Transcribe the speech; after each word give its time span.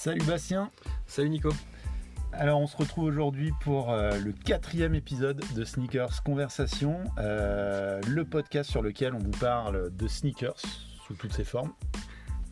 Salut 0.00 0.24
Bastien. 0.24 0.70
Salut 1.08 1.28
Nico. 1.28 1.50
Alors 2.32 2.60
on 2.60 2.68
se 2.68 2.76
retrouve 2.76 3.02
aujourd'hui 3.02 3.50
pour 3.62 3.90
euh, 3.90 4.16
le 4.16 4.30
quatrième 4.30 4.94
épisode 4.94 5.42
de 5.56 5.64
Sneakers 5.64 6.22
Conversation, 6.22 7.02
euh, 7.18 8.00
le 8.06 8.24
podcast 8.24 8.70
sur 8.70 8.80
lequel 8.80 9.14
on 9.14 9.18
vous 9.18 9.32
parle 9.32 9.90
de 9.90 10.06
sneakers 10.06 10.62
sous 11.04 11.14
toutes 11.14 11.32
ses 11.32 11.42
formes. 11.42 11.72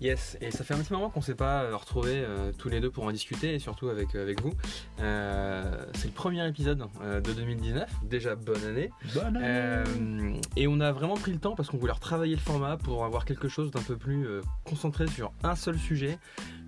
Yes, 0.00 0.36
et 0.40 0.50
ça 0.50 0.64
fait 0.64 0.74
un 0.74 0.78
petit 0.78 0.92
moment 0.92 1.08
qu'on 1.08 1.20
ne 1.20 1.24
s'est 1.24 1.36
pas 1.36 1.62
euh, 1.62 1.76
retrouvés 1.76 2.26
tous 2.58 2.68
les 2.68 2.80
deux 2.80 2.90
pour 2.90 3.04
en 3.04 3.12
discuter 3.12 3.54
et 3.54 3.60
surtout 3.60 3.90
avec, 3.90 4.16
avec 4.16 4.42
vous. 4.42 4.52
c'est 4.98 5.04
le 5.04 6.14
premier 6.14 6.44
épisode 6.48 6.84
de 7.00 7.32
2019, 7.32 7.88
déjà 8.02 8.34
bonne 8.34 8.64
année. 8.64 8.90
Bonne 9.14 9.36
année 9.36 10.40
Et 10.56 10.66
on 10.66 10.80
a 10.80 10.90
vraiment 10.90 11.14
pris 11.14 11.32
le 11.32 11.38
temps 11.38 11.54
parce 11.54 11.70
qu'on 11.70 11.78
voulait 11.78 11.92
retravailler 11.92 12.34
le 12.34 12.40
format 12.40 12.76
pour 12.76 13.04
avoir 13.04 13.24
quelque 13.24 13.46
chose 13.46 13.70
d'un 13.70 13.82
peu 13.82 13.96
plus 13.96 14.26
concentré 14.64 15.06
sur 15.06 15.32
un 15.44 15.54
seul 15.54 15.78
sujet, 15.78 16.18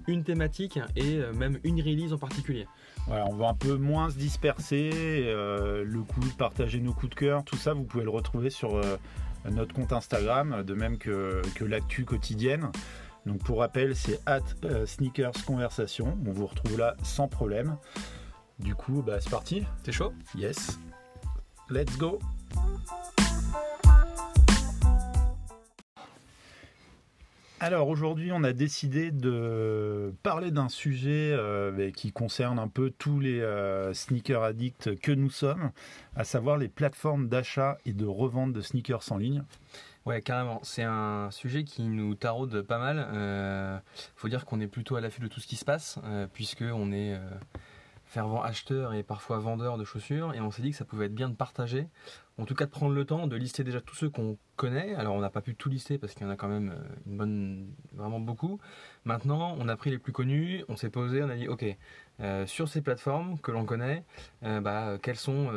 une 0.08 0.24
thématique 0.24 0.80
et 0.96 1.18
même 1.34 1.58
une 1.62 1.80
release 1.80 2.12
en 2.12 2.18
particulier. 2.18 2.66
Voilà, 3.08 3.24
on 3.26 3.34
va 3.34 3.48
un 3.48 3.54
peu 3.54 3.76
moins 3.76 4.10
se 4.10 4.16
disperser, 4.16 4.90
euh, 5.24 5.82
le 5.82 6.02
coup 6.02 6.20
de 6.20 6.34
partager 6.34 6.78
nos 6.78 6.92
coups 6.92 7.10
de 7.10 7.14
cœur, 7.14 7.42
tout 7.42 7.56
ça 7.56 7.72
vous 7.72 7.84
pouvez 7.84 8.04
le 8.04 8.10
retrouver 8.10 8.50
sur 8.50 8.76
euh, 8.76 8.98
notre 9.50 9.74
compte 9.74 9.94
Instagram, 9.94 10.62
de 10.62 10.74
même 10.74 10.98
que, 10.98 11.40
l'actu 11.62 12.04
quotidienne. 12.04 12.70
Donc 13.24 13.42
pour 13.42 13.60
rappel, 13.60 13.96
c'est 13.96 14.20
at 14.26 14.40
euh, 14.64 14.84
sneakers 14.84 15.44
conversation. 15.46 16.18
On 16.26 16.32
vous 16.32 16.46
retrouve 16.46 16.78
là 16.78 16.96
sans 17.02 17.28
problème. 17.28 17.76
Du 18.59 18.74
coup, 18.74 19.02
bah, 19.02 19.20
c'est 19.20 19.30
parti. 19.30 19.64
T'es 19.84 19.92
chaud? 19.92 20.12
Yes. 20.34 20.78
Let's 21.70 21.96
go. 21.96 22.18
Alors 27.60 27.88
aujourd'hui, 27.88 28.30
on 28.30 28.45
a 28.45 28.52
décidé 28.52 29.10
de 29.10 30.14
parler 30.23 30.52
d'un 30.52 30.68
sujet 30.68 31.32
euh, 31.32 31.90
qui 31.90 32.12
concerne 32.12 32.56
un 32.60 32.68
peu 32.68 32.92
tous 32.96 33.18
les 33.18 33.40
euh, 33.40 33.92
sneakers 33.92 34.45
addicts 34.45 34.96
que 35.00 35.10
nous 35.10 35.28
sommes, 35.28 35.73
à 36.15 36.23
savoir 36.23 36.56
les 36.56 36.68
plateformes 36.68 37.28
d'achat 37.28 37.78
et 37.84 37.92
de 37.92 38.06
revente 38.06 38.52
de 38.52 38.60
sneakers 38.60 39.10
en 39.10 39.16
ligne. 39.16 39.42
Ouais, 40.06 40.23
carrément. 40.23 40.60
C'est 40.62 40.84
un 40.84 41.32
sujet 41.32 41.65
qui 41.65 41.82
nous 41.82 42.15
taraude 42.15 42.62
pas 42.62 42.78
mal. 42.78 43.09
Il 43.10 43.16
euh, 43.16 43.78
faut 44.15 44.28
dire 44.28 44.45
qu'on 44.45 44.60
est 44.60 44.68
plutôt 44.68 44.95
à 44.95 45.00
l'affût 45.00 45.20
de 45.20 45.28
tout 45.28 45.40
ce 45.40 45.48
qui 45.48 45.56
se 45.56 45.65
passe, 45.65 45.98
puisque 46.32 46.62
on 46.62 46.93
est 46.93 47.18
fervent 48.06 48.40
acheteur 48.40 48.95
et 48.95 49.02
parfois 49.02 49.38
vendeur 49.38 49.78
de 49.78 49.84
chaussures, 49.84 50.32
et 50.32 50.40
on 50.40 50.52
s'est 50.52 50.62
dit 50.62 50.70
que 50.70 50.76
ça 50.76 50.84
pouvait 50.84 51.06
être 51.06 51.15
bien 51.15 51.28
de 51.28 51.34
partager, 51.34 51.88
en 52.38 52.44
tout 52.44 52.54
cas 52.54 52.66
de 52.66 52.70
prendre 52.70 52.94
le 52.94 53.04
temps 53.04 53.26
de 53.26 53.36
lister 53.36 53.64
déjà 53.64 53.80
tous 53.80 53.96
ceux 53.96 54.10
qu'on 54.10 54.38
connaît. 54.56 54.94
Alors 54.94 55.14
on 55.14 55.20
n'a 55.20 55.30
pas 55.30 55.40
pu 55.40 55.54
tout 55.54 55.68
lister 55.68 55.98
parce 55.98 56.14
qu'il 56.14 56.24
y 56.24 56.26
en 56.26 56.32
a 56.32 56.36
quand 56.36 56.48
même 56.48 56.70
euh, 56.70 56.88
une 57.06 57.16
bonne, 57.16 57.66
vraiment 57.92 58.20
beaucoup. 58.20 58.58
Maintenant, 59.04 59.56
on 59.58 59.68
a 59.68 59.76
pris 59.76 59.90
les 59.90 59.98
plus 59.98 60.12
connus, 60.12 60.64
on 60.68 60.76
s'est 60.76 60.90
posé, 60.90 61.22
on 61.22 61.28
a 61.28 61.36
dit 61.36 61.48
ok, 61.48 61.64
euh, 62.20 62.46
sur 62.46 62.68
ces 62.68 62.80
plateformes 62.80 63.38
que 63.40 63.50
l'on 63.50 63.64
connaît, 63.64 64.04
euh, 64.44 64.60
bah, 64.60 64.98
quelles 65.03 65.16
sont 65.16 65.50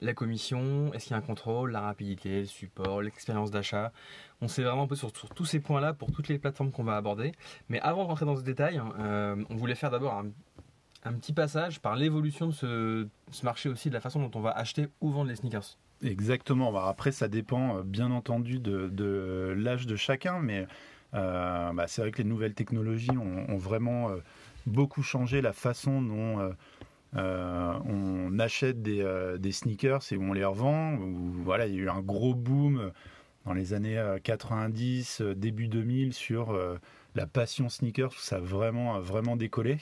la 0.00 0.14
commission, 0.14 0.92
est-ce 0.94 1.04
qu'il 1.04 1.12
y 1.12 1.14
a 1.14 1.18
un 1.18 1.22
contrôle, 1.22 1.72
la 1.72 1.80
rapidité, 1.80 2.40
le 2.40 2.46
support, 2.46 3.02
l'expérience 3.02 3.50
d'achat? 3.50 3.92
On 4.40 4.48
s'est 4.48 4.62
vraiment 4.62 4.86
posé 4.86 5.00
sur, 5.00 5.16
sur, 5.16 5.28
tous 5.30 5.44
ces 5.44 5.60
points-là 5.60 5.92
pour 5.94 6.12
toutes 6.12 6.28
les 6.28 6.38
plateformes 6.38 6.70
qu'on 6.70 6.84
va 6.84 6.96
aborder. 6.96 7.32
Mais 7.68 7.80
avant 7.80 8.04
de 8.04 8.08
rentrer 8.08 8.26
dans 8.26 8.36
ce 8.36 8.42
détail, 8.42 8.80
on 8.80 9.56
voulait 9.56 9.74
faire 9.74 9.90
d'abord 9.90 10.14
un 10.14 10.30
un 11.04 11.12
petit 11.12 11.32
passage 11.32 11.80
par 11.80 11.96
l'évolution 11.96 12.48
de 12.48 12.52
ce, 12.52 13.44
marché 13.44 13.68
aussi, 13.68 13.88
de 13.88 13.94
la 13.94 14.00
façon 14.00 14.20
dont 14.20 14.30
on 14.38 14.40
va 14.40 14.50
acheter 14.50 14.88
ou 15.00 15.10
vendre 15.10 15.28
les 15.28 15.36
sneakers. 15.36 15.76
Exactement. 16.02 16.72
Bah, 16.72 16.86
après, 16.88 17.12
ça 17.12 17.28
dépend 17.28 17.78
euh, 17.78 17.82
bien 17.82 18.10
entendu 18.10 18.58
de, 18.58 19.54
l'âge 19.56 19.86
de 19.86 19.96
chacun, 19.96 20.40
mais 20.40 20.66
euh, 21.14 21.72
bah, 21.72 21.86
c'est 21.86 22.02
vrai 22.02 22.10
que 22.10 22.18
les 22.18 22.28
nouvelles 22.28 22.54
technologies 22.54 23.16
ont, 23.16 23.56
vraiment 23.56 24.10
euh, 24.10 24.16
beaucoup 24.66 25.02
changé 25.02 25.40
la 25.40 25.52
façon 25.52 26.02
dont 26.02 26.54
on 27.16 28.38
achète 28.38 28.82
des, 28.82 29.52
sneakers 29.52 30.02
et 30.10 30.16
où 30.16 30.22
on 30.22 30.32
les 30.32 30.44
revend. 30.44 30.96
voilà, 31.44 31.66
il 31.66 31.74
y 31.74 31.78
a 31.78 31.82
eu 31.82 31.88
un 31.88 32.00
gros 32.00 32.34
boom 32.34 32.90
dans 33.44 33.52
les 33.52 33.74
années 33.74 34.02
90, 34.24 35.20
début 35.36 35.68
2000 35.68 36.14
sur 36.14 36.58
la 37.14 37.26
passion 37.26 37.68
sneakers, 37.68 38.14
ça 38.14 38.36
a 38.36 38.40
vraiment, 38.40 38.98
vraiment 39.00 39.36
décollé 39.36 39.78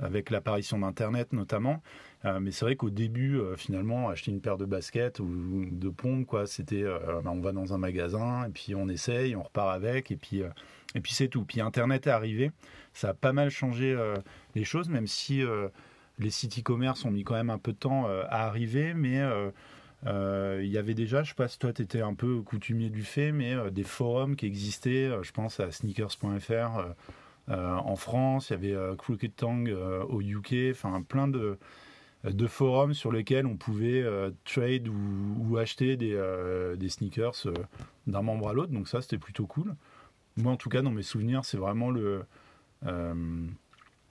avec 0.00 0.30
l'apparition 0.30 0.78
d'Internet 0.78 1.32
notamment. 1.32 1.82
Euh, 2.24 2.38
mais 2.40 2.50
c'est 2.50 2.64
vrai 2.64 2.76
qu'au 2.76 2.90
début, 2.90 3.38
euh, 3.38 3.56
finalement, 3.56 4.10
acheter 4.10 4.30
une 4.30 4.40
paire 4.40 4.58
de 4.58 4.66
baskets 4.66 5.20
ou, 5.20 5.64
de 5.70 5.88
pompes, 5.88 6.26
quoi, 6.26 6.46
c'était, 6.46 6.82
euh, 6.82 6.98
bah, 7.24 7.30
on 7.32 7.40
va 7.40 7.52
dans 7.52 7.72
un 7.72 7.78
magasin 7.78 8.46
et 8.46 8.50
puis 8.50 8.74
on 8.74 8.88
essaye, 8.88 9.34
on 9.36 9.42
repart 9.42 9.74
avec 9.74 10.10
et 10.10 10.16
puis 10.16 10.42
et 10.94 11.00
puis 11.00 11.12
c'est 11.12 11.28
tout. 11.28 11.44
Puis 11.44 11.60
Internet 11.60 12.06
est 12.06 12.10
arrivé, 12.10 12.50
ça 12.92 13.10
a 13.10 13.14
pas 13.14 13.32
mal 13.32 13.50
changé 13.50 13.96
les 14.54 14.64
choses, 14.64 14.88
même 14.88 15.06
si 15.06 15.42
les 16.18 16.30
sites 16.30 16.58
e-commerce 16.58 17.04
ont 17.04 17.12
mis 17.12 17.22
quand 17.22 17.34
même 17.34 17.50
un 17.50 17.58
peu 17.58 17.72
de 17.72 17.78
temps 17.78 18.06
à 18.08 18.46
arriver, 18.46 18.92
mais 18.92 19.20
il 20.04 20.66
y 20.66 20.78
avait 20.78 20.94
déjà, 20.94 21.22
je 21.22 21.28
sais 21.28 21.36
pas 21.36 21.46
si 21.46 21.60
toi 21.60 21.72
tu 21.72 21.82
étais 21.82 22.00
un 22.00 22.14
peu 22.14 22.42
coutumier 22.42 22.90
du 22.90 23.04
fait, 23.04 23.30
mais 23.30 23.54
des 23.70 23.84
forums 23.84 24.34
qui 24.34 24.46
existaient, 24.46 25.10
je 25.22 25.30
pense 25.30 25.60
à 25.60 25.70
sneakers.fr 25.70 26.94
en 27.50 27.96
France, 27.96 28.50
il 28.50 28.52
y 28.52 28.56
avait 28.56 28.74
euh, 28.74 28.94
Crooked 28.94 29.34
Tongue 29.34 29.70
euh, 29.70 30.04
au 30.04 30.20
UK, 30.20 30.70
enfin 30.70 31.02
plein 31.02 31.28
de, 31.28 31.58
de 32.24 32.46
forums 32.46 32.94
sur 32.94 33.12
lesquels 33.12 33.46
on 33.46 33.56
pouvait 33.56 34.04
trade 34.44 34.88
ou, 34.88 35.56
acheter 35.56 35.96
des, 35.96 36.20
des 36.78 36.88
sneakers 36.88 37.46
d'un 38.06 38.22
membre 38.22 38.48
à 38.48 38.52
l'autre. 38.52 38.72
Donc 38.72 38.88
ça, 38.88 39.00
c'était 39.02 39.18
plutôt 39.18 39.46
cool. 39.46 39.74
Moi, 40.36 40.52
en 40.52 40.56
tout 40.56 40.68
cas, 40.68 40.82
dans 40.82 40.90
mes 40.90 41.02
souvenirs, 41.02 41.44
c'est 41.44 41.56
vraiment 41.56 41.90
le, 41.90 42.24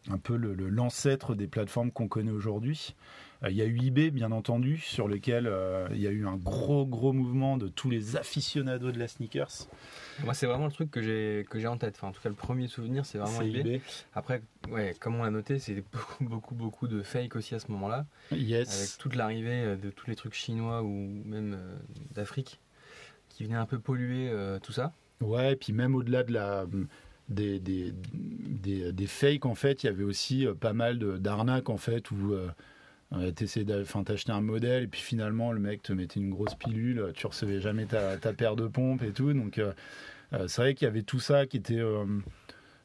un 0.10 0.18
peu 0.18 0.36
l'ancêtre 0.36 1.36
des 1.36 1.48
plateformes 1.48 1.92
qu'on 1.92 2.08
connaît 2.08 2.32
aujourd'hui. 2.32 2.96
Euh, 3.44 3.50
il 3.50 3.56
y 3.56 3.62
a 3.62 3.66
eu 3.66 3.80
eBay, 3.82 4.12
bien 4.12 4.32
entendu, 4.32 4.78
sur 4.78 5.08
lequel 5.08 5.48
euh, 5.48 5.88
il 5.92 6.02
y 6.02 6.08
a 6.08 6.12
eu 6.12 6.28
un 6.28 6.36
gros, 6.36 6.86
gros 6.86 7.14
mouvement 7.14 7.58
de 7.58 7.68
tous 7.68 7.90
les 7.90 8.16
aficionados 8.16 8.92
de 8.92 9.00
la 9.00 9.08
sneakers. 9.08 9.68
Moi, 10.24 10.34
c'est 10.34 10.46
vraiment 10.46 10.66
le 10.66 10.72
truc 10.72 10.92
que 10.92 11.02
j'ai 11.02 11.46
que 11.50 11.60
j'ai 11.60 11.68
en 11.68 11.78
tête. 11.78 11.96
Enfin, 11.98 12.08
en 12.08 12.12
tout 12.12 12.22
cas, 12.22 12.30
le 12.30 12.36
premier 12.36 12.68
souvenir, 12.68 13.06
c'est 13.06 13.18
vraiment 13.18 13.42
eBay. 13.42 13.82
Après, 14.14 14.42
ouais, 14.70 14.96
comme 15.00 15.16
on 15.16 15.24
l'a 15.24 15.32
noté, 15.32 15.60
c'est 15.60 15.84
beaucoup, 15.94 16.24
beaucoup, 16.26 16.56
beaucoup 16.56 16.88
de 16.88 17.02
fake 17.02 17.36
aussi 17.36 17.56
à 17.56 17.60
ce 17.60 17.72
moment-là. 17.72 18.06
Yes. 18.32 18.78
Avec 18.78 18.98
toute 18.98 19.16
l'arrivée 19.16 19.64
euh, 19.64 19.76
de 19.78 19.90
tous 19.90 20.10
les 20.10 20.16
trucs 20.16 20.34
chinois 20.34 20.84
ou 20.84 20.90
même 21.26 21.58
d'Afrique 22.14 22.60
qui 23.30 23.44
venaient 23.44 23.56
un 23.56 23.66
peu 23.66 23.80
polluer 23.80 24.34
tout 24.64 24.72
ça. 24.72 24.92
Ouais, 25.22 25.54
et 25.54 25.56
puis 25.56 25.72
même 25.72 25.96
au-delà 25.96 26.24
de 26.24 26.34
la 26.34 26.66
des, 27.30 27.60
des, 27.60 27.94
des, 28.14 28.92
des, 28.92 29.08
fakes, 29.08 29.46
en 29.46 29.56
fait, 29.56 29.84
il 29.84 29.88
y 29.88 29.90
avait 29.90 30.04
aussi 30.04 30.48
pas 30.60 30.74
mal 30.74 30.98
d'arnaques, 31.20 31.70
en 31.70 31.78
fait, 31.78 32.12
où 32.12 32.36
euh, 33.14 33.32
T'essayais 33.32 33.66
d'acheter 33.66 34.32
un 34.32 34.42
modèle 34.42 34.84
et 34.84 34.88
puis 34.88 35.02
finalement 35.02 35.52
le 35.52 35.60
mec 35.60 35.82
te 35.82 35.94
mettait 35.94 36.20
une 36.20 36.30
grosse 36.30 36.54
pilule, 36.54 37.12
tu 37.16 37.26
recevais 37.26 37.60
jamais 37.60 37.86
ta, 37.86 38.18
paire 38.34 38.56
de 38.56 38.68
pompes 38.68 39.02
et 39.02 39.12
tout. 39.12 39.34
Donc 39.34 39.58
euh, 39.58 39.74
euh, 40.34 40.48
c'est 40.48 40.62
vrai 40.62 40.74
qu'il 40.76 40.86
y 40.86 40.90
avait 40.90 41.02
tout 41.02 41.20
ça 41.20 41.48
qui 41.48 41.58
était. 41.58 41.82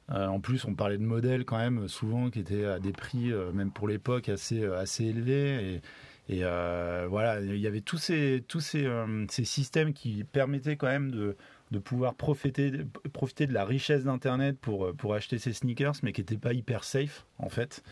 en 0.08 0.40
plus, 0.40 0.64
on 0.64 0.74
parlait 0.74 0.96
de 0.96 1.02
modèles 1.02 1.44
quand 1.44 1.58
même 1.58 1.88
souvent 1.88 2.30
qui 2.30 2.40
étaient 2.40 2.64
à 2.64 2.78
des 2.78 2.92
prix, 2.92 3.32
même 3.52 3.70
pour 3.70 3.86
l'époque, 3.86 4.30
assez, 4.30 4.64
assez 4.64 5.04
élevés. 5.04 5.82
Et, 6.28 6.36
et 6.36 6.42
voilà, 7.08 7.40
il 7.42 7.58
y 7.58 7.66
avait 7.66 7.82
tous 7.82 7.98
ces, 7.98 8.42
tous 8.48 8.60
ces, 8.60 8.88
ces 9.28 9.44
systèmes 9.44 9.92
qui 9.92 10.24
permettaient 10.24 10.76
quand 10.76 10.86
même 10.86 11.10
de, 11.10 11.36
de 11.74 11.80
pouvoir 11.80 12.14
profiter, 12.14 12.70
profiter 13.12 13.46
de 13.48 13.52
la 13.52 13.64
richesse 13.64 14.04
d'Internet 14.04 14.56
pour, 14.60 14.94
pour 14.94 15.14
acheter 15.14 15.38
ces 15.38 15.52
sneakers, 15.52 15.96
mais 16.04 16.12
qui 16.12 16.20
n'étaient 16.20 16.36
pas 16.36 16.52
hyper 16.52 16.84
safe 16.84 17.26
en 17.38 17.48
fait. 17.48 17.82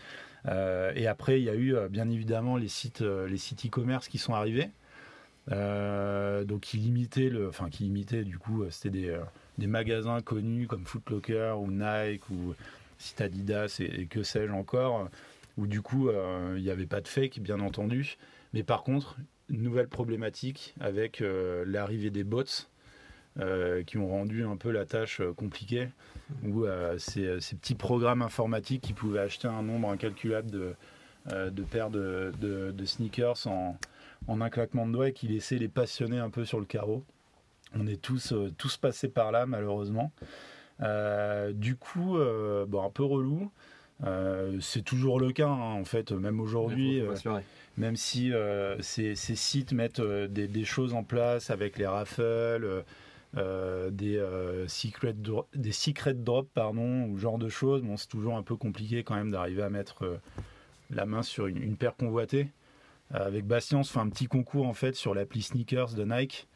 Euh, 0.47 0.91
et 0.95 1.07
après, 1.07 1.39
il 1.39 1.43
y 1.43 1.49
a 1.49 1.55
eu 1.55 1.75
euh, 1.75 1.89
bien 1.89 2.09
évidemment 2.09 2.57
les 2.57 2.69
sites, 2.69 3.01
euh, 3.01 3.27
les 3.27 3.37
sites 3.37 3.65
e-commerce 3.65 4.07
qui 4.07 4.17
sont 4.17 4.33
arrivés. 4.33 4.69
donc 5.49 6.61
qui 6.61 6.77
limitaient 6.77 7.29
le, 7.29 7.49
enfin 7.49 7.69
qui 7.69 7.83
limitaient 7.83 8.23
du 8.23 8.37
coup, 8.37 8.63
c'était 8.69 8.89
des, 8.89 9.19
des 9.57 9.67
magasins 9.67 10.21
connus 10.21 10.67
comme 10.67 10.85
Footlocker 10.85 11.55
ou 11.59 11.69
Nike 11.69 12.29
ou 12.29 12.55
site 12.97 13.19
Adidas 13.19 13.77
et, 13.81 14.05
que 14.05 14.23
sais-je 14.23 14.53
encore, 14.53 15.09
où 15.57 15.67
du 15.67 15.81
coup 15.81 16.09
il 16.55 16.63
n'y 16.63 16.69
avait 16.69 16.85
pas 16.85 17.01
de 17.01 17.09
fake 17.09 17.41
bien 17.41 17.59
entendu, 17.59 18.15
mais 18.53 18.63
par 18.63 18.83
contre 18.83 19.17
nouvelle 19.49 19.89
problématique 19.89 20.73
avec 20.79 21.21
l'arrivée 21.65 22.09
des 22.09 22.23
bots 22.23 22.69
qui 23.87 23.97
ont 23.97 24.07
rendu 24.07 24.45
un 24.45 24.57
peu 24.57 24.71
la 24.71 24.85
tâche 24.85 25.21
compliquée 25.35 25.89
où 26.43 26.65
euh, 26.65 26.97
ces, 26.97 27.37
petits 27.55 27.75
programmes 27.75 28.21
informatiques 28.21 28.81
qui 28.81 28.93
pouvaient 28.93 29.19
acheter 29.19 29.47
un 29.47 29.61
nombre 29.61 29.89
incalculable 29.89 30.49
de, 30.49 30.75
euh, 31.31 31.49
de 31.49 31.63
paires 31.63 31.89
de, 31.89 32.31
de, 32.39 32.85
sneakers 32.85 33.47
en, 33.47 33.77
en, 34.27 34.41
un 34.41 34.49
claquement 34.49 34.87
de 34.87 34.93
doigts 34.93 35.09
et 35.09 35.13
qui 35.13 35.27
laissaient 35.27 35.57
les 35.57 35.67
passionnés 35.67 36.19
un 36.19 36.29
peu 36.29 36.45
sur 36.45 36.59
le 36.59 36.65
carreau. 36.65 37.03
On 37.75 37.87
est 37.87 38.01
tous, 38.01 38.33
euh, 38.33 38.51
tous 38.57 38.77
passés 38.77 39.09
par 39.09 39.31
là, 39.31 39.45
malheureusement. 39.45 40.11
du 41.51 41.75
coup, 41.75 42.17
bon, 42.67 42.83
un 42.83 42.89
peu 42.89 43.03
relou. 43.03 43.51
c'est 44.59 44.83
toujours 44.83 45.19
le 45.19 45.31
cas, 45.31 45.47
hein, 45.47 45.73
en 45.79 45.85
fait, 45.85 46.11
même 46.11 46.39
aujourd'hui. 46.39 47.01
même 47.77 47.95
si 47.95 48.31
ces, 48.81 49.15
ces, 49.15 49.35
sites 49.35 49.71
mettent 49.71 50.01
des, 50.01 50.47
des, 50.47 50.65
choses 50.65 50.93
en 50.93 51.03
place 51.03 51.49
avec 51.49 51.77
les 51.77 51.87
raffles, 51.87 52.83
des, 53.33 54.65
secret 54.67 55.15
des 55.53 55.71
secret 55.71 56.13
drops, 56.13 56.49
pardon, 56.53 57.05
ou 57.05 57.17
genre 57.17 57.37
de 57.37 57.49
choses. 57.49 57.81
Bon, 57.81 57.97
c'est 57.97 58.07
toujours 58.07 58.37
un 58.37 58.43
peu 58.43 58.55
compliqué 58.55 59.03
quand 59.03 59.15
même 59.15 59.31
d'arriver 59.31 59.63
à 59.63 59.69
mettre 59.69 60.19
la 60.89 61.05
main 61.05 61.23
sur 61.23 61.47
une, 61.47 61.75
paire 61.75 61.95
convoitée. 61.95 62.49
avec 63.09 63.45
Bastien, 63.45 63.79
on 63.79 63.83
se 63.83 63.91
fait 63.91 63.99
un 63.99 64.09
petit 64.09 64.27
concours 64.27 64.67
en 64.67 64.73
fait 64.73 64.95
sur 64.95 65.15
l'appli 65.15 65.41
Sneakers 65.41 65.93
de 65.93 66.03
Nike. 66.03 66.47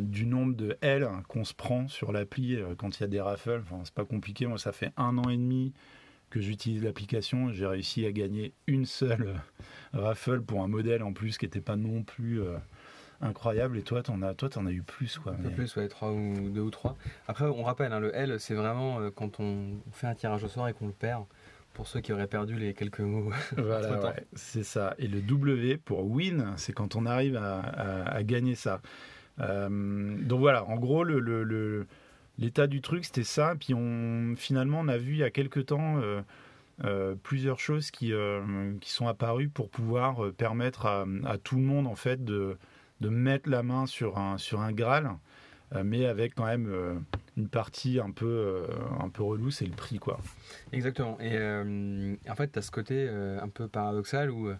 du 0.00 0.26
nombre 0.26 0.54
de 0.54 0.76
L 0.82 1.08
qu'on 1.28 1.44
se 1.44 1.54
prend 1.54 1.88
sur 1.88 2.12
l'appli 2.12 2.58
quand 2.76 2.98
il 2.98 3.02
y 3.02 3.04
a 3.04 3.08
des 3.08 3.20
raffles. 3.20 3.62
Enfin, 3.62 3.80
c'est 3.84 3.94
pas 3.94 4.04
compliqué. 4.04 4.46
Moi, 4.46 4.58
ça 4.58 4.72
fait 4.72 4.92
un 4.96 5.16
an 5.18 5.30
et 5.30 5.36
demi 5.36 5.72
que 6.32 6.40
j'utilise 6.40 6.82
l'application, 6.82 7.52
j'ai 7.52 7.66
réussi 7.66 8.06
à 8.06 8.12
gagner 8.12 8.54
une 8.66 8.86
seule 8.86 9.38
euh, 9.94 10.00
raffle 10.00 10.40
pour 10.40 10.62
un 10.62 10.66
modèle 10.66 11.02
en 11.02 11.12
plus 11.12 11.36
qui 11.36 11.44
n'était 11.44 11.60
pas 11.60 11.76
non 11.76 12.02
plus 12.02 12.40
euh, 12.40 12.56
incroyable. 13.22 13.78
Et 13.78 13.82
toi, 13.82 14.02
t'en 14.02 14.20
as, 14.22 14.34
toi, 14.34 14.48
en 14.56 14.66
as 14.66 14.72
eu 14.72 14.82
plus, 14.82 15.18
quoi. 15.18 15.32
Un 15.32 15.42
peu 15.42 15.50
plus, 15.50 15.74
ouais, 15.76 15.88
trois 15.88 16.12
ou 16.12 16.50
deux 16.50 16.60
ou 16.60 16.70
trois. 16.70 16.96
Après, 17.28 17.44
on 17.44 17.62
rappelle, 17.62 17.92
hein, 17.92 18.00
le 18.00 18.14
L, 18.14 18.38
c'est 18.38 18.54
vraiment 18.54 19.00
euh, 19.00 19.10
quand 19.10 19.40
on 19.40 19.78
fait 19.92 20.06
un 20.06 20.14
tirage 20.14 20.44
au 20.44 20.48
sort 20.48 20.68
et 20.68 20.72
qu'on 20.72 20.86
le 20.86 20.92
perd. 20.92 21.24
Pour 21.74 21.86
ceux 21.86 22.00
qui 22.00 22.12
auraient 22.12 22.26
perdu 22.26 22.56
les 22.56 22.74
quelques 22.74 23.00
mots. 23.00 23.32
voilà, 23.56 24.14
c'est 24.34 24.62
ça. 24.62 24.94
Et 24.98 25.08
le 25.08 25.22
W 25.22 25.78
pour 25.78 26.04
win, 26.04 26.52
c'est 26.56 26.74
quand 26.74 26.96
on 26.96 27.06
arrive 27.06 27.34
à, 27.36 28.22
gagner 28.24 28.56
ça. 28.56 28.82
donc 29.38 30.38
voilà, 30.38 30.66
en 30.66 30.76
gros, 30.76 31.02
le, 31.02 31.18
le 31.18 31.86
l'état 32.38 32.66
du 32.66 32.80
truc, 32.80 33.04
c'était 33.04 33.24
ça. 33.24 33.54
Puis 33.58 33.74
on, 33.74 34.34
finalement, 34.36 34.80
on 34.80 34.88
a 34.88 34.98
vu 34.98 35.12
il 35.12 35.18
y 35.18 35.24
a 35.24 35.30
quelques 35.30 35.66
temps 35.66 35.98
euh, 35.98 36.22
euh, 36.84 37.14
plusieurs 37.22 37.60
choses 37.60 37.90
qui, 37.90 38.12
euh, 38.12 38.74
qui 38.80 38.90
sont 38.90 39.06
apparues 39.06 39.48
pour 39.48 39.70
pouvoir 39.70 40.32
permettre 40.32 40.86
à, 40.86 41.38
tout 41.38 41.56
le 41.56 41.62
monde 41.62 41.86
en 41.86 41.96
fait 41.96 42.24
de, 42.24 42.58
de 43.02 43.08
mettre 43.08 43.50
la 43.50 43.62
main 43.62 43.86
sur 43.86 44.18
un, 44.18 44.38
sur 44.38 44.60
un 44.60 44.72
Graal, 44.72 45.10
mais 45.84 46.06
avec 46.06 46.34
quand 46.34 46.44
même 46.44 46.70
une 47.36 47.48
partie 47.48 47.98
un 47.98 48.10
peu, 48.10 48.66
un 49.00 49.08
peu 49.08 49.22
relou, 49.22 49.50
c'est 49.50 49.64
le 49.64 49.72
prix. 49.72 49.98
quoi. 49.98 50.20
Exactement. 50.70 51.18
Et 51.20 51.34
en 51.38 52.34
fait, 52.34 52.52
tu 52.52 52.58
as 52.58 52.62
ce 52.62 52.70
côté 52.70 53.08
un 53.08 53.48
peu 53.48 53.68
paradoxal 53.68 54.30
où 54.30 54.50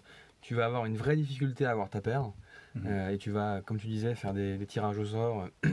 tu 0.41 0.55
vas 0.55 0.65
avoir 0.65 0.85
une 0.85 0.97
vraie 0.97 1.15
difficulté 1.15 1.65
à 1.65 1.71
avoir 1.71 1.89
ta 1.89 2.01
paire. 2.01 2.31
Mmh. 2.75 3.11
et 3.11 3.17
tu 3.19 3.29
vas, 3.29 3.61
comme 3.61 3.77
tu 3.77 3.85
disais, 3.85 4.15
faire 4.15 4.33
des, 4.33 4.57
des 4.57 4.65
tirages 4.65 4.97
au 4.97 5.05
sort 5.05 5.47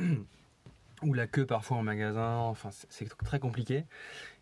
ou 1.02 1.14
la 1.14 1.26
queue 1.26 1.46
parfois 1.46 1.78
en 1.78 1.82
magasin, 1.82 2.36
enfin 2.36 2.70
c'est 2.88 3.08
très 3.18 3.38
compliqué. 3.38 3.84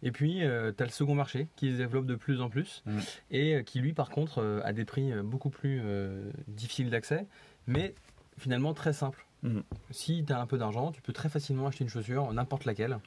Et 0.02 0.10
puis 0.10 0.44
euh, 0.44 0.72
tu 0.76 0.82
as 0.82 0.86
le 0.86 0.92
second 0.92 1.14
marché 1.14 1.48
qui 1.56 1.72
se 1.72 1.76
développe 1.76 2.06
de 2.06 2.14
plus 2.14 2.40
en 2.40 2.50
plus 2.50 2.82
mm. 2.86 2.98
et 3.30 3.54
euh, 3.56 3.62
qui 3.62 3.80
lui 3.80 3.92
par 3.92 4.10
contre 4.10 4.42
euh, 4.42 4.60
a 4.64 4.72
des 4.72 4.84
prix 4.84 5.12
beaucoup 5.22 5.50
plus 5.50 5.82
difficiles 6.46 6.90
d'accès, 6.90 7.26
mais 7.66 7.94
finalement 8.38 8.75
très 8.75 8.93
simples. 8.93 9.25
Mm. 9.43 9.61
Si 9.90 10.25
tu 10.26 10.32
as 10.32 10.40
un 10.40 10.46
peu 10.46 10.58
d'argent, 10.58 10.90
tu 10.90 11.00
peux 11.00 11.12
très 11.12 11.29
facilement 11.29 11.67
acheter 11.69 11.85
une 11.85 11.90
chaussure, 11.90 12.32
n'importe 12.32 12.64
laquelle. 12.64 12.99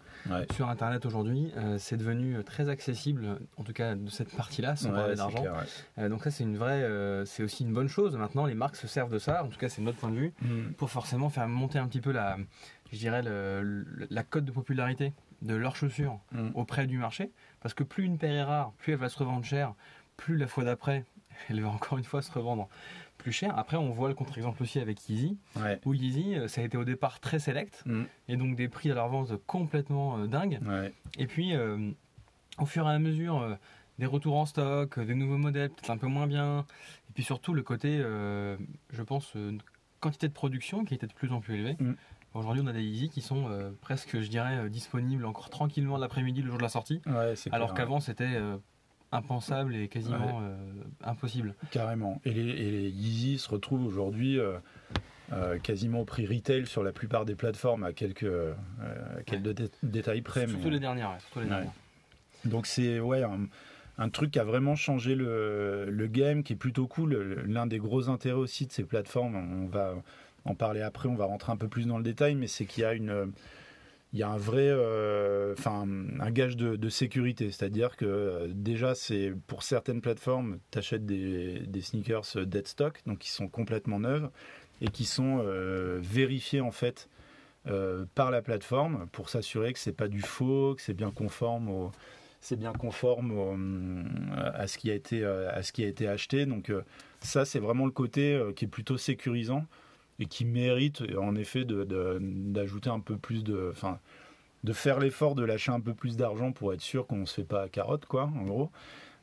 Sur 0.53 0.69
Internet 0.69 1.05
aujourd'hui, 1.05 1.51
c'est 1.77 1.97
devenu 1.97 2.41
très 2.43 2.69
accessible, 2.69 3.39
en 3.57 3.63
tout 3.63 3.73
cas 3.73 3.95
de 3.95 4.09
cette 4.09 4.33
partie-là, 4.33 4.75
sans 4.75 4.91
parler 4.91 5.15
d'argent. 5.15 5.43
donc 5.97 6.23
ça, 6.23 6.31
c'est 6.31 6.43
une 6.43 6.57
vraie, 6.57 6.87
c'est 7.25 7.43
aussi 7.43 7.63
une 7.63 7.73
bonne 7.73 7.89
chose. 7.89 8.15
Maintenant, 8.15 8.45
les 8.45 8.53
marques 8.53 8.77
se 8.77 8.87
servent 8.87 9.11
de 9.11 9.19
ça, 9.19 9.43
en 9.43 9.47
tout 9.47 9.57
cas, 9.57 9.67
c'est 9.67 9.81
notre 9.81 9.97
point 9.97 10.09
de 10.09 10.15
vue, 10.15 10.33
mm. 10.41 10.73
pour 10.77 10.89
forcément 10.89 11.29
faire 11.29 11.47
monter 11.49 11.79
un 11.79 11.87
petit 11.87 12.01
peu 12.01 12.13
la, 12.13 12.37
je 12.91 12.97
dirais, 12.97 13.23
la 13.23 14.23
cote 14.23 14.45
de 14.45 14.51
popularité 14.51 15.13
de 15.41 15.55
leurs 15.55 15.75
chaussures 15.75 16.19
mm. 16.31 16.51
auprès 16.55 16.87
du 16.87 16.97
marché. 16.97 17.31
Parce 17.61 17.73
que 17.73 17.83
plus 17.83 18.05
une 18.05 18.17
paire 18.17 18.33
est 18.33 18.43
rare, 18.43 18.73
plus 18.77 18.93
elle 18.93 18.99
va 18.99 19.09
se 19.09 19.17
revendre 19.17 19.45
cher, 19.45 19.73
plus 20.17 20.37
la 20.37 20.47
fois 20.47 20.63
d'après, 20.63 21.05
elle 21.49 21.61
va 21.61 21.69
encore 21.69 21.97
une 21.97 22.03
fois 22.03 22.21
se 22.21 22.31
revendre 22.31 22.69
plus 23.21 23.31
cher. 23.31 23.57
Après, 23.57 23.77
on 23.77 23.91
voit 23.91 24.09
le 24.09 24.15
contre-exemple 24.15 24.61
aussi 24.63 24.79
avec 24.79 25.07
Yeezy, 25.09 25.37
où 25.85 25.93
Yeezy, 25.93 26.35
euh, 26.35 26.47
ça 26.47 26.61
a 26.61 26.63
été 26.63 26.77
au 26.77 26.83
départ 26.83 27.19
très 27.19 27.39
select, 27.39 27.83
mm. 27.85 28.03
et 28.27 28.35
donc 28.35 28.55
des 28.55 28.67
prix 28.67 28.91
à 28.91 28.95
leur 28.95 29.07
vente 29.07 29.35
complètement 29.45 30.17
euh, 30.17 30.27
dingues. 30.27 30.59
Et 31.17 31.27
puis, 31.27 31.55
euh, 31.55 31.91
au 32.57 32.65
fur 32.65 32.87
et 32.87 32.91
à 32.91 32.99
mesure, 32.99 33.57
des 33.99 34.05
retours 34.05 34.37
en 34.37 34.45
stock, 34.45 34.99
des 34.99 35.15
nouveaux 35.15 35.37
modèles, 35.37 35.69
peut-être 35.69 35.91
un 35.91 35.97
peu 35.97 36.07
moins 36.07 36.27
bien, 36.27 36.65
et 37.09 37.13
puis 37.13 37.23
surtout 37.23 37.53
le 37.53 37.63
côté, 37.63 37.97
je 37.97 39.01
pense, 39.03 39.33
quantité 39.99 40.27
de 40.27 40.33
production 40.33 40.83
qui 40.83 40.93
était 40.93 41.07
de 41.07 41.13
plus 41.13 41.31
en 41.31 41.39
plus 41.39 41.55
élevée. 41.55 41.77
Mm. 41.79 41.93
Aujourd'hui, 42.33 42.63
on 42.63 42.67
a 42.67 42.73
des 42.73 42.81
Yeezy 42.81 43.09
qui 43.09 43.21
sont 43.21 43.49
euh, 43.49 43.71
presque, 43.81 44.21
je 44.21 44.29
dirais, 44.29 44.57
euh, 44.57 44.69
disponibles 44.69 45.25
encore 45.25 45.49
tranquillement 45.49 45.97
l'après-midi, 45.97 46.41
le 46.41 46.47
jour 46.47 46.57
de 46.57 46.63
la 46.63 46.69
sortie. 46.69 47.01
alors 47.51 47.73
qu'avant, 47.73 47.99
c'était 47.99 48.35
euh, 48.35 48.57
impensable 49.11 49.75
et 49.75 49.87
quasiment 49.87 50.41
impossible. 51.03 51.55
Carrément. 51.71 52.21
Et 52.25 52.31
les, 52.31 52.89
Yeezy 52.89 53.37
se 53.37 53.49
retrouvent 53.49 53.85
aujourd'hui 53.85 54.39
quasiment 55.63 56.01
au 56.01 56.05
prix 56.05 56.25
retail 56.25 56.65
sur 56.65 56.83
la 56.83 56.91
plupart 56.91 57.25
des 57.25 57.35
plateformes, 57.35 57.83
à 57.83 57.93
quelques, 57.93 58.31
quelques 59.25 59.71
détails 59.83 60.21
près. 60.21 60.47
Surtout, 60.47 60.69
les 60.69 60.79
dernières, 60.79 61.17
Donc 62.45 62.67
c'est 62.67 62.99
ouais, 62.99 63.23
un, 63.97 64.09
truc 64.09 64.31
qui 64.31 64.39
a 64.39 64.43
vraiment 64.43 64.75
changé 64.75 65.15
le, 65.15 65.89
le 65.89 66.07
game, 66.07 66.43
qui 66.43 66.53
est 66.53 66.57
plutôt 66.57 66.87
cool. 66.87 67.43
L'un 67.45 67.67
des 67.67 67.79
gros 67.79 68.09
intérêts 68.09 68.35
aussi 68.35 68.65
de 68.65 68.71
ces 68.71 68.83
plateformes, 68.83 69.35
on 69.35 69.67
va 69.67 69.95
en 70.45 70.55
parler 70.55 70.81
après, 70.81 71.07
on 71.07 71.15
va 71.15 71.25
rentrer 71.25 71.51
un 71.51 71.57
peu 71.57 71.67
plus 71.67 71.85
dans 71.85 71.97
le 71.97 72.03
détail, 72.03 72.35
mais 72.35 72.47
c'est 72.47 72.65
qu'il 72.65 72.83
y 72.83 72.85
a 72.85 72.93
une 72.93 73.31
il 74.13 74.19
y 74.19 74.23
a 74.23 74.29
un 74.29 74.37
vrai, 74.37 74.67
euh, 74.67 75.53
enfin, 75.57 75.87
un 76.19 76.31
gage 76.31 76.57
de, 76.57 76.89
sécurité. 76.89 77.51
C'est-à-dire 77.51 77.95
que 77.95 78.05
euh, 78.05 78.47
déjà, 78.49 78.93
c'est 78.93 79.33
pour 79.47 79.63
certaines 79.63 80.01
plateformes, 80.01 80.59
tu 80.71 80.79
achètes 80.79 81.05
des, 81.05 81.81
sneakers 81.81 82.45
dead 82.45 82.67
stock, 82.67 83.01
donc 83.05 83.19
qui 83.19 83.29
sont 83.29 83.47
complètement 83.47 83.99
neuves 83.99 84.29
et 84.81 84.87
qui 84.87 85.05
sont 85.05 85.39
euh, 85.39 85.99
vérifiés 86.01 86.61
en 86.61 86.71
fait 86.71 87.07
par 88.15 88.31
la 88.31 88.41
plateforme 88.41 89.07
pour 89.11 89.29
s'assurer 89.29 89.71
que 89.71 89.77
c'est 89.77 89.91
pas 89.91 90.07
du 90.07 90.21
faux, 90.21 90.73
que 90.73 90.81
c'est 90.81 90.95
bien 90.95 91.11
conforme 91.11 91.69
au, 91.69 91.91
c'est 92.39 92.55
bien 92.55 92.73
conforme 92.73 94.09
à 94.35 94.65
ce 94.65 94.79
qui 94.79 94.89
a 94.89 94.95
été 94.95 95.23
à 95.23 95.61
ce 95.61 95.71
qui 95.71 95.83
a 95.83 95.87
été 95.87 96.07
acheté. 96.07 96.47
Donc 96.47 96.73
ça, 97.19 97.45
c'est 97.45 97.59
vraiment 97.59 97.85
le 97.85 97.91
côté 97.91 98.41
qui 98.55 98.65
est 98.65 98.67
plutôt 98.67 98.97
sécurisant 98.97 99.67
et 100.21 100.27
qui 100.27 100.45
mérite 100.45 101.03
en 101.19 101.35
effet 101.35 101.65
d'ajouter 101.65 102.89
un 102.89 102.99
peu 102.99 103.17
plus 103.17 103.43
de, 103.43 103.69
enfin, 103.71 103.99
de 104.63 104.71
faire 104.71 104.99
l'effort 104.99 105.33
de 105.33 105.43
lâcher 105.43 105.71
un 105.71 105.79
peu 105.79 105.93
plus 105.93 106.15
d'argent 106.15 106.51
pour 106.51 106.73
être 106.73 106.81
sûr 106.81 107.07
qu'on 107.07 107.17
ne 107.17 107.25
se 107.25 107.33
fait 107.33 107.43
pas 107.43 107.63
à 107.63 107.69
carotte, 107.69 108.05
quoi, 108.05 108.31
en 108.37 108.43
gros. 108.43 108.69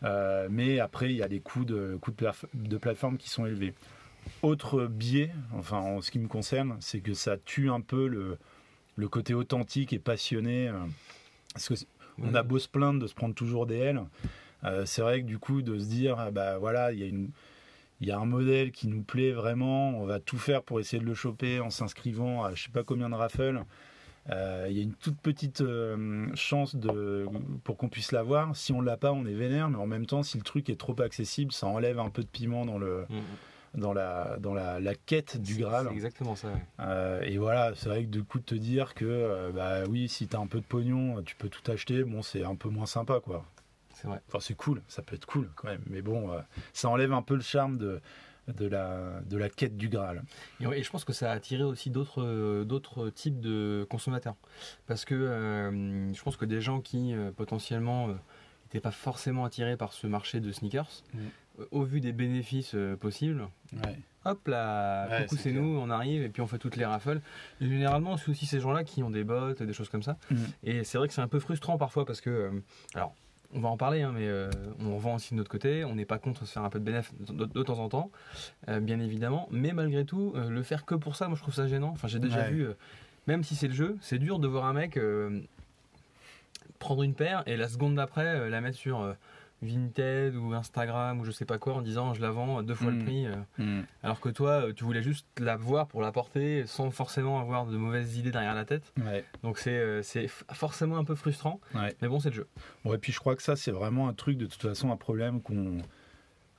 Euh, 0.02 0.48
mais 0.50 0.80
après, 0.80 1.10
il 1.10 1.16
y 1.16 1.22
a 1.22 1.28
des 1.28 1.40
coûts 1.40 1.64
de, 1.64 1.96
coûts 2.00 2.12
de, 2.54 2.76
plateforme 2.76 3.16
qui 3.16 3.30
sont 3.30 3.46
élevés. 3.46 3.74
Autre 4.42 4.86
biais, 4.86 5.30
enfin 5.54 5.78
en 5.78 6.00
ce 6.00 6.10
qui 6.10 6.18
me 6.18 6.28
concerne, 6.28 6.76
c'est 6.80 7.00
que 7.00 7.14
ça 7.14 7.36
tue 7.38 7.70
un 7.70 7.80
peu 7.80 8.08
le, 8.08 8.36
le 8.96 9.08
côté 9.08 9.34
authentique 9.34 9.92
et 9.92 9.98
passionné. 9.98 10.68
Euh, 10.68 10.74
parce 11.54 11.68
que 11.68 11.74
on 12.20 12.34
a 12.34 12.42
beau 12.42 12.58
se 12.58 12.68
plaindre 12.68 13.00
de 13.00 13.06
se 13.06 13.14
prendre 13.14 13.34
toujours 13.34 13.66
des 13.66 13.76
ailes, 13.76 14.02
euh, 14.64 14.84
c'est 14.86 15.02
vrai 15.02 15.22
que 15.22 15.26
du 15.26 15.38
coup 15.38 15.62
de 15.62 15.78
se 15.78 15.86
dire, 15.86 16.18
ah 16.18 16.32
bah 16.32 16.58
voilà, 16.58 16.92
il 16.92 16.98
y 16.98 17.04
a 17.04 17.06
une 17.06 17.30
il 18.00 18.08
y 18.08 18.12
a 18.12 18.18
un 18.18 18.26
modèle 18.26 18.70
qui 18.70 18.88
nous 18.88 19.02
plaît 19.02 19.32
vraiment, 19.32 19.90
on 19.90 20.06
va 20.06 20.20
tout 20.20 20.38
faire 20.38 20.62
pour 20.62 20.78
essayer 20.78 21.00
de 21.00 21.06
le 21.06 21.14
choper 21.14 21.60
en 21.60 21.70
s'inscrivant 21.70 22.44
à 22.44 22.54
je 22.54 22.64
sais 22.64 22.70
pas 22.70 22.84
combien 22.84 23.08
de 23.10 23.14
raffles. 23.14 23.64
Euh, 24.30 24.66
il 24.68 24.76
y 24.76 24.80
a 24.80 24.82
une 24.82 24.92
toute 24.92 25.18
petite 25.18 25.62
euh, 25.62 26.26
chance 26.34 26.76
de, 26.76 27.26
pour 27.64 27.76
qu'on 27.76 27.88
puisse 27.88 28.12
l'avoir. 28.12 28.54
Si 28.54 28.72
on 28.72 28.80
l'a 28.80 28.96
pas, 28.96 29.12
on 29.12 29.24
est 29.24 29.34
vénère, 29.34 29.70
mais 29.70 29.78
en 29.78 29.86
même 29.86 30.06
temps, 30.06 30.22
si 30.22 30.36
le 30.36 30.44
truc 30.44 30.68
est 30.68 30.78
trop 30.78 31.00
accessible, 31.00 31.50
ça 31.52 31.66
enlève 31.66 31.98
un 31.98 32.10
peu 32.10 32.22
de 32.22 32.28
piment 32.28 32.66
dans 32.66 32.78
le. 32.78 33.06
Mm, 33.08 33.16
mm. 33.16 33.22
Dans, 33.74 33.92
la, 33.92 34.38
dans 34.40 34.54
la, 34.54 34.94
quête 34.94 35.40
du 35.40 35.56
Graal. 35.56 35.88
C'est 35.88 35.94
exactement 35.94 36.34
ça. 36.34 36.48
Euh, 36.80 37.20
et 37.20 37.36
voilà, 37.36 37.72
c'est 37.76 37.90
vrai 37.90 38.04
que 38.04 38.08
du 38.08 38.24
coup 38.24 38.38
de 38.38 38.44
te 38.44 38.54
dire 38.54 38.94
que 38.94 39.52
bah 39.54 39.84
oui, 39.86 40.08
si 40.08 40.26
tu 40.26 40.34
as 40.34 40.40
un 40.40 40.46
peu 40.46 40.60
de 40.60 40.64
pognon, 40.64 41.22
tu 41.22 41.36
peux 41.36 41.50
tout 41.50 41.70
acheter, 41.70 42.02
bon, 42.02 42.22
c'est 42.22 42.44
un 42.44 42.56
peu 42.56 42.70
moins 42.70 42.86
sympa 42.86 43.20
quoi 43.20 43.44
c'est 44.00 44.06
vrai. 44.06 44.20
Enfin, 44.28 44.38
c'est 44.40 44.54
cool, 44.54 44.82
ça 44.86 45.02
peut 45.02 45.16
être 45.16 45.26
cool 45.26 45.50
quand 45.56 45.68
même. 45.68 45.82
Mais 45.86 46.02
bon, 46.02 46.30
euh, 46.30 46.40
ça 46.72 46.88
enlève 46.88 47.12
un 47.12 47.22
peu 47.22 47.34
le 47.34 47.40
charme 47.40 47.78
de, 47.78 48.00
de, 48.46 48.66
la, 48.66 49.20
de 49.26 49.36
la 49.36 49.48
quête 49.48 49.76
du 49.76 49.88
Graal. 49.88 50.22
Et, 50.60 50.82
je 50.82 50.90
pense 50.90 51.04
que 51.04 51.12
ça 51.12 51.32
a 51.32 51.34
attiré 51.34 51.64
aussi 51.64 51.90
d'autres, 51.90 52.62
d'autres 52.62 53.10
types 53.10 53.40
de 53.40 53.86
consommateurs. 53.90 54.36
Parce 54.86 55.04
que 55.04 55.14
euh, 55.14 56.12
je 56.12 56.22
pense 56.22 56.36
que 56.36 56.44
des 56.44 56.60
gens 56.60 56.80
qui 56.80 57.12
euh, 57.12 57.32
potentiellement 57.32 58.08
n'étaient 58.64 58.80
pas 58.80 58.92
forcément 58.92 59.44
attirés 59.44 59.76
par 59.76 59.92
ce 59.92 60.06
marché 60.06 60.38
de 60.38 60.52
sneakers, 60.52 61.02
mm. 61.14 61.18
au 61.72 61.82
vu 61.82 62.00
des 62.00 62.12
bénéfices 62.12 62.76
possibles, 63.00 63.48
hop 64.24 64.46
là, 64.46 65.22
coucou 65.22 65.40
c'est 65.42 65.52
nous, 65.52 65.76
on 65.76 65.90
arrive 65.90 66.22
et 66.22 66.28
puis 66.28 66.40
on 66.40 66.46
fait 66.46 66.58
toutes 66.58 66.76
les 66.76 66.84
raffles. 66.84 67.20
généralement, 67.60 68.16
c'est 68.16 68.30
aussi 68.30 68.46
ces 68.46 68.60
gens-là 68.60 68.84
qui 68.84 69.02
ont 69.02 69.10
des 69.10 69.24
bottes, 69.24 69.60
des 69.64 69.72
choses 69.72 69.88
comme 69.88 70.04
ça. 70.04 70.18
Mm. 70.30 70.36
Et 70.62 70.84
c'est 70.84 70.98
vrai 70.98 71.08
que 71.08 71.14
c'est 71.14 71.20
un 71.20 71.28
peu 71.28 71.40
frustrant 71.40 71.78
parfois 71.78 72.04
parce 72.04 72.20
que, 72.20 72.62
alors, 72.94 73.12
on 73.54 73.60
va 73.60 73.68
en 73.68 73.76
parler, 73.76 74.02
hein, 74.02 74.12
mais 74.14 74.26
euh, 74.26 74.50
on 74.80 74.96
vend 74.98 75.14
aussi 75.14 75.32
de 75.32 75.36
notre 75.36 75.50
côté. 75.50 75.84
On 75.84 75.94
n'est 75.94 76.04
pas 76.04 76.18
contre 76.18 76.44
se 76.44 76.52
faire 76.52 76.64
un 76.64 76.70
peu 76.70 76.78
de 76.78 76.84
bénéfice 76.84 77.14
de, 77.18 77.62
temps 77.62 77.78
en 77.78 77.88
temps, 77.88 78.10
euh, 78.68 78.80
bien 78.80 79.00
évidemment. 79.00 79.48
Mais 79.50 79.72
malgré 79.72 80.04
tout, 80.04 80.32
euh, 80.36 80.50
le 80.50 80.62
faire 80.62 80.84
que 80.84 80.94
pour 80.94 81.16
ça, 81.16 81.28
moi 81.28 81.36
je 81.36 81.42
trouve 81.42 81.54
ça 81.54 81.66
gênant. 81.66 81.90
Enfin, 81.90 82.08
j'ai 82.08 82.18
déjà 82.18 82.48
vu, 82.48 82.68
même 83.26 83.42
si 83.42 83.56
c'est 83.56 83.68
le 83.68 83.74
jeu, 83.74 83.96
c'est 84.00 84.18
dur 84.18 84.38
de 84.38 84.48
voir 84.48 84.66
un 84.66 84.72
mec 84.72 84.98
prendre 86.78 87.02
une 87.02 87.14
paire 87.14 87.42
et 87.46 87.56
la 87.56 87.68
seconde 87.68 87.96
d'après 87.96 88.48
la 88.48 88.60
mettre 88.60 88.76
sur 88.76 89.14
Vinted 89.62 90.36
ou 90.36 90.52
Instagram 90.54 91.20
ou 91.20 91.24
je 91.24 91.30
sais 91.32 91.44
pas 91.44 91.58
quoi 91.58 91.74
en 91.74 91.82
disant 91.82 92.14
je 92.14 92.20
la 92.20 92.30
vends 92.30 92.62
deux 92.62 92.74
fois 92.74 92.90
le 92.92 92.98
Mm. 92.98 93.04
prix. 93.04 93.26
euh, 93.26 93.34
Mm. 93.58 93.82
alors 94.02 94.20
que 94.20 94.28
toi, 94.28 94.50
euh, 94.68 94.72
tu 94.72 94.84
voulais 94.84 95.02
juste 95.02 95.26
la 95.40 95.56
voir 95.56 95.88
pour 95.88 96.00
la 96.00 96.12
porter 96.12 96.64
sans 96.66 96.90
forcément 96.90 97.40
avoir 97.40 97.66
de 97.66 97.76
mauvaises 97.76 98.16
idées 98.16 98.30
derrière 98.30 98.54
la 98.54 98.64
tête. 98.64 98.92
Ouais. 99.04 99.24
Donc 99.42 99.58
c'est 99.58 99.70
euh, 99.76 100.02
c'est 100.02 100.28
forcément 100.28 100.96
un 100.96 101.04
peu 101.04 101.14
frustrant. 101.16 101.60
Ouais. 101.74 101.94
Mais 102.00 102.08
bon, 102.08 102.20
c'est 102.20 102.30
le 102.30 102.36
jeu. 102.36 102.48
Ouais, 102.84 102.98
puis 102.98 103.12
je 103.12 103.18
crois 103.18 103.34
que 103.34 103.42
ça, 103.42 103.56
c'est 103.56 103.72
vraiment 103.72 104.08
un 104.08 104.14
truc, 104.14 104.38
de 104.38 104.46
toute 104.46 104.62
façon, 104.62 104.92
un 104.92 104.96
problème 104.96 105.42
qu'on 105.42 105.78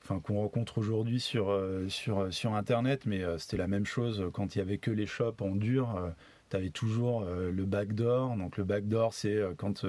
enfin, 0.02 0.20
qu'on 0.20 0.40
rencontre 0.40 0.78
aujourd'hui 0.78 1.20
sur, 1.20 1.56
sur, 1.88 2.32
sur 2.32 2.54
Internet, 2.54 3.06
mais 3.06 3.22
c'était 3.38 3.56
la 3.58 3.66
même 3.68 3.86
chose 3.86 4.24
quand 4.32 4.54
il 4.54 4.58
y 4.58 4.62
avait 4.62 4.78
que 4.78 4.90
les 4.90 5.06
shops 5.06 5.40
en 5.40 5.54
dur. 5.54 6.12
tu 6.50 6.56
avais 6.56 6.70
toujours 6.70 7.24
le 7.24 7.64
backdoor. 7.64 8.36
Donc 8.36 8.56
le 8.56 8.64
backdoor, 8.64 9.12
c'est 9.14 9.40
quand, 9.56 9.84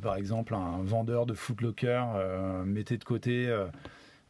par 0.00 0.16
exemple, 0.16 0.54
un 0.54 0.82
vendeur 0.82 1.26
de 1.26 1.34
Footlocker 1.34 2.04
euh, 2.16 2.64
mettait 2.64 2.98
de 2.98 3.04
côté... 3.04 3.48
euh, 3.48 3.66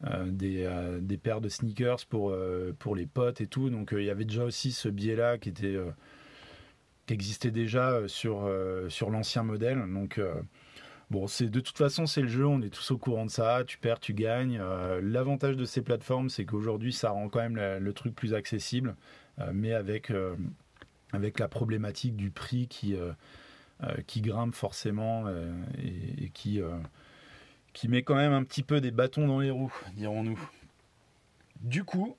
euh, 0.05 0.27
des, 0.27 0.65
euh, 0.65 1.01
paires 1.23 1.41
de 1.41 1.49
sneakers 1.49 2.07
pour, 2.09 2.31
euh, 2.31 2.73
les 2.97 3.07
potes 3.07 3.41
et 3.41 3.47
tout. 3.47 3.71
Donc 3.71 3.93
euh, 3.93 4.03
il 4.03 4.07
y 4.07 4.11
avait 4.11 4.25
déjà 4.25 4.45
aussi 4.45 4.73
ce 4.73 4.89
biais-là 4.89 5.39
qui 5.39 5.53
euh, 5.63 5.91
existait 7.09 7.53
déjà 7.53 7.91
euh, 7.91 8.09
sur, 8.09 8.45
euh, 8.45 8.89
l'ancien 9.11 9.43
modèle. 9.43 9.81
Donc 9.93 10.19
euh, 10.19 10.35
Bon, 11.11 11.27
de 11.27 11.61
toute 11.61 11.77
façon 11.77 12.07
c'est 12.07 12.23
le 12.23 12.29
jeu, 12.29 12.47
on 12.47 12.63
est 12.63 12.71
tous 12.71 12.91
au 12.91 12.97
courant 12.97 13.27
de 13.27 13.31
ça. 13.31 13.65
Tu 13.67 13.77
perds, 13.77 14.01
tu 14.01 14.15
gagnes. 14.15 14.59
Euh, 14.59 14.99
L'avantage 15.03 15.59
de 15.59 15.67
ces 15.67 15.83
plateformes, 15.83 16.31
c'est 16.31 16.47
qu'aujourd'hui, 16.47 16.93
ça 16.95 17.11
rend 17.11 17.29
quand 17.29 17.47
même 17.47 17.79
le 17.79 17.93
truc 17.93 18.15
plus 18.15 18.33
accessible, 18.33 18.97
euh, 19.39 19.51
mais 19.53 19.75
avec 19.75 20.11
euh, 20.11 20.35
la 21.13 21.49
problématique 21.49 22.17
du 22.17 22.31
prix 22.31 22.67
qui 22.67 22.97
euh, 22.97 23.11
euh, 23.11 23.13
qui 24.07 24.21
grimpe 24.21 24.55
forcément 24.55 25.25
euh, 25.27 25.53
et, 25.83 26.31
euh, 26.59 26.79
qui 27.73 27.89
met 27.89 28.03
quand 28.03 28.15
même 28.15 28.33
un 28.33 28.45
petit 28.45 28.63
peu 28.63 28.81
des 28.81 28.91
bâtons 28.91 29.27
dans 29.27 29.41
les 29.41 29.51
roues, 29.51 29.75
dirons-nous. 29.95 30.41
Du 31.61 31.85
coup, 31.85 32.17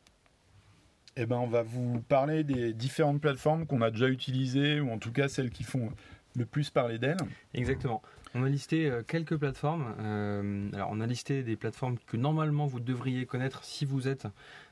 eh 1.15 1.25
ben, 1.25 1.38
on 1.38 1.48
va 1.48 1.63
vous 1.63 2.01
parler 2.01 2.43
des 2.43 2.74
différentes 2.74 3.22
plateformes 3.22 3.65
qu'on 3.65 3.82
a 3.82 3.91
déjà 3.91 4.08
utilisées, 4.08 4.79
ou 4.79 4.91
en 4.91 4.98
tout 4.98 5.12
cas 5.12 5.27
celles 5.27 5.51
qui 5.51 5.63
font 5.63 5.91
le 6.36 6.46
plus 6.46 6.70
parler 6.70 6.98
d'elles. 6.98 7.17
Exactement. 7.53 8.01
On 8.36 8.43
a 8.43 8.50
listé 8.50 8.89
euh, 8.89 9.03
quelques 9.03 9.38
plateformes. 9.38 9.93
Euh, 10.00 10.70
on 10.89 11.01
a 11.01 11.05
listé 11.05 11.43
des 11.43 11.55
plateformes 11.55 11.98
que 12.08 12.17
normalement 12.17 12.65
vous 12.65 12.79
devriez 12.79 13.25
connaître 13.25 13.63
si 13.63 13.86
vous 13.86 14.08
êtes 14.08 14.27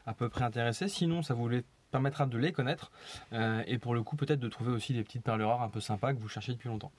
à 0.08 0.14
peu 0.14 0.30
près 0.30 0.44
intéressé. 0.44 0.88
Sinon, 0.88 1.22
ça 1.22 1.36
vous 1.36 1.48
les 1.48 1.64
permettra 1.92 2.26
de 2.26 2.38
les 2.38 2.52
connaître. 2.52 2.92
Euh, 3.34 3.64
et 3.68 3.78
pour 3.78 3.94
le 3.94 4.04
coup, 4.04 4.16
peut-être 4.16 4.40
de 4.40 4.50
trouver 4.50 4.72
aussi 4.72 4.94
des 4.94 5.04
petites 5.04 5.24
perles 5.24 5.42
rares 5.42 5.62
un 5.62 5.70
peu 5.70 5.80
sympas 5.80 6.14
que 6.14 6.20
vous 6.20 6.30
cherchez 6.30 6.54
depuis 6.54 6.70
longtemps. 6.70 6.92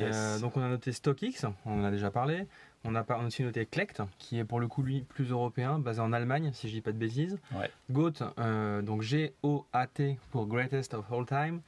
Euh, 0.00 0.38
donc, 0.40 0.56
on 0.56 0.62
a 0.62 0.68
noté 0.68 0.92
StockX, 0.92 1.46
on 1.66 1.80
en 1.80 1.84
a 1.84 1.90
déjà 1.90 2.10
parlé. 2.10 2.46
On 2.84 2.94
a, 2.94 3.04
on 3.08 3.26
aussi 3.26 3.42
noté 3.42 3.66
Clect, 3.66 4.02
qui 4.18 4.38
est 4.38 4.44
pour 4.44 4.60
le 4.60 4.68
coup, 4.68 4.82
lui, 4.82 5.02
plus 5.02 5.30
européen, 5.30 5.80
basé 5.80 6.00
en 6.00 6.12
Allemagne, 6.12 6.52
si 6.54 6.68
je 6.68 6.74
dis 6.74 6.80
pas 6.80 6.92
de 6.92 6.98
bêtises. 6.98 7.38
Ouais. 7.52 7.70
Goat, 7.90 8.12
euh, 8.38 8.82
donc 8.82 9.02
G-O-A-T 9.02 10.18
pour 10.30 10.46
Greatest 10.46 10.94
of 10.94 11.04
All 11.12 11.26
Time, 11.26 11.60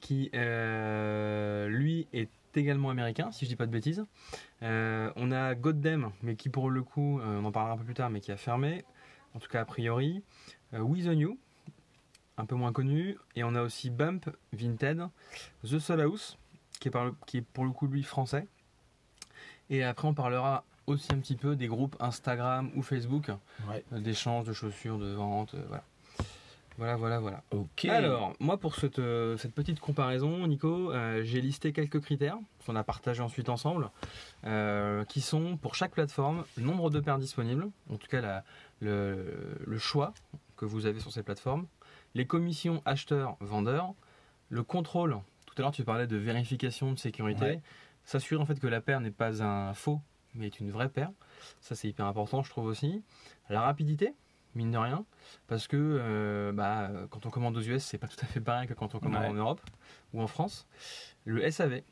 qui, 0.00 0.30
lui, 0.32 2.06
est 2.14 2.28
également 2.56 2.90
américain, 2.90 3.30
si 3.32 3.44
je 3.44 3.50
dis 3.50 3.56
pas 3.56 3.66
de 3.66 3.70
bêtises. 3.70 4.04
Euh, 4.62 5.10
on 5.16 5.32
a 5.32 5.54
Goddamn, 5.54 6.10
mais 6.22 6.36
qui 6.36 6.48
pour 6.48 6.70
le 6.70 6.82
coup, 6.82 7.20
euh, 7.20 7.40
on 7.40 7.44
en 7.44 7.52
parlera 7.52 7.74
un 7.74 7.78
peu 7.78 7.84
plus 7.84 7.94
tard, 7.94 8.10
mais 8.10 8.20
qui 8.20 8.32
a 8.32 8.36
fermé, 8.36 8.84
en 9.34 9.38
tout 9.38 9.48
cas 9.48 9.60
a 9.60 9.64
priori. 9.64 10.22
Euh, 10.72 10.80
With 10.80 11.06
a 11.06 11.14
New, 11.14 11.38
un 12.36 12.46
peu 12.46 12.54
moins 12.54 12.72
connu. 12.72 13.16
Et 13.36 13.44
on 13.44 13.54
a 13.54 13.62
aussi 13.62 13.90
Bump, 13.90 14.28
Vinted, 14.52 15.06
The 15.64 15.78
Soul 15.78 16.00
House, 16.00 16.36
qui 16.80 16.88
est, 16.88 16.90
par 16.90 17.04
le- 17.06 17.14
qui 17.26 17.38
est 17.38 17.42
pour 17.42 17.64
le 17.64 17.70
coup 17.70 17.86
lui 17.86 18.02
français. 18.02 18.46
Et 19.70 19.82
après, 19.82 20.08
on 20.08 20.14
parlera 20.14 20.64
aussi 20.86 21.12
un 21.12 21.18
petit 21.18 21.36
peu 21.36 21.56
des 21.56 21.66
groupes 21.66 21.96
Instagram 22.00 22.70
ou 22.76 22.82
Facebook, 22.82 23.30
Ouais. 23.68 23.82
euh, 23.92 24.00
d'échanges 24.00 24.44
de 24.46 24.52
chaussures, 24.52 24.98
de 24.98 25.12
vente, 25.12 25.54
euh, 25.54 25.62
voilà. 25.68 25.84
Voilà, 26.76 26.96
voilà, 26.96 27.20
voilà. 27.20 27.42
Ok. 27.52 27.84
Alors, 27.84 28.34
moi, 28.40 28.56
pour 28.58 28.74
cette, 28.74 28.98
euh, 28.98 29.36
cette 29.36 29.54
petite 29.54 29.78
comparaison, 29.78 30.44
Nico, 30.48 30.90
euh, 30.90 31.22
j'ai 31.22 31.40
listé 31.40 31.72
quelques 31.72 32.00
critères 32.00 32.36
qu'on 32.66 32.74
a 32.74 32.82
partagés 32.82 33.22
ensuite 33.22 33.48
ensemble, 33.48 33.90
euh, 34.44 35.04
qui 35.04 35.20
sont 35.20 35.56
pour 35.56 35.76
chaque 35.76 35.92
plateforme 35.92 36.44
le 36.56 36.64
nombre 36.64 36.90
de 36.90 36.98
paires 36.98 37.18
disponibles, 37.20 37.70
en 37.92 37.96
tout 37.96 38.08
cas 38.08 38.20
la- 38.20 38.42
le, 38.80 39.56
le 39.64 39.78
choix 39.78 40.12
que 40.56 40.64
vous 40.64 40.86
avez 40.86 40.98
sur 40.98 41.12
ces 41.12 41.22
plateformes, 41.22 41.66
les 42.14 42.26
commissions 42.26 42.82
acheteurs-vendeurs, 42.84 43.94
le 44.48 44.62
contrôle. 44.62 45.18
Tout 45.46 45.54
à 45.58 45.62
l'heure, 45.62 45.72
tu 45.72 45.84
parlais 45.84 46.06
de 46.06 46.16
vérification 46.16 46.92
de 46.92 46.98
sécurité. 46.98 47.44
Ouais. 47.44 47.60
S'assurer 48.04 48.40
en 48.42 48.46
fait 48.46 48.58
que 48.60 48.66
la 48.66 48.80
paire 48.80 49.00
n'est 49.00 49.10
pas 49.10 49.42
un 49.42 49.72
faux, 49.74 50.00
mais 50.34 50.46
est 50.46 50.60
une 50.60 50.70
vraie 50.70 50.88
paire. 50.88 51.10
Ça, 51.60 51.74
c'est 51.74 51.88
hyper 51.88 52.06
important, 52.06 52.42
je 52.42 52.50
trouve 52.50 52.66
aussi. 52.66 53.02
La 53.48 53.62
rapidité, 53.62 54.14
mine 54.54 54.70
de 54.70 54.78
rien, 54.78 55.04
parce 55.46 55.66
que 55.66 55.76
euh, 55.78 56.52
bah, 56.52 56.90
quand 57.10 57.24
on 57.26 57.30
commande 57.30 57.56
aux 57.56 57.62
US, 57.62 57.82
c'est 57.82 57.98
pas 57.98 58.08
tout 58.08 58.18
à 58.20 58.26
fait 58.26 58.40
pareil 58.40 58.68
que 58.68 58.74
quand 58.74 58.94
on 58.94 58.98
commande 59.00 59.22
Ouais. 59.22 59.28
en 59.28 59.34
Europe 59.34 59.60
ou 60.12 60.20
en 60.22 60.26
France. 60.26 60.66
Le 61.24 61.50
SAV, 61.50 61.82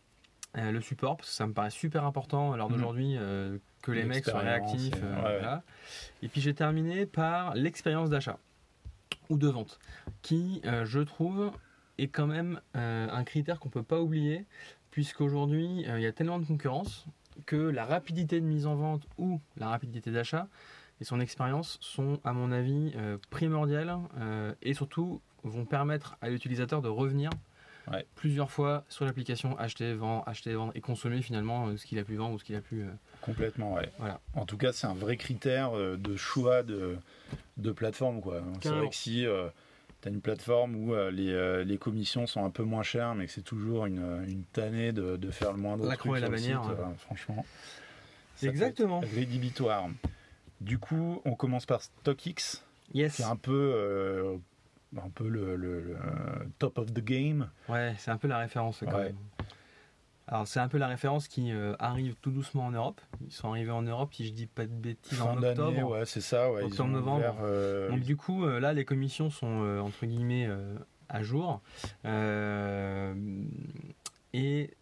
euh, 0.59 0.71
le 0.71 0.81
support, 0.83 1.17
parce 1.17 1.31
que 1.31 1.35
ça 1.35 1.47
me 1.47 1.55
paraît 1.55 1.71
super 1.71 2.05
important 2.05 2.53
à 2.53 2.57
l'heure 2.57 2.69
Mhm. 2.69 2.77
d'aujourd'hui 2.77 3.17
euh, 3.17 3.57
que 3.83 3.91
les 3.93 4.05
mecs 4.05 4.25
soient 4.27 4.41
réactifs. 4.41 4.95
et- 4.97 5.01
ouais, 5.01 5.07
ouais. 5.15 5.21
voilà. 5.39 5.63
Et 6.23 6.29
puis 6.29 6.41
j'ai 6.43 6.55
terminé 6.55 7.07
par 7.07 7.55
l'expérience 7.55 8.11
d'achat 8.11 8.39
ou 9.29 9.37
de 9.37 9.49
vente, 9.49 9.79
qui, 10.23 10.61
euh, 10.65 10.85
je 10.85 11.01
trouve, 11.01 11.51
est 11.99 12.09
quand 12.09 12.27
même 12.27 12.61
euh, 12.77 13.09
un 13.11 13.25
critère 13.25 13.59
qu'on 13.61 13.69
peut 13.69 13.83
pas 13.83 14.01
oublier, 14.01 14.47
puisqu'aujourd'hui, 14.91 15.85
euh, 15.89 15.99
il 15.99 16.03
y 16.03 16.07
a 16.07 16.13
tellement 16.13 16.39
de 16.39 16.45
concurrence 16.45 17.07
que 17.47 17.57
la 17.57 17.85
rapidité 17.85 18.41
de 18.41 18.47
mise 18.47 18.67
en 18.67 18.75
vente 18.75 19.07
ou 19.19 19.41
la 19.57 19.69
rapidité 19.69 20.11
d'achat 20.11 20.49
et 21.01 21.05
son 21.05 21.21
expérience 21.21 21.79
sont, 21.81 22.21
à 22.25 22.33
mon 22.33 22.53
avis, 22.53 22.93
primordiales 23.31 23.97
et 24.61 24.75
surtout 24.75 25.23
vont 25.43 25.65
permettre 25.65 26.17
à 26.21 26.29
l'utilisateur 26.29 26.83
de 26.83 26.89
revenir 26.89 27.31
Ouais. 27.91 28.07
plusieurs 28.15 28.51
fois 28.51 28.85
sur 28.89 29.05
l'application, 29.05 29.59
acheter, 29.59 29.93
vendre, 29.95 30.23
acheter, 30.29 30.55
vendre 30.55 30.73
et 30.77 30.81
consommer 30.81 31.21
finalement 31.21 31.67
euh, 31.67 31.77
ce 31.77 31.85
qu'il 31.87 31.99
a 31.99 32.05
pu 32.05 32.15
vendre 32.15 32.35
ou 32.35 32.39
ce 32.39 32.45
qu'il 32.45 32.55
a 32.55 32.61
pu. 32.61 32.83
euh, 32.83 32.87
Complètement, 33.23 33.75
ouais. 33.75 33.91
Voilà. 33.99 34.21
En 34.35 34.47
tout 34.47 34.57
cas, 34.57 34.73
c'est 34.73 34.87
un 34.87 34.95
vrai 34.95 35.17
critère 35.17 35.77
euh, 35.77 35.97
de 35.97 36.15
choix 36.17 36.63
de, 36.63 36.97
de 37.57 37.73
plateforme. 37.73 38.21
quoi. 38.21 38.41
C'est 38.55 38.61
Carrément. 38.61 38.81
vrai 38.83 38.91
que 38.91 38.97
si 38.97 39.27
tu 40.01 40.09
as 40.09 40.11
une 40.11 40.21
plateforme 40.21 40.77
où 40.77 40.95
euh, 40.95 41.11
les, 41.11 41.31
euh, 41.33 41.65
les 41.65 41.77
commissions 41.79 42.27
sont 42.29 42.45
un 42.45 42.51
peu 42.51 42.63
moins 42.63 42.83
chères, 42.85 43.15
mais 43.17 43.27
que 43.27 43.33
c'est 43.33 43.43
toujours 43.43 43.87
une, 43.87 44.25
une 44.29 44.45
tannée 44.45 44.93
de, 44.93 45.17
de 45.17 45.31
faire 45.31 45.53
le 45.53 45.59
moindre 45.59 45.85
La 45.85 45.91
truc 45.97 46.01
croix 46.03 46.19
et 46.19 46.21
la 46.21 46.29
bannière, 46.31 46.63
site, 46.65 46.99
franchement. 47.01 47.45
Exactement. 48.43 49.01
Rédhibitoire. 49.01 49.89
Du 50.61 50.79
coup, 50.79 51.21
on 51.25 51.35
commence 51.35 51.67
par 51.67 51.83
StockX, 51.83 52.63
Yes. 52.95 53.17
qui 53.17 53.23
est 53.23 53.25
un 53.25 53.37
peu, 53.37 53.73
euh, 53.75 54.37
un 54.97 55.11
peu 55.11 55.29
le, 55.29 55.57
le- 55.57 55.81
le, 55.81 55.97
top 56.59 56.79
of 56.79 56.93
the 56.93 57.01
game. 57.05 57.49
Ouais, 57.69 57.95
c'est 57.99 58.11
un 58.11 58.17
peu 58.19 58.29
la 58.29 58.39
référence 58.39 58.81
quand 58.81 58.97
Ouais. 58.97 59.05
même. 59.07 59.17
Alors 60.29 60.47
c'est 60.47 60.61
un 60.61 60.69
peu 60.69 60.79
la 60.79 60.87
référence 60.87 61.29
qui 61.29 61.51
euh, 61.53 61.75
arrive 61.79 62.15
tout 62.23 62.31
doucement 62.31 62.67
en 62.67 62.71
Europe. 62.71 63.01
Ils 63.27 63.33
sont 63.33 63.51
arrivés 63.51 63.71
en 63.73 63.83
Europe, 63.83 64.15
si 64.15 64.27
je 64.27 64.33
dis 64.33 64.47
pas 64.47 64.67
de 64.67 64.73
bêtises, 64.73 65.19
Fin 65.19 65.25
en 65.33 65.43
octobre. 65.43 65.91
ouais, 65.91 66.07
c'est 66.07 66.21
ça. 66.21 66.51
Ouais, 66.53 66.63
ils 66.63 66.67
Octobre, 66.67 66.89
ont 66.89 66.93
novembre. 66.93 67.17
ouvert, 67.19 67.35
euh, 67.43 67.89
Donc 67.91 68.01
du 68.01 68.17
coup, 68.17 68.45
euh, 68.45 68.61
là, 68.61 68.73
les 68.73 68.85
commissions 68.85 69.31
sont 69.31 69.47
entre 69.83 70.07
guillemets 70.07 70.49
à 71.09 71.23
jour. 71.23 71.61
Et 74.35 74.75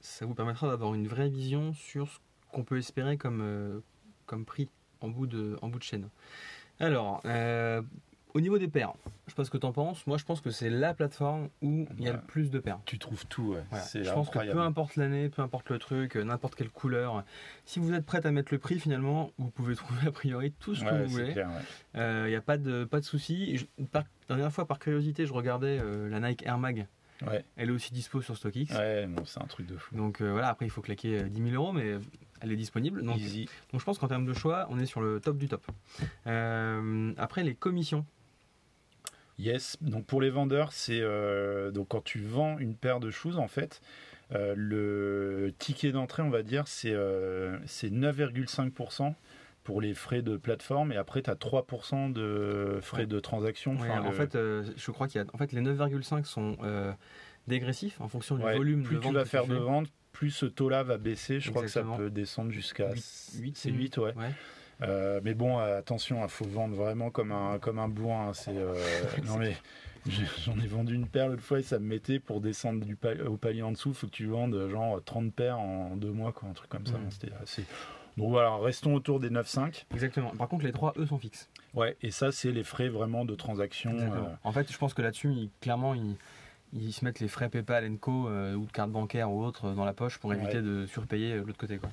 ça 0.00 0.26
vous 0.26 0.34
permettra 0.34 0.68
d'avoir 0.68 0.94
une 0.94 1.08
vraie 1.08 1.28
vision 1.28 1.72
sur 1.72 2.08
ce 2.08 2.18
qu'on 2.52 2.64
peut 2.64 2.78
espérer 2.78 3.16
comme, 3.16 3.82
comme 4.26 4.44
prix 4.44 4.68
en 5.00 5.08
bout, 5.08 5.26
de, 5.26 5.56
en 5.62 5.68
bout 5.68 5.78
de 5.78 5.84
chaîne. 5.84 6.08
Alors, 6.80 7.22
au 8.34 8.40
niveau 8.40 8.58
des 8.58 8.68
paires, 8.68 8.92
je 9.26 9.32
sais 9.32 9.36
pas 9.36 9.44
ce 9.44 9.50
que 9.50 9.58
tu 9.58 9.66
en 9.66 9.72
penses. 9.72 10.06
Moi, 10.06 10.16
je 10.18 10.24
pense 10.24 10.40
que 10.40 10.50
c'est 10.50 10.70
la 10.70 10.94
plateforme 10.94 11.48
où 11.62 11.86
il 11.98 12.04
y 12.04 12.08
a 12.08 12.12
le 12.12 12.20
plus 12.20 12.50
de 12.50 12.58
paires. 12.58 12.80
tu 12.84 12.98
trouves 12.98 13.26
tout. 13.26 13.52
ouais. 13.54 13.62
Voilà. 13.70 13.84
Je 13.92 14.10
pense 14.12 14.30
que 14.30 14.38
peu 14.52 14.60
importe 14.60 14.96
l'année, 14.96 15.28
peu 15.28 15.42
importe 15.42 15.70
le 15.70 15.78
truc, 15.78 16.16
euh, 16.16 16.24
n'importe 16.24 16.54
quelle 16.54 16.70
couleur, 16.70 17.24
si 17.64 17.78
vous 17.78 17.92
êtes 17.92 18.04
prête 18.06 18.26
à 18.26 18.30
mettre 18.32 18.52
le 18.52 18.58
prix, 18.58 18.78
finalement, 18.78 19.30
vous 19.38 19.50
pouvez 19.50 19.74
trouver 19.76 20.06
a 20.06 20.12
priori 20.12 20.52
tout 20.60 20.74
ce 20.74 20.84
que 20.84 21.02
vous 21.04 21.08
voulez. 21.10 21.34
ouais. 21.34 22.24
Il 22.24 22.30
n'y 22.30 22.36
a 22.36 22.40
pas 22.42 22.58
de, 22.58 22.84
pas 22.84 23.00
de 23.00 23.04
souci. 23.04 23.68
La 23.92 24.04
dernière 24.28 24.52
fois, 24.52 24.66
par 24.66 24.78
curiosité, 24.78 25.26
je 25.26 25.32
regardais 25.32 25.78
euh, 25.80 26.08
la 26.08 26.20
Nike 26.20 26.44
Air 26.46 26.58
Mag. 26.58 26.86
Elle 27.56 27.68
est 27.68 27.72
aussi 27.72 27.92
dispo 27.92 28.20
sur 28.20 28.36
StockX. 28.36 28.74
Ouais, 28.74 29.08
c'est 29.24 29.40
un 29.40 29.46
truc 29.46 29.66
de 29.66 29.76
fou. 29.76 29.94
Donc 29.96 30.20
euh, 30.20 30.32
voilà, 30.32 30.48
après 30.48 30.66
il 30.66 30.70
faut 30.70 30.80
claquer 30.82 31.20
euh, 31.20 31.28
10 31.28 31.50
000 31.50 31.54
euros, 31.62 31.72
mais 31.72 31.98
elle 32.40 32.50
est 32.50 32.56
disponible. 32.56 33.02
Donc, 33.04 33.16
Easy. 33.18 33.48
donc 33.70 33.80
je 33.80 33.84
pense 33.84 33.98
qu'en 33.98 34.08
termes 34.08 34.24
de 34.26 34.32
choix, 34.32 34.66
on 34.70 34.78
est 34.80 34.86
sur 34.86 35.00
le 35.00 35.20
top 35.20 35.36
du 35.38 35.46
top. 35.48 35.64
Euh, 36.26 37.12
après 37.16 37.44
les 37.44 37.54
commissions. 37.54 38.04
Yes. 39.38 39.76
Donc 39.80 40.06
pour 40.06 40.20
les 40.20 40.30
vendeurs, 40.30 40.72
c'est 40.72 41.00
euh, 41.00 41.70
donc 41.70 41.88
quand 41.88 42.02
tu 42.04 42.20
vends 42.20 42.58
une 42.58 42.74
paire 42.74 43.00
de 43.00 43.10
shoes, 43.10 43.36
en 43.38 43.48
fait, 43.48 43.80
euh, 44.34 44.54
le 44.56 45.52
ticket 45.58 45.92
d'entrée, 45.92 46.22
on 46.22 46.30
va 46.30 46.42
dire, 46.42 46.68
c'est 46.68 46.92
euh, 46.92 47.58
c'est 47.66 47.90
9,5% 47.90 49.14
pour 49.64 49.80
les 49.80 49.94
frais 49.94 50.22
de 50.22 50.36
plateforme 50.36 50.92
et 50.92 50.96
après 50.96 51.22
tu 51.22 51.30
as 51.30 51.34
3% 51.34 52.10
de 52.12 52.78
frais 52.82 53.00
Ouais. 53.02 53.06
de 53.06 53.20
transaction. 53.20 53.76
Ouais, 53.76 53.88
en 53.90 54.06
le- 54.10 54.12
fait, 54.12 54.34
euh, 54.34 54.64
je 54.76 54.90
crois 54.90 55.06
qu'il 55.08 55.20
y 55.20 55.24
a. 55.24 55.26
En 55.32 55.38
fait, 55.38 55.52
les 55.52 55.60
9,5 55.60 56.24
sont 56.26 56.56
dégressifs 57.48 58.00
en 58.00 58.08
fonction 58.08 58.36
du 58.36 58.44
ouais, 58.44 58.56
volume 58.56 58.82
plus 58.84 58.96
de 58.96 59.00
tu 59.00 59.06
vente 59.06 59.14
vas 59.14 59.22
que 59.24 59.28
faire 59.28 59.46
de 59.46 59.56
ventes, 59.56 59.88
plus 60.12 60.30
ce 60.30 60.46
taux-là 60.46 60.82
va 60.84 60.98
baisser, 60.98 61.40
je 61.40 61.50
crois 61.50 61.62
que 61.62 61.68
ça 61.68 61.82
peut 61.82 62.10
descendre 62.10 62.50
jusqu'à 62.52 62.92
8, 63.38 63.56
c'est 63.56 63.70
8, 63.70 63.96
ouais. 63.98 64.14
Euh, 64.82 65.20
mais 65.22 65.34
bon, 65.34 65.58
attention, 65.58 66.22
il 66.22 66.28
faut 66.28 66.44
vendre 66.44 66.74
vraiment 66.74 67.10
comme 67.10 67.32
un, 67.32 67.58
comme 67.58 67.78
un 67.78 67.88
bourrin. 67.88 68.28
hein, 68.28 68.32
C'est, 68.34 68.56
euh, 68.56 68.74
non 69.26 69.36
mais 69.38 69.56
j'en 70.44 70.58
ai 70.58 70.66
vendu 70.66 70.94
une 70.94 71.06
paire 71.06 71.28
l'autre 71.28 71.42
fois 71.42 71.60
et 71.60 71.62
ça 71.62 71.78
me 71.78 71.86
mettait 71.86 72.18
pour 72.18 72.40
descendre 72.40 72.84
du 72.84 72.98
au 73.26 73.36
palier 73.36 73.62
en 73.62 73.70
dessous, 73.72 73.94
faut 73.94 74.08
que 74.08 74.12
tu 74.12 74.26
vendes 74.26 74.54
euh, 74.54 74.68
genre 74.68 75.00
30 75.04 75.32
paires 75.32 75.58
en 75.60 75.96
deux 75.96 76.10
mois, 76.10 76.32
quoi, 76.32 76.48
un 76.48 76.52
truc 76.52 76.68
comme 76.68 76.86
ça. 76.86 76.94
C'était 77.10 77.32
assez... 77.42 77.64
Donc 78.18 78.28
voilà, 78.30 78.56
restons 78.56 78.94
autour 78.94 79.20
des 79.20 79.30
9,5. 79.30 79.84
Exactement. 79.94 80.30
Par 80.30 80.46
contre, 80.48 80.64
les 80.66 80.72
trois, 80.72 80.92
eux, 80.98 81.06
sont 81.06 81.16
fixes. 81.18 81.48
Ouais, 81.72 81.96
et 82.02 82.10
ça, 82.10 82.30
c'est 82.30 82.52
les 82.52 82.62
frais 82.64 82.90
vraiment 82.90 83.24
de 83.24 83.34
transaction. 83.34 83.92
Euh, 83.96 84.08
En 84.44 84.52
fait, 84.52 84.70
je 84.70 84.76
pense 84.76 84.92
que 84.92 85.00
là-dessus, 85.00 85.48
clairement, 85.62 85.94
ils, 85.94 86.16
ils 86.74 86.92
se 86.92 87.06
mettent 87.06 87.20
les 87.20 87.28
frais 87.28 87.48
PayPal, 87.48 87.90
Co 87.98 88.28
euh, 88.28 88.54
ou 88.54 88.66
de 88.66 88.70
carte 88.72 88.90
bancaire 88.90 89.30
ou 89.32 89.42
autre 89.42 89.70
dans 89.72 89.86
la 89.86 89.94
poche 89.94 90.18
pour 90.18 90.34
éviter 90.34 90.56
Ouais. 90.56 90.62
de 90.62 90.84
surpayer 90.86 91.36
l'autre 91.36 91.56
côté. 91.56 91.78
Quoi. 91.78 91.88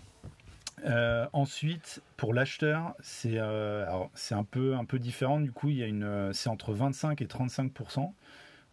Euh, 0.85 1.27
ensuite, 1.33 2.01
pour 2.17 2.33
l'acheteur, 2.33 2.95
c'est 3.01 3.37
euh, 3.37 3.85
c'est 4.13 4.35
un 4.35 4.43
peu 4.43 4.75
un 4.75 4.85
peu 4.85 4.99
différent. 4.99 5.39
Du 5.39 5.51
coup, 5.51 5.69
euh, 5.69 6.31
c'est 6.33 6.49
entre 6.49 6.73
25 6.73 7.21
et 7.21 7.27
35 7.27 7.71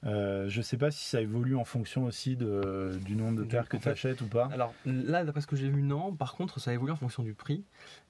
euh, 0.07 0.49
Je 0.49 0.63
sais 0.63 0.77
pas 0.77 0.91
si 0.91 1.05
ça 1.05 1.21
évolue 1.21 1.57
en 1.57 1.65
fonction 1.65 2.05
aussi 2.05 2.37
de, 2.37 2.99
du 3.05 3.17
nombre 3.17 3.39
de 3.39 3.45
paires 3.45 3.69
que 3.69 3.77
tu 3.77 3.89
achètes 3.89 4.21
ou 4.23 4.27
pas. 4.27 4.49
Alors 4.53 4.73
là, 4.87 5.25
d'après 5.25 5.41
ce 5.41 5.47
que 5.47 5.57
j'ai 5.57 5.69
vu, 5.69 5.83
non. 5.83 6.15
Par 6.15 6.35
contre, 6.35 6.61
ça 6.61 6.73
évolue 6.73 6.93
en 6.93 6.97
fonction 6.97 7.23
du 7.23 7.35
prix. 7.35 7.65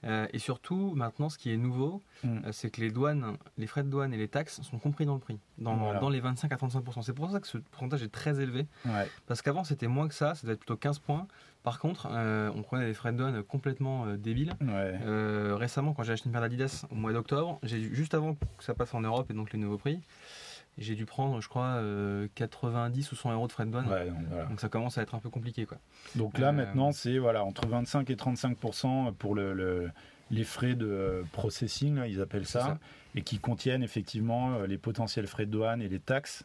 Euh, 0.05 0.27
et 0.33 0.39
surtout, 0.39 0.93
maintenant, 0.95 1.29
ce 1.29 1.39
qui 1.39 1.51
est 1.53 1.57
nouveau, 1.57 2.03
Mm. 2.23 2.29
euh, 2.47 2.53
c'est 2.53 2.71
que 2.71 2.81
les 2.81 2.91
douanes, 2.91 3.37
les 3.59 3.67
frais 3.67 3.83
de 3.83 3.89
douane 3.89 4.13
et 4.15 4.17
les 4.17 4.29
taxes 4.29 4.61
sont 4.63 4.79
compris 4.79 5.05
dans 5.07 5.15
le 5.15 5.21
prix, 5.21 5.39
dans, 5.59 5.77
Voilà. 5.77 6.01
dans 6.01 6.09
les 6.09 6.21
25 6.21 6.51
à 6.53 6.57
35% 6.57 7.03
C'est 7.03 7.13
pour 7.13 7.31
ça 7.31 7.41
que 7.41 7.47
ce 7.47 7.59
pourcentage 7.59 8.03
est 8.03 8.13
très 8.13 8.41
élevé. 8.41 8.67
Ouais. 8.87 9.09
Parce 9.27 9.43
qu'avant, 9.43 9.65
c'était 9.65 9.87
moins 9.87 10.09
que 10.09 10.15
ça, 10.15 10.35
ça 10.35 10.43
devait 10.43 10.53
être 10.55 10.61
plutôt 10.61 10.77
15 10.77 10.99
points. 10.99 11.27
Par 11.63 11.79
contre, 11.81 12.09
euh, 12.11 12.51
on 12.55 12.63
prenait 12.63 12.87
des 12.87 12.95
frais 12.95 13.13
de 13.13 13.19
douane 13.19 13.43
complètement 13.43 14.07
débiles. 14.17 14.53
Ouais. 14.61 14.97
Récemment, 15.55 15.93
quand 15.95 16.03
j'ai 16.05 16.13
acheté 16.13 16.27
une 16.27 16.33
paire 16.33 16.41
d'Adidas 16.43 16.85
au 16.91 16.95
mois 16.95 17.13
d'octobre, 17.13 17.59
j'ai 17.63 17.81
juste 17.93 18.15
avant 18.15 18.35
que 18.35 18.65
ça 18.65 18.75
passe 18.75 18.95
en 18.95 19.01
Europe 19.01 19.31
et 19.31 19.35
donc 19.35 19.53
les 19.53 19.59
nouveaux 19.59 19.79
prix, 19.79 20.01
j'ai 20.79 20.95
dû 20.95 21.07
prendre, 21.07 21.41
je 21.41 21.49
crois, 21.49 21.77
euh, 21.77 22.29
90 22.35 23.13
ou 23.13 23.17
100 23.17 23.33
euros 23.33 23.47
de 23.47 23.53
frais 23.53 23.65
de 23.67 23.71
douane. 23.71 23.89
Ouais, 23.89 24.09
donc, 24.09 24.19
voilà. 24.29 24.45
Donc 24.47 24.61
ça 24.61 24.69
commence 24.69 24.99
à 24.99 25.03
être 25.03 25.15
un 25.15 25.19
peu 25.21 25.31
compliqué, 25.31 25.65
quoi. 25.67 25.79
Donc 26.17 26.39
là, 26.39 26.49
Euh, 26.49 26.53
maintenant, 26.53 26.93
c'est 26.93 27.19
voilà, 27.19 27.45
entre 27.45 27.67
25 27.67 28.11
et 28.11 28.15
35% 28.17 29.13
pour 29.15 29.35
le, 29.35 29.53
le- 29.55 29.91
les 30.31 30.45
frais 30.45 30.75
de 30.75 30.87
euh, 30.87 31.23
processing, 31.33 31.97
là, 31.97 32.07
ils 32.09 32.21
appellent 32.21 32.47
ça, 32.47 32.61
ça. 32.61 32.79
et 33.15 33.23
qui 33.23 33.39
contiennent 33.39 33.83
effectivement 33.83 34.55
euh, 34.55 34.67
les 34.67 34.77
potentiels 34.79 35.27
frais 35.29 35.47
de 35.47 35.51
douane 35.53 35.81
et 35.81 35.89
les 35.89 36.01
taxes. 36.01 36.45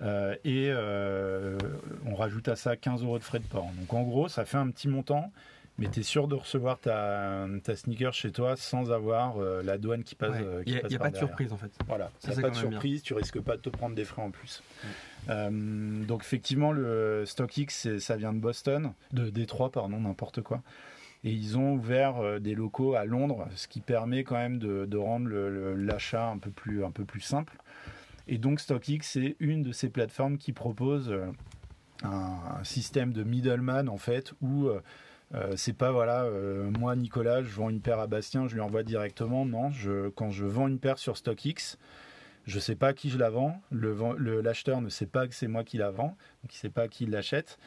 Euh, 0.00 0.34
et 0.44 0.68
euh, 0.70 1.58
on 2.06 2.14
rajoute 2.14 2.46
à 2.48 2.56
ça 2.56 2.76
15 2.76 3.02
euros 3.02 3.18
de 3.18 3.24
frais 3.24 3.40
de 3.40 3.44
port. 3.44 3.68
Donc 3.78 3.92
en 3.92 4.02
gros, 4.02 4.28
ça 4.28 4.44
fait 4.44 4.56
un 4.56 4.70
petit 4.70 4.88
montant, 4.88 5.32
mais 5.78 5.88
tu 5.88 6.00
es 6.00 6.02
sûr 6.02 6.28
de 6.28 6.34
recevoir 6.34 6.78
ta, 6.80 7.46
ta 7.62 7.76
sneaker 7.76 8.12
chez 8.12 8.32
toi 8.32 8.56
sans 8.56 8.90
avoir 8.90 9.38
euh, 9.38 9.62
la 9.62 9.78
douane 9.78 10.02
qui 10.02 10.14
passe. 10.14 10.32
Ouais. 10.32 10.42
euh, 10.44 10.62
Il 10.66 10.72
n'y 10.72 10.78
a, 10.78 10.82
passe 10.82 10.90
il 10.90 10.94
y 10.94 10.96
a 10.96 10.98
pas 10.98 11.10
de 11.10 11.16
surprise 11.16 11.52
en 11.52 11.56
fait. 11.56 11.70
Voilà, 11.86 12.10
Ça, 12.18 12.32
ça 12.32 12.42
pas 12.42 12.50
de 12.50 12.56
surprise, 12.56 13.02
tu 13.02 13.14
risques 13.14 13.40
pas 13.40 13.56
de 13.56 13.62
te 13.62 13.68
prendre 13.70 13.94
des 13.94 14.04
frais 14.04 14.22
en 14.22 14.30
plus. 14.30 14.62
Euh, 15.28 16.04
donc 16.04 16.22
effectivement, 16.22 16.72
le 16.72 17.24
StockX, 17.26 17.98
ça 17.98 18.16
vient 18.16 18.32
de 18.32 18.38
Boston, 18.38 18.92
de 19.12 19.30
Détroit, 19.30 19.70
pardon, 19.70 20.00
n'importe 20.00 20.42
quoi. 20.42 20.62
Et 21.24 21.32
ils 21.32 21.58
ont 21.58 21.72
ouvert 21.74 22.18
euh, 22.18 22.38
des 22.38 22.54
locaux 22.54 22.94
à 22.94 23.04
Londres, 23.04 23.48
ce 23.56 23.66
qui 23.68 23.80
permet 23.80 24.22
quand 24.24 24.36
même 24.36 24.58
de, 24.58 24.86
de 24.86 24.96
rendre 24.96 25.28
l'achat 25.76 26.28
un 26.28 26.38
peu 26.38 26.50
plus 26.50 26.84
un 26.84 26.90
peu 26.92 27.04
plus 27.04 27.20
simple. 27.20 27.56
Et 28.28 28.38
donc 28.38 28.60
StockX, 28.60 29.00
c'est 29.02 29.36
une 29.40 29.62
de 29.62 29.72
ces 29.72 29.88
plateformes 29.88 30.38
qui 30.38 30.52
propose 30.52 31.10
euh, 31.10 31.26
un, 32.04 32.38
un 32.60 32.64
système 32.64 33.12
de 33.12 33.24
middleman 33.24 33.88
en 33.88 33.96
fait, 33.98 34.32
où 34.40 34.68
euh, 35.34 35.54
c'est 35.56 35.74
pas 35.74 35.92
voilà, 35.92 36.24
euh, 36.24 36.70
moi 36.70 36.96
Nicolas, 36.96 37.42
je 37.42 37.50
vends 37.50 37.68
une 37.68 37.80
paire 37.80 37.98
à 37.98 38.06
Bastien, 38.06 38.48
je 38.48 38.54
lui 38.54 38.60
envoie 38.60 38.82
directement. 38.82 39.44
Non, 39.44 39.70
quand 40.14 40.30
je 40.30 40.46
vends 40.46 40.68
une 40.68 40.78
paire 40.78 40.98
sur 40.98 41.16
StockX, 41.16 41.76
je 42.46 42.58
sais 42.58 42.76
pas 42.76 42.88
à 42.88 42.92
qui 42.94 43.10
je 43.10 43.18
la 43.18 43.28
vends. 43.28 43.60
Le 43.70 44.40
L'acheteur 44.40 44.80
ne 44.80 44.88
sait 44.88 45.06
pas 45.06 45.28
que 45.28 45.34
c'est 45.34 45.48
moi 45.48 45.64
qui 45.64 45.76
la 45.76 45.90
vends, 45.90 46.16
donc 46.42 46.54
il 46.54 46.56
sait 46.56 46.70
pas 46.70 46.82
à 46.82 46.88
qui 46.88 47.04
il 47.04 47.10
l'achète. 47.10 47.58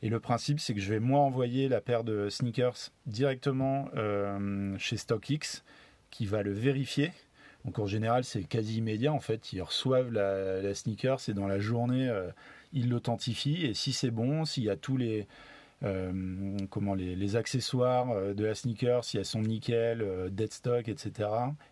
Et 0.00 0.08
le 0.08 0.18
principe, 0.18 0.58
c'est 0.58 0.74
que 0.74 0.80
je 0.80 0.92
vais 0.92 1.00
moi 1.00 1.20
envoyer 1.20 1.68
la 1.68 1.80
paire 1.80 2.02
de 2.02 2.28
sneakers 2.28 2.90
directement 3.06 3.88
euh, 3.94 4.76
chez 4.78 4.96
StockX, 4.96 5.62
qui 6.10 6.26
va 6.26 6.42
le 6.42 6.52
vérifier. 6.52 7.12
Donc 7.64 7.78
en 7.78 7.86
général, 7.86 8.24
c'est 8.24 8.42
quasi 8.42 8.78
immédiat. 8.78 9.12
En 9.12 9.20
fait, 9.20 9.52
ils 9.52 9.62
reçoivent 9.62 10.10
la, 10.10 10.60
la 10.60 10.74
sneaker, 10.74 11.20
c'est 11.20 11.34
dans 11.34 11.46
la 11.46 11.60
journée, 11.60 12.10
ils 12.72 12.88
l'authentifient. 12.88 13.66
Et 13.66 13.74
si 13.74 13.92
c'est 13.92 14.10
bon, 14.10 14.44
s'il 14.44 14.64
y 14.64 14.70
a 14.70 14.76
tous 14.76 14.96
les 14.96 15.28
euh, 15.84 16.56
comment 16.70 16.94
les, 16.94 17.36
accessoires 17.36 18.10
euh, 18.10 18.34
de 18.34 18.44
la 18.44 18.54
sneaker, 18.54 19.04
si 19.04 19.18
elles 19.18 19.24
sont 19.24 19.42
nickel, 19.42 20.00
euh, 20.02 20.28
dead 20.28 20.52
stock, 20.52 20.88
etc. 20.88 21.28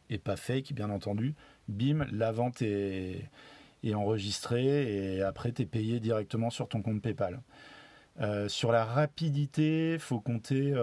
Et 0.08 0.18
pas 0.18 0.36
fake, 0.36 0.72
bien 0.72 0.90
entendu. 0.90 1.34
Bim, 1.68 2.06
la 2.10 2.32
vente 2.32 2.62
est, 2.62 3.28
enregistrée 3.94 5.16
et 5.16 5.22
après 5.22 5.52
tu 5.52 5.62
es 5.62 5.66
payé 5.66 6.00
directement 6.00 6.50
sur 6.50 6.68
ton 6.68 6.82
compte 6.82 7.00
PayPal. 7.00 7.40
Sur 8.48 8.70
la 8.70 8.84
rapidité, 8.84 9.96
faut 9.98 10.20
compter 10.20 10.74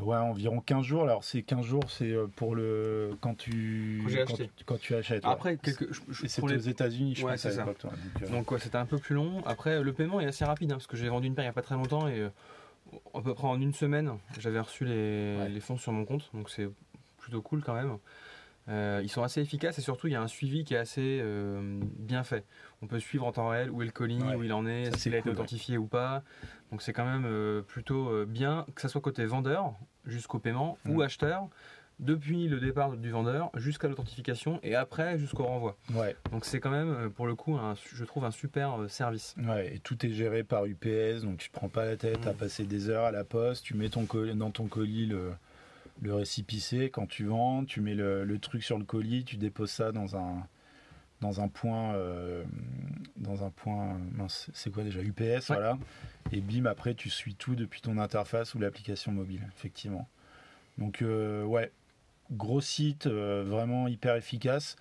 ouais, 0.00 0.16
environ 0.16 0.60
15 0.60 0.84
jours. 0.84 1.02
Alors 1.02 1.24
c'est 1.24 1.42
15 1.42 1.64
jours, 1.64 1.82
c'est 1.88 2.10
euh, 2.12 2.26
pour 2.36 2.54
le 2.54 3.10
quand 3.20 3.36
tu 3.36 4.02
Quand 4.66 4.78
tu 4.78 4.94
achètes. 4.94 5.24
ouais. 5.24 5.30
Après, 5.30 5.56
quelques, 5.56 5.92
je- 5.92 6.00
je- 6.08 6.24
Et 6.24 6.28
c'est 6.28 6.40
pour 6.40 6.50
aux 6.50 6.52
les- 6.52 6.68
États-Unis, 6.68 7.14
je 7.16 7.24
Ouais, 7.24 7.32
pense 7.32 7.46
à 7.46 7.50
ça. 7.50 7.60
l'époque. 7.60 7.78
toi. 7.78 7.90
Donc, 7.90 8.22
euh, 8.22 8.28
Donc 8.32 8.50
ouais, 8.50 8.58
c'était 8.58 8.76
un 8.78 8.86
peu 8.86 8.98
plus 8.98 9.14
long. 9.14 9.42
Après, 9.46 9.82
le 9.82 9.92
paiement 9.92 10.20
est 10.20 10.26
assez 10.26 10.44
rapide 10.44 10.72
hein, 10.72 10.76
parce 10.76 10.86
que 10.86 10.96
j'ai 10.96 11.08
vendu 11.08 11.26
une 11.26 11.34
paire 11.34 11.44
il 11.44 11.48
n'y 11.48 11.50
a 11.50 11.54
pas 11.54 11.62
très 11.62 11.74
longtemps 11.74 12.08
et 12.08 12.20
euh, 12.20 12.28
à 13.14 13.20
peu 13.20 13.34
près 13.34 13.46
en 13.48 13.60
une 13.60 13.72
semaine, 13.74 14.12
j'avais 14.38 14.60
reçu 14.60 14.84
les, 14.84 15.36
Ouais. 15.38 15.48
les 15.48 15.60
fonds 15.60 15.76
sur 15.78 15.92
mon 15.92 16.04
compte. 16.04 16.30
Donc 16.34 16.50
c'est 16.50 16.68
plutôt 17.18 17.42
cool 17.42 17.62
quand 17.62 17.74
même. 17.74 17.96
Euh, 18.68 19.00
ils 19.02 19.08
sont 19.08 19.22
assez 19.24 19.40
efficaces 19.40 19.78
et 19.78 19.82
surtout 19.82 20.06
il 20.06 20.12
y 20.12 20.16
a 20.16 20.22
un 20.22 20.28
suivi 20.28 20.62
qui 20.64 20.74
est 20.74 20.78
assez 20.78 21.18
euh, 21.20 21.80
bien 21.98 22.22
fait. 22.22 22.44
On 22.80 22.86
peut 22.86 23.00
suivre 23.00 23.26
en 23.26 23.32
temps 23.32 23.48
réel 23.48 23.70
où 23.70 23.82
est 23.82 23.86
le 23.86 23.90
colis, 23.90 24.22
Ouais. 24.22 24.36
où 24.36 24.44
il 24.44 24.52
en 24.52 24.66
est, 24.66 24.96
s'il 24.96 25.14
a 25.14 25.18
été 25.18 25.28
ouais. 25.28 25.34
authentifié 25.34 25.78
ou 25.78 25.86
pas. 25.86 26.22
Donc 26.70 26.80
c'est 26.80 26.92
quand 26.92 27.04
même 27.04 27.24
euh, 27.26 27.62
plutôt 27.62 28.24
bien, 28.24 28.64
que 28.74 28.80
ce 28.82 28.88
soit 28.88 29.00
côté 29.00 29.24
vendeur 29.26 29.74
jusqu'au 30.06 30.38
paiement 30.38 30.78
Mm. 30.84 30.90
ou 30.96 31.02
acheteur, 31.02 31.48
depuis 31.98 32.48
le 32.48 32.58
départ 32.60 32.96
du 32.96 33.10
vendeur 33.10 33.50
jusqu'à 33.54 33.86
l'authentification 33.88 34.58
et 34.62 34.74
après 34.74 35.18
jusqu'au 35.18 35.44
renvoi. 35.44 35.76
ouais. 35.94 36.16
Donc 36.30 36.44
c'est 36.44 36.58
quand 36.60 36.70
même 36.70 37.10
pour 37.10 37.26
le 37.26 37.34
coup, 37.34 37.56
un- 37.56 37.74
je 37.92 38.04
trouve 38.04 38.24
un 38.24 38.30
super 38.30 38.76
service. 38.88 39.34
Ouais, 39.38 39.74
et 39.74 39.78
tout 39.80 40.04
est 40.06 40.10
géré 40.10 40.42
par 40.44 40.66
UPS, 40.66 41.22
donc 41.22 41.38
tu 41.38 41.48
te 41.50 41.52
prends 41.54 41.68
pas 41.68 41.84
la 41.84 41.96
tête 41.96 42.26
à 42.26 42.32
Mm. 42.32 42.36
passer 42.36 42.64
des 42.64 42.88
heures 42.90 43.04
à 43.06 43.10
la 43.12 43.24
poste, 43.24 43.64
tu 43.64 43.74
mets 43.74 43.88
ton 43.88 44.06
colis, 44.06 44.34
dans 44.34 44.50
ton 44.50 44.66
colis 44.66 45.06
le, 45.06 45.32
le 46.02 46.14
récipicé 46.14 46.90
quand 46.90 47.06
tu 47.06 47.24
vends, 47.24 47.64
tu 47.64 47.80
mets 47.80 47.94
le, 47.94 48.24
le 48.24 48.38
truc 48.38 48.62
sur 48.62 48.76
le 48.78 48.84
colis, 48.84 49.24
tu 49.24 49.36
déposes 49.36 49.70
ça 49.70 49.92
dans 49.92 50.16
un 50.16 50.46
dans 51.20 51.40
un 51.40 51.46
point 51.46 51.94
euh, 51.94 52.42
dans 53.16 53.44
un 53.44 53.50
point 53.50 53.96
mince, 54.12 54.50
c'est 54.52 54.72
quoi 54.72 54.82
déjà 54.82 55.00
UPS 55.00 55.46
voilà 55.46 55.78
et 56.32 56.40
bim 56.40 56.66
après 56.66 56.94
tu 56.94 57.10
suis 57.10 57.36
tout 57.36 57.54
depuis 57.54 57.80
ton 57.80 57.96
interface 57.98 58.54
ou 58.54 58.58
l'application 58.58 59.12
mobile 59.12 59.48
effectivement 59.56 60.08
donc 60.78 61.00
euh, 61.00 61.44
ouais 61.44 61.70
gros 62.32 62.60
site 62.60 63.06
euh, 63.06 63.44
vraiment 63.46 63.86
hyper 63.86 64.16
efficace 64.16 64.76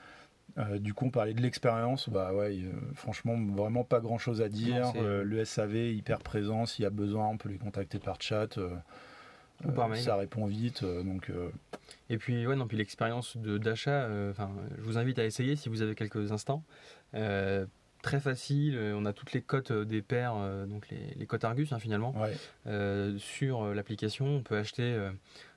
euh, 0.58 0.80
du 0.80 0.94
coup, 0.94 1.06
on 1.06 1.12
parlait 1.12 1.34
de 1.34 1.42
l'expérience. 1.42 2.10
Bah 2.10 2.34
ouais, 2.34 2.60
euh, 2.62 2.72
franchement, 2.94 3.38
vraiment 3.54 3.86
pas 3.86 4.02
grand 4.02 4.18
chose 4.18 4.42
à 4.42 4.50
dire. 4.50 4.82
Non, 4.82 4.94
Euh, 4.98 5.24
le 5.24 5.46
SAV 5.46 5.76
hyper 5.94 6.20
présent. 6.20 6.66
S'il 6.66 6.84
y 6.84 6.86
a 6.86 6.90
besoin, 6.90 7.28
on 7.28 7.38
peut 7.38 7.48
les 7.48 7.58
contacter 7.58 8.00
par 8.00 8.22
chat. 8.22 8.60
Euh, 9.66 9.70
Ou 9.70 9.72
par 9.72 9.90
mail. 9.90 10.02
Ça 10.02 10.16
répond 10.16 10.46
vite. 10.46 10.84
euh, 10.84 11.04
donc, 11.04 11.30
euh, 11.30 11.50
Et 12.10 12.18
puis 12.18 12.46
ouais, 12.48 12.56
non, 12.56 12.68
puis 12.68 12.78
l'expérience 12.78 13.38
de- 13.38 13.58
d'achat, 13.58 14.08
enfin, 14.30 14.50
je 14.78 14.82
vous 14.84 14.98
invite 14.98 15.20
à 15.20 15.26
essayer 15.26 15.56
si 15.56 15.70
vous 15.70 15.82
avez 15.82 15.96
quelques 15.96 16.32
instants. 16.32 16.64
Très 18.02 18.20
facile, 18.20 18.80
on 18.96 19.06
a 19.06 19.14
toutes 19.14 19.32
les 19.32 19.44
cotes 19.44 19.72
des 19.72 20.02
paires, 20.02 20.34
donc 20.68 20.90
les, 20.90 21.14
les 21.16 21.26
cotes 21.28 21.44
Argus 21.44 21.72
hein, 21.72 21.78
finalement, 21.78 22.20
ouais, 22.20 22.34
euh, 22.66 23.16
sur 23.20 23.76
l'application. 23.76 24.26
On 24.38 24.42
peut 24.42 24.58
acheter 24.58 24.82
euh, 24.82 25.12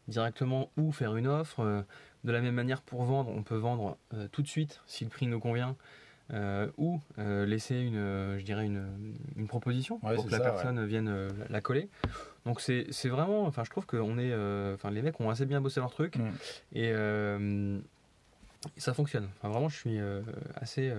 directement 0.08 0.70
ou 0.76 0.92
faire 0.92 1.16
une 1.16 1.26
offre. 1.26 1.84
De 2.24 2.32
la 2.32 2.42
même 2.42 2.54
manière 2.54 2.82
pour 2.82 3.02
vendre, 3.04 3.30
on 3.30 3.42
peut 3.42 3.56
vendre 3.56 3.96
euh, 4.12 4.28
tout 4.30 4.42
de 4.42 4.46
suite 4.46 4.82
si 4.86 5.04
le 5.04 5.10
prix 5.10 5.26
nous 5.26 5.40
convient. 5.40 5.74
Euh, 6.32 6.68
ou 6.78 7.00
euh, 7.18 7.44
laisser 7.44 7.76
une, 7.78 7.96
euh, 7.96 8.38
je 8.38 8.44
dirais 8.44 8.64
une, 8.64 9.14
une 9.37 9.46
proposition 9.46 10.00
Ouais, 10.02 10.14
pour 10.14 10.26
que 10.26 10.30
la 10.30 10.38
ça, 10.38 10.44
personne 10.44 10.84
vienne 10.87 11.08
euh, 11.08 11.28
la- 11.50 11.60
coller. 11.60 11.88
Donc 12.46 12.60
c'est 12.60 12.87
vraiment, 13.08 13.44
enfin 13.46 13.64
je 13.64 13.70
trouve 13.70 13.87
que 13.87 13.96
on 13.96 14.18
est, 14.18 14.32
enfin 14.74 14.90
les 14.90 15.02
mecs 15.02 15.18
ont 15.20 15.30
assez 15.30 15.46
bien 15.46 15.60
bossé 15.60 15.80
leur 15.80 15.90
truc 15.90 16.16
Mm. 16.16 16.30
et 16.74 16.92
ça 18.76 18.94
fonctionne. 18.94 19.28
Enfin 19.38 19.48
vraiment 19.48 19.68
je 19.68 19.76
suis 19.76 19.98
assez 20.56 20.92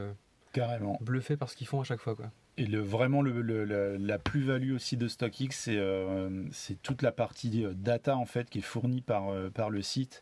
carrément. 0.54 0.98
bluffé 1.02 1.38
par 1.38 1.50
ce 1.50 1.56
qu'ils 1.56 1.68
font 1.68 1.82
à 1.82 1.84
chaque 1.84 2.00
fois 2.00 2.16
quoi. 2.16 2.32
Et 2.58 2.66
le, 2.66 2.80
vraiment, 2.80 3.22
le, 3.22 3.42
le- 3.42 3.66
la, 3.66 3.98
la 3.98 4.18
plus-value 4.18 4.74
aussi 4.74 4.96
de 4.96 5.10
StockX, 5.10 5.48
c'est 5.52 5.78
euh, 5.78 6.44
c'est 6.54 6.82
toute 6.82 7.02
la 7.02 7.12
partie 7.12 7.66
data 7.76 8.16
en 8.16 8.26
fait 8.26 8.50
qui 8.50 8.60
est 8.60 8.62
fournie 8.62 9.02
par, 9.02 9.28
euh, 9.30 9.50
par 9.50 9.70
le 9.70 9.82
site, 9.82 10.22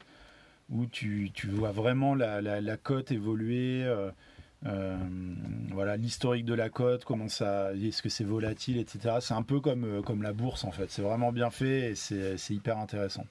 où 0.71 0.87
tu, 0.87 1.29
tu 1.31 1.45
vois 1.47 1.71
vraiment 1.71 2.15
la, 2.15 2.41
la, 2.41 2.59
la 2.59 2.75
cote 2.77 3.11
évoluer. 3.11 3.83
euh, 3.83 4.09
voilà 4.63 5.97
l'historique 5.97 6.45
de 6.45 6.53
la 6.53 6.69
cote, 6.69 7.05
comment 7.05 7.27
ça, 7.27 7.73
est-ce 7.73 8.01
que 8.01 8.09
c'est 8.09 8.23
volatile, 8.23 8.77
etc. 8.77 9.15
C'est 9.21 9.33
un 9.33 9.43
peu 9.43 9.59
comme 9.59 10.01
comme 10.03 10.21
la 10.23 10.33
bourse 10.33 10.63
en 10.63 10.71
fait. 10.71 10.89
C'est 10.89 11.01
vraiment 11.01 11.31
bien 11.31 11.49
fait 11.49 11.91
et 11.91 11.95
c'est 11.95 12.53
hyper 12.53 12.77
intéressant. 12.77 13.25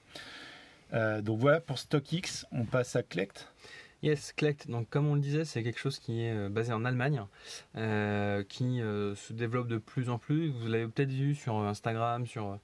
donc 0.91 1.39
voilà 1.39 1.59
pour 1.59 1.79
StockX. 1.79 2.45
On 2.51 2.65
passe 2.65 2.95
à 2.95 3.03
Clect. 3.03 3.47
Yes, 4.03 4.33
Clect. 4.33 4.69
Donc, 4.69 4.89
comme 4.89 5.07
on 5.07 5.15
le 5.15 5.21
disait, 5.21 5.45
c'est 5.45 5.63
quelque 5.63 5.79
chose 5.79 5.97
qui 5.97 6.23
est 6.23 6.49
basé 6.49 6.73
en 6.73 6.83
Allemagne, 6.83 7.23
qui 7.73 8.79
se 8.79 9.33
développe 9.33 9.67
de 9.67 9.77
plus 9.77 10.09
en 10.09 10.17
plus. 10.17 10.51
Vous 10.51 10.67
l'avez 10.67 10.87
peut-être 10.87 11.11
vu 11.11 11.35
sur 11.35 11.55
Instagram, 11.55 12.27
sur 12.27 12.59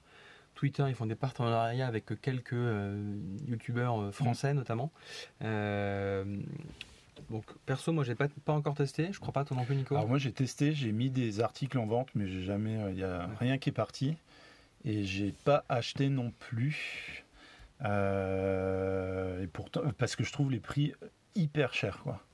Twitter, 0.60 0.84
ils 0.88 0.94
font 0.94 1.06
des 1.06 1.14
partenariats 1.14 1.86
avec 1.86 2.20
quelques 2.20 2.52
euh, 2.52 3.16
youtubeurs 3.46 3.98
euh, 3.98 4.10
français 4.10 4.52
notamment. 4.52 4.92
Euh, 7.20 7.32
donc 7.32 7.44
perso, 7.66 7.92
moi 7.92 8.04
j'ai 8.04 8.14
pas, 8.14 8.28
pas 8.44 8.52
encore 8.52 8.74
testé, 8.74 9.12
je 9.12 9.20
crois 9.20 9.32
pas 9.32 9.44
toi 9.44 9.56
non 9.56 9.64
plus 9.64 9.76
Nico. 9.76 9.94
Alors 9.94 10.08
moi 10.08 10.18
j'ai 10.18 10.32
testé, 10.32 10.72
j'ai 10.72 10.92
mis 10.92 11.10
des 11.10 11.40
articles 11.40 11.78
en 11.78 11.86
vente, 11.86 12.08
mais 12.14 12.26
j'ai 12.26 12.42
jamais, 12.42 12.78
il 12.90 12.96
n'y 12.96 13.02
a 13.02 13.28
rien 13.38 13.58
qui 13.58 13.70
est 13.70 13.72
parti. 13.72 14.16
Et 14.84 15.04
j'ai 15.04 15.32
pas 15.32 15.64
acheté 15.68 16.08
non 16.08 16.32
plus. 16.38 17.24
et 17.82 19.46
pourtant, 19.52 19.82
parce 19.98 20.16
que 20.16 20.24
je 20.24 20.32
trouve 20.32 20.50
les 20.50 20.60
prix 20.60 20.94
hyper 21.34 21.74
chers 21.74 21.98
quoi. 22.02 22.24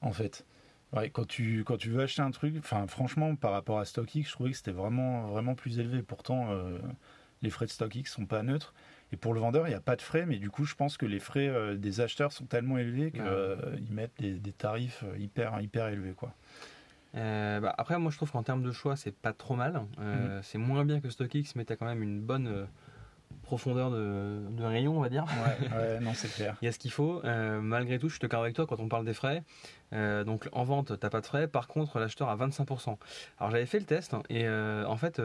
En 0.00 0.12
fait. 0.12 0.44
quand 1.12 1.26
tu 1.26 1.64
quand 1.64 1.76
tu 1.76 1.90
veux 1.90 2.02
acheter 2.02 2.22
un 2.22 2.30
truc, 2.30 2.54
enfin 2.58 2.86
franchement 2.86 3.34
par 3.36 3.52
rapport 3.52 3.80
à 3.80 3.84
StockX, 3.84 4.24
je 4.24 4.32
trouvais 4.32 4.50
que 4.50 4.56
c'était 4.56 4.70
vraiment 4.70 5.26
vraiment 5.28 5.54
plus 5.54 5.78
élevé. 5.78 6.02
Pourtant, 6.02 6.48
les 7.42 7.50
frais 7.50 7.66
de 7.66 7.70
StockX 7.70 8.04
sont 8.06 8.26
pas 8.26 8.42
neutres. 8.42 8.74
Et 9.12 9.16
pour 9.16 9.32
le 9.32 9.40
vendeur, 9.40 9.66
il 9.66 9.70
n'y 9.70 9.76
a 9.76 9.80
pas 9.80 9.96
de 9.96 10.02
frais, 10.02 10.26
mais 10.26 10.36
du 10.36 10.50
coup, 10.50 10.64
je 10.64 10.74
pense 10.74 10.96
que 10.96 11.06
les 11.06 11.18
frais 11.18 11.48
euh, 11.48 11.76
des 11.76 12.00
acheteurs 12.00 12.32
sont 12.32 12.44
tellement 12.44 12.78
élevés 12.78 13.10
qu'ils 13.10 13.22
euh, 13.24 13.56
mettent 13.90 14.20
des, 14.20 14.52
tarifs 14.52 15.02
euh, 15.04 15.16
hyper, 15.18 15.60
hyper 15.60 15.88
élevés. 15.88 16.12
Quoi. 16.12 16.34
Bah, 17.14 17.74
après, 17.78 17.98
moi, 17.98 18.10
je 18.10 18.16
trouve 18.16 18.30
qu'en 18.30 18.42
termes 18.42 18.62
de 18.62 18.70
choix, 18.70 18.96
c'est 18.96 19.14
pas 19.14 19.32
trop 19.32 19.56
mal. 19.56 19.82
Mhm. 19.98 20.40
C'est 20.42 20.58
moins 20.58 20.84
bien 20.84 21.00
que 21.00 21.08
StockX, 21.08 21.54
mais 21.56 21.64
tu 21.64 21.72
as 21.72 21.76
quand 21.76 21.86
même 21.86 22.02
une 22.02 22.20
bonne 22.20 22.66
profondeur 23.42 23.90
de, 23.90 24.62
rayon, 24.62 24.98
on 24.98 25.00
va 25.00 25.08
dire. 25.08 25.24
Ouais, 25.74 26.00
non, 26.00 26.12
c'est 26.14 26.32
clair. 26.32 26.56
il 26.62 26.66
y 26.66 26.68
a 26.68 26.72
ce 26.72 26.78
qu'il 26.78 26.92
faut. 26.92 27.22
malgré 27.62 27.98
tout, 27.98 28.08
je 28.08 28.14
suis 28.14 28.20
d'accord 28.20 28.42
avec 28.42 28.54
toi 28.54 28.66
quand 28.66 28.78
on 28.78 28.88
parle 28.88 29.06
des 29.06 29.14
frais. 29.14 29.42
donc 29.92 30.48
en 30.52 30.64
vente, 30.64 30.98
t'as 31.00 31.10
pas 31.10 31.22
de 31.22 31.26
frais. 31.26 31.48
Par 31.48 31.66
contre, 31.66 31.98
l'acheteur 31.98 32.28
a 32.28 32.36
25%. 32.36 32.98
Alors 33.38 33.50
j'avais 33.50 33.66
fait 33.66 33.80
le 33.80 33.86
test 33.86 34.12
hein, 34.12 34.22
et 34.28 34.46
en 34.48 34.96
fait, 34.96 35.20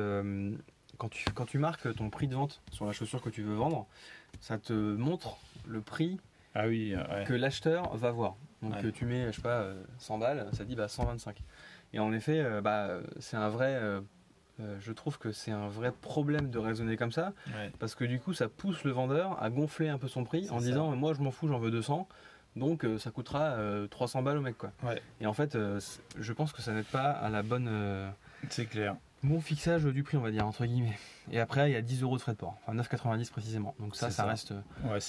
quand 0.97 1.09
tu, 1.09 1.25
quand 1.31 1.45
tu 1.45 1.57
marques 1.57 1.93
ton 1.95 2.09
prix 2.09 2.27
de 2.27 2.35
vente 2.35 2.61
sur 2.71 2.85
la 2.85 2.91
chaussure 2.91 3.21
que 3.21 3.29
tu 3.29 3.41
veux 3.41 3.55
vendre, 3.55 3.87
ça 4.41 4.57
te 4.57 4.73
montre 4.73 5.37
le 5.67 5.81
prix 5.81 6.19
ah 6.55 6.67
oui, 6.67 6.95
que 7.25 7.33
l'acheteur 7.33 7.95
va 7.97 8.11
voir. 8.11 8.35
Donc 8.61 8.93
tu 8.93 9.05
mets, 9.05 9.27
je 9.27 9.37
sais 9.37 9.41
pas, 9.41 9.65
100 9.97 10.17
balles, 10.19 10.47
ça 10.53 10.63
dit 10.63 10.75
bah, 10.75 10.87
125. 10.87 11.41
Et 11.93 11.99
en 11.99 12.11
effet, 12.11 12.39
euh, 12.39 12.61
bah, 12.61 12.99
c'est 13.19 13.37
un 13.37 13.49
vrai. 13.49 13.75
Euh, 13.75 14.01
euh, 14.59 14.77
je 14.81 14.91
trouve 14.91 15.17
que 15.17 15.31
c'est 15.31 15.51
un 15.51 15.67
vrai 15.67 15.91
problème 15.91 16.49
de 16.49 16.59
raisonner 16.59 16.95
comme 16.95 17.11
ça, 17.11 17.33
parce 17.79 17.95
que 17.95 18.05
du 18.05 18.19
coup, 18.19 18.33
ça 18.33 18.47
pousse 18.47 18.83
le 18.83 18.91
vendeur 18.91 19.41
à 19.41 19.49
gonfler 19.49 19.89
un 19.89 19.97
peu 19.97 20.07
son 20.07 20.23
prix 20.23 20.47
en 20.51 20.59
disant 20.59 20.95
moi 20.95 21.13
je 21.13 21.21
m'en 21.21 21.31
fous, 21.31 21.47
j'en 21.47 21.57
veux 21.57 21.71
200, 21.71 22.07
donc 22.55 22.85
ça 22.99 23.09
coûtera 23.09 23.57
300 23.89 24.21
balles 24.21 24.37
au 24.37 24.41
mec 24.41 24.55
quoi. 24.55 24.71
Et 25.19 25.25
en 25.25 25.33
fait, 25.33 25.57
je 26.19 26.33
pense 26.33 26.53
que 26.53 26.61
ça 26.61 26.71
n'aide 26.71 26.85
pas 26.85 27.09
à 27.09 27.29
la 27.29 27.41
bonne. 27.41 28.11
c'est 28.49 28.67
clair 28.67 28.95
bon 29.23 29.39
fixage 29.39 29.83
du 29.85 30.03
prix, 30.03 30.17
on 30.17 30.21
va 30.21 30.31
dire, 30.31 30.45
entre 30.45 30.65
guillemets. 30.65 30.97
Et 31.31 31.39
après, 31.39 31.69
il 31.69 31.73
y 31.73 31.77
a 31.77 31.81
10 31.81 32.03
euros 32.03 32.17
de 32.17 32.21
frais 32.21 32.33
de 32.33 32.37
port, 32.37 32.57
enfin 32.61 32.75
9,90 32.75 33.31
précisément. 33.31 33.75
Donc 33.79 33.95
ça, 33.95 34.11
ça, 34.11 34.25
reste 34.25 34.53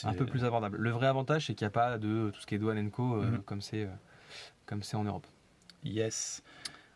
un 0.05 0.15
peu 0.15 0.27
plus 0.27 0.45
abordable. 0.45 0.79
Le 0.79 0.91
vrai 0.91 1.07
avantage, 1.07 1.47
c'est 1.47 1.55
qu'il 1.55 1.65
n'y 1.65 1.69
a 1.69 1.73
pas 1.73 1.99
de 1.99 2.31
tout 2.33 2.41
ce 2.41 2.47
qui 2.47 2.55
est 2.55 2.59
douane 2.59 2.91
co 2.91 3.17
euh, 3.17 3.27
mhm. 3.27 3.43
comme 3.43 3.61
c'est 3.61 3.85
euh, 3.85 3.89
comme 4.67 4.83
c'est 4.83 4.97
en 4.97 5.05
Europe. 5.05 5.27
Yes. 5.83 6.43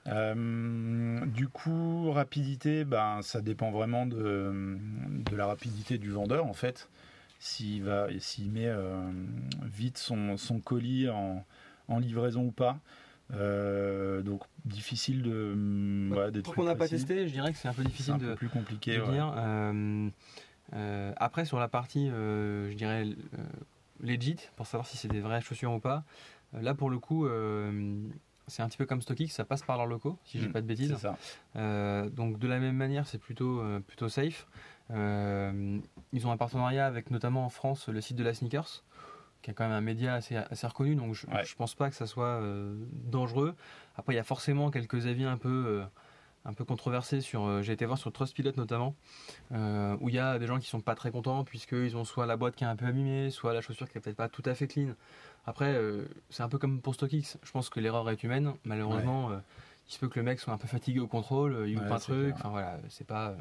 Euh, 0.07 1.26
du 1.26 1.48
coup, 1.48 2.11
rapidité, 2.12 2.85
ben, 2.85 3.20
ça 3.20 3.42
dépend 3.42 3.70
vraiment 3.70 4.07
de, 4.07 4.78
de, 5.11 5.37
la 5.37 5.46
rapidité 5.46 5.98
du 5.98 6.11
vendeur, 6.11 6.46
en 6.46 6.54
fait. 6.54 6.88
S'il 7.40 7.83
va, 7.83 8.09
s'il 8.18 8.50
met 8.50 8.72
vite 9.62 9.98
son, 9.98 10.38
son 10.38 10.61
colis 10.61 11.11
en, 11.11 11.44
en 11.88 11.98
livraison 11.98 12.46
ou 12.46 12.52
pas. 12.52 12.78
Euh, 13.34 14.22
donc 14.22 14.42
difficile 14.64 15.22
de. 15.22 15.54
Mm, 15.54 16.12
ouais, 16.12 16.42
Pour 16.42 16.54
qu'on 16.54 16.64
n'a 16.64 16.74
pas 16.74 16.88
testé, 16.88 17.26
je 17.26 17.32
dirais 17.32 17.52
que 17.52 17.58
c'est 17.58 17.68
un 17.68 17.74
peu 17.74 17.84
difficile 17.84 18.14
un 18.14 18.18
de. 18.18 18.26
Peu 18.26 18.34
plus 18.34 18.48
compliqué. 18.48 18.98
De 18.98 19.04
dire. 19.10 19.34
Euh, 19.36 20.08
euh, 20.74 21.12
après 21.16 21.44
sur 21.44 21.58
la 21.58 21.68
partie, 21.68 22.08
je 22.08 22.74
dirais 22.74 23.06
legit, 24.00 24.36
pour 24.56 24.66
savoir 24.66 24.86
si 24.86 24.96
c'est 24.96 25.08
des 25.08 25.20
vraies 25.20 25.40
chaussures 25.40 25.72
ou 25.72 25.80
pas. 25.80 26.04
là 26.52 26.74
pour 26.74 26.90
le 26.90 26.98
coup, 26.98 27.26
c'est 28.46 28.62
un 28.62 28.68
petit 28.68 28.78
peu 28.78 28.86
comme 28.86 29.02
StockX, 29.02 29.28
ça 29.28 29.44
passe 29.44 29.62
par 29.62 29.76
leurs 29.76 29.86
locaux, 29.86 30.18
si 30.24 30.38
j'ai 30.38 30.48
mm, 30.48 30.52
pas 30.52 30.60
de 30.60 30.66
bêtises. 30.66 30.96
Ça. 30.96 31.16
donc 32.08 32.38
de 32.38 32.48
la 32.48 32.58
même 32.58 32.76
manière, 32.76 33.06
c'est 33.06 33.18
plutôt 33.18 33.62
plutôt 33.86 34.08
safe. 34.08 34.46
ils 34.90 36.26
ont 36.26 36.30
un 36.30 36.36
partenariat 36.36 36.86
avec 36.86 37.10
notamment 37.10 37.44
en 37.44 37.50
France 37.50 37.88
le 37.88 38.00
site 38.00 38.16
de 38.16 38.24
la 38.24 38.32
Sneakers 38.32 38.84
qui 39.48 39.52
est 39.52 39.54
quand 39.54 39.64
même 39.64 39.72
un 39.72 39.80
média 39.80 40.12
assez, 40.12 40.37
assez 40.37 40.66
reconnu, 40.66 40.94
donc 40.94 41.14
je, 41.14 41.26
ne 41.26 41.56
pense 41.56 41.74
pas 41.74 41.88
que 41.88 41.96
ça 41.96 42.06
soit 42.06 42.26
euh, 42.26 42.74
dangereux. 42.92 43.54
Après, 43.96 44.12
il 44.12 44.16
y 44.16 44.20
a 44.20 44.24
forcément 44.24 44.70
quelques 44.70 45.06
avis 45.06 45.24
un 45.24 45.38
peu, 45.38 45.48
euh, 45.48 45.84
un 46.44 46.52
peu 46.52 46.66
controversés 46.66 47.22
sur. 47.22 47.46
Euh, 47.46 47.62
j'ai 47.62 47.72
été 47.72 47.87
voir 47.87 47.96
sur 47.96 48.12
Trustpilot 48.12 48.52
notamment, 48.58 48.94
où 49.50 50.11
il 50.11 50.14
y 50.14 50.18
a 50.18 50.38
des 50.38 50.46
gens 50.46 50.58
qui 50.58 50.68
sont 50.68 50.82
pas 50.82 50.94
très 50.94 51.11
contents 51.11 51.44
puisqu'ils 51.44 51.96
ont 51.96 52.04
soit 52.04 52.26
la 52.26 52.37
boîte 52.37 52.56
qui 52.56 52.64
est 52.64 52.66
un 52.66 52.76
peu 52.76 52.84
abîmée, 52.84 53.30
soit 53.30 53.54
la 53.54 53.62
chaussure 53.62 53.88
qui 53.88 53.96
est 53.96 54.02
peut-être 54.02 54.16
pas 54.16 54.28
tout 54.28 54.42
à 54.44 54.54
fait 54.54 54.66
clean. 54.66 54.92
Après, 55.46 55.74
c'est 56.28 56.42
un 56.42 56.50
peu 56.50 56.58
comme 56.58 56.82
pour 56.82 56.94
StockX. 56.94 57.38
Je 57.42 57.50
pense 57.50 57.70
que 57.70 57.80
l'erreur 57.80 58.11
est 58.11 58.22
humaine. 58.22 58.52
Malheureusement, 58.64 59.30
il 59.88 59.92
se 59.94 59.98
peut 59.98 60.11
que 60.11 60.18
le 60.18 60.24
mec 60.24 60.40
soit 60.40 60.52
un 60.52 60.58
peu 60.58 60.68
fatigué 60.68 61.00
au 61.00 61.06
contrôle, 61.06 61.64
il 61.66 61.78
ouvre 61.78 61.90
un 61.90 61.98
truc. 61.98 62.34
Enfin 62.34 62.50
voilà, 62.50 62.78
c'est 62.90 63.06
pas, 63.06 63.34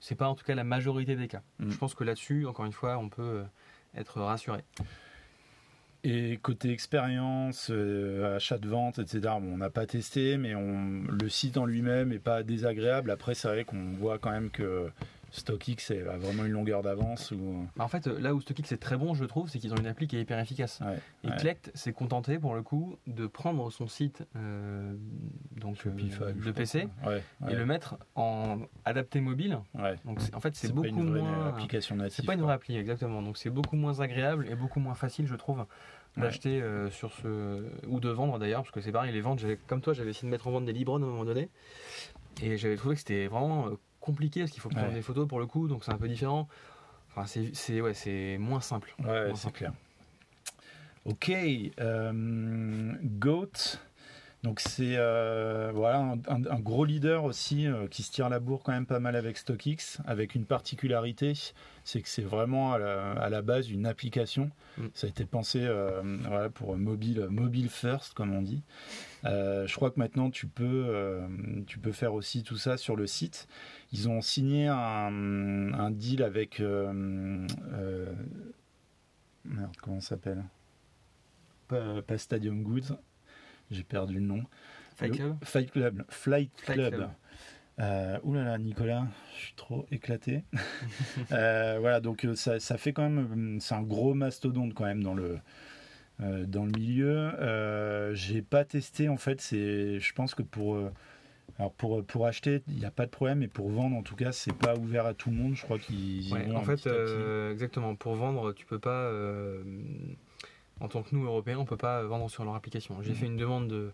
c'est 0.00 0.16
pas 0.16 0.28
en 0.28 0.34
tout 0.34 0.44
cas 0.44 0.54
la 0.54 0.64
majorité 0.64 1.16
des 1.16 1.28
cas. 1.28 1.40
Mm. 1.60 1.70
Je 1.70 1.78
pense 1.78 1.94
que 1.94 2.04
là-dessus, 2.04 2.44
encore 2.44 2.66
une 2.66 2.72
fois, 2.72 2.98
on 2.98 3.08
peut 3.08 3.42
être 3.94 4.20
rassuré. 4.20 4.62
Et 6.04 6.38
côté 6.40 6.70
expérience, 6.70 7.68
euh, 7.70 8.36
achat 8.36 8.58
de 8.58 8.68
vente, 8.68 8.98
etc., 8.98 9.34
on 9.36 9.56
n'a 9.56 9.70
pas 9.70 9.86
testé, 9.86 10.36
mais 10.36 10.52
le 10.54 11.28
site 11.28 11.56
en 11.56 11.66
lui-même 11.66 12.10
n'est 12.10 12.18
pas 12.18 12.42
désagréable. 12.42 13.10
Après, 13.10 13.34
c'est 13.34 13.48
vrai 13.48 13.64
qu'on 13.64 13.92
voit 13.92 14.18
quand 14.18 14.30
même 14.30 14.50
que 14.50 14.88
StockX 15.36 15.90
a 15.90 16.16
vraiment 16.16 16.44
une 16.44 16.52
longueur 16.52 16.82
d'avance. 16.82 17.30
Ou... 17.30 17.66
Bah, 17.76 17.84
en 17.84 17.88
fait, 17.88 18.06
là 18.06 18.34
où 18.34 18.40
StockX 18.40 18.72
est 18.72 18.80
très 18.80 18.96
bon, 18.96 19.14
je 19.14 19.24
trouve, 19.24 19.48
c'est 19.48 19.58
qu'ils 19.58 19.72
ont 19.72 19.76
une 19.76 19.86
appli 19.86 20.06
qui 20.06 20.16
est 20.16 20.20
hyper 20.20 20.38
efficace. 20.38 20.80
et 21.24 21.28
Clect 21.38 21.70
s'est 21.74 21.92
contenté, 21.92 22.38
pour 22.38 22.54
le 22.54 22.62
coup, 22.62 22.96
de 23.06 23.26
prendre 23.26 23.70
son 23.70 23.86
site 23.86 24.24
euh, 24.36 24.94
donc, 25.56 25.86
euh, 25.86 26.32
de 26.32 26.50
PC 26.50 26.88
et 27.48 27.54
le 27.54 27.66
mettre 27.66 27.96
en 28.14 28.60
adapté 28.84 29.20
mobile. 29.20 29.58
Donc 30.04 30.20
en 30.34 30.40
fait, 30.40 30.54
c'est 30.56 30.72
beaucoup 30.72 31.02
moins. 31.02 31.48
application 31.48 31.96
C'est 32.08 32.26
pas 32.26 32.34
une 32.34 32.42
vraie 32.42 32.54
appli, 32.54 32.76
exactement. 32.76 33.22
Donc 33.22 33.36
c'est 33.36 33.50
beaucoup 33.50 33.76
moins 33.76 34.00
agréable 34.00 34.46
et 34.50 34.54
beaucoup 34.54 34.80
moins 34.80 34.94
facile, 34.94 35.26
je 35.26 35.34
trouve, 35.34 35.64
d'acheter 36.16 36.62
euh, 36.62 36.90
sur 36.90 37.12
ce 37.12 37.62
ou 37.86 38.00
de 38.00 38.08
vendre 38.08 38.38
d'ailleurs, 38.38 38.62
parce 38.62 38.72
que 38.72 38.80
c'est 38.80 38.92
pareil, 38.92 39.12
les 39.12 39.20
ventes. 39.20 39.42
Comme 39.66 39.80
toi, 39.80 39.92
j'avais 39.92 40.10
essayé 40.10 40.26
de 40.26 40.30
mettre 40.30 40.46
en 40.46 40.50
vente 40.50 40.64
des 40.64 40.72
Libron 40.72 41.02
à 41.02 41.04
un 41.04 41.08
moment 41.08 41.24
donné, 41.24 41.50
et 42.42 42.56
j'avais 42.56 42.76
trouvé 42.76 42.94
que 42.94 43.00
c'était 43.00 43.26
vraiment 43.26 43.70
compliqué 44.06 44.40
parce 44.40 44.52
qu'il 44.52 44.62
faut 44.62 44.68
prendre 44.68 44.92
des 44.92 45.02
photos 45.02 45.26
pour 45.26 45.40
le 45.40 45.46
coup, 45.46 45.66
donc 45.68 45.84
c'est 45.84 45.92
un 45.92 45.98
peu 45.98 46.08
différent. 46.08 46.48
Enfin, 47.10 47.26
c'est 47.26 47.80
ouais, 47.80 47.94
c'est 47.94 48.38
moins 48.38 48.60
simple. 48.60 48.94
Ouais, 49.04 49.32
c'est 49.34 49.52
clair. 49.52 49.72
Ok, 51.04 51.30
euh, 51.30 52.92
Goat. 53.02 53.78
Donc 54.46 54.60
c'est 54.60 54.94
euh, 54.96 55.72
voilà 55.74 56.14
un, 56.28 56.60
gros 56.60 56.84
leader 56.84 57.24
aussi 57.24 57.66
euh, 57.66 57.88
qui 57.88 58.04
se 58.04 58.12
tire 58.12 58.28
la 58.28 58.38
bourre 58.38 58.62
quand 58.62 58.70
même 58.70 58.86
pas 58.86 59.00
mal 59.00 59.16
avec 59.16 59.38
StockX, 59.38 59.98
avec 60.06 60.36
une 60.36 60.46
particularité, 60.46 61.32
c'est 61.82 62.00
que 62.00 62.08
c'est 62.08 62.22
vraiment 62.22 62.72
à 62.74 63.28
la, 63.28 63.42
base 63.42 63.68
une 63.68 63.86
application. 63.86 64.52
Mm. 64.78 64.86
Ça 64.94 65.08
a 65.08 65.10
été 65.10 65.24
pensé 65.24 65.58
euh, 65.62 66.00
voilà, 66.28 66.48
pour 66.48 66.76
mobile, 66.76 67.26
mobile 67.28 67.68
first 67.68 68.14
comme 68.14 68.32
on 68.32 68.40
dit. 68.40 68.62
je 69.24 69.74
crois 69.74 69.90
que 69.90 69.98
maintenant 69.98 70.30
tu 70.30 70.46
peux, 70.46 71.18
tu 71.66 71.80
peux 71.80 71.90
faire 71.90 72.14
aussi 72.14 72.44
tout 72.44 72.56
ça 72.56 72.76
sur 72.76 72.94
le 72.94 73.08
site. 73.08 73.48
Ils 73.92 74.08
ont 74.08 74.20
signé 74.20 74.68
un, 74.68 75.90
deal 75.90 76.22
avec 76.22 76.60
merde 76.60 77.48
comment 79.82 80.00
s'appelle? 80.00 80.44
Pas 81.66 82.16
Stadium 82.16 82.62
Goods 82.62 82.96
j'ai 83.70 83.84
perdu 83.84 84.14
le 84.14 84.20
nom. 84.20 84.42
Fight 84.96 85.16
Club 85.16 85.36
Fight 85.42 85.70
Club. 85.70 86.04
Flight 86.08 86.52
Club. 86.64 87.08
Euh, 87.78 88.18
là, 88.24 88.58
Nicolas, 88.58 89.06
je 89.36 89.44
suis 89.44 89.54
trop 89.54 89.86
éclaté. 89.90 90.44
Euh, 91.32 91.78
voilà, 91.80 92.00
donc 92.00 92.24
euh, 92.24 92.36
ça, 92.36 92.60
ça, 92.60 92.76
fait 92.78 92.92
quand 92.92 93.08
même, 93.08 93.58
c'est 93.60 93.74
un 93.74 93.82
gros 93.82 94.14
mastodonte 94.14 94.74
quand 94.74 94.84
même 94.84 95.02
dans 95.02 95.14
le 95.14 95.38
euh, 96.20 96.44
dans 96.46 96.64
le 96.64 96.70
milieu. 96.70 97.32
J'ai 98.14 98.42
pas 98.42 98.64
testé 98.64 99.08
en 99.08 99.16
fait. 99.16 99.40
C'est, 99.40 99.98
je 99.98 100.12
pense 100.14 100.34
que 100.34 100.42
pour 100.42 100.78
alors 101.58 101.72
pour, 101.72 102.04
pour 102.04 102.26
acheter, 102.26 102.62
il 102.68 102.76
n'y 102.76 102.84
a 102.84 102.90
pas 102.90 103.06
de 103.06 103.10
problème, 103.10 103.38
mais 103.38 103.48
pour 103.48 103.68
vendre, 103.70 103.96
en 103.96 104.02
tout 104.02 104.14
cas, 104.14 104.30
c'est 104.30 104.52
pas 104.52 104.76
ouvert 104.76 105.06
à 105.06 105.14
tout 105.14 105.30
le 105.30 105.36
monde. 105.36 105.54
Je 105.54 105.62
crois 105.62 105.78
qu'ils 105.78 106.32
ouais, 106.32 106.54
En 106.54 106.62
fait, 106.62 106.86
exactement. 107.50 107.94
Pour 107.96 108.14
vendre, 108.14 108.52
tu 108.52 108.66
peux 108.66 108.78
pas 108.78 109.10
en 110.80 110.88
tant 110.88 111.02
que 111.02 111.14
nous, 111.14 111.24
Européens, 111.24 111.58
on 111.58 111.62
ne 111.62 111.66
peut 111.66 111.76
pas 111.76 112.02
vendre 112.02 112.28
sur 112.30 112.44
leur 112.44 112.54
application. 112.54 113.02
J'ai 113.02 113.12
mm. 113.12 113.16
fait 113.16 113.26
une 113.26 113.36
demande 113.36 113.68
de, 113.68 113.92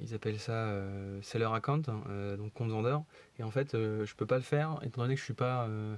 ils 0.00 0.14
appellent 0.14 0.38
ça 0.38 0.52
euh, 0.52 1.20
seller 1.22 1.48
account, 1.52 1.82
euh, 2.08 2.36
donc 2.36 2.52
compte 2.52 2.70
vendeur. 2.70 3.02
Et 3.38 3.42
en 3.42 3.50
fait, 3.50 3.74
euh, 3.74 4.04
je 4.04 4.14
peux 4.14 4.26
pas 4.26 4.36
le 4.36 4.42
faire 4.42 4.78
étant 4.82 5.02
donné 5.02 5.14
que 5.14 5.20
je 5.20 5.24
suis 5.24 5.34
pas 5.34 5.64
euh, 5.64 5.96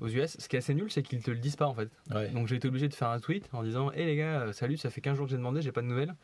aux 0.00 0.08
US. 0.08 0.36
Ce 0.38 0.48
qui 0.48 0.56
est 0.56 0.58
assez 0.58 0.74
nul, 0.74 0.90
c'est 0.90 1.02
qu'ils 1.02 1.22
te 1.22 1.30
le 1.30 1.38
disent 1.38 1.56
pas 1.56 1.66
en 1.66 1.74
fait. 1.74 1.88
Ouais. 2.10 2.28
Donc 2.28 2.48
j'ai 2.48 2.56
été 2.56 2.68
obligé 2.68 2.88
de 2.88 2.94
faire 2.94 3.08
un 3.08 3.20
tweet 3.20 3.48
en 3.52 3.62
disant 3.62 3.90
Hé 3.92 4.06
les 4.06 4.16
gars, 4.16 4.40
euh, 4.40 4.52
salut, 4.52 4.76
ça 4.76 4.90
fait 4.90 5.00
15 5.00 5.16
jours 5.16 5.26
que 5.26 5.30
j'ai 5.30 5.36
demandé, 5.36 5.62
j'ai 5.62 5.72
pas 5.72 5.82
de 5.82 5.86
nouvelles. 5.86 6.14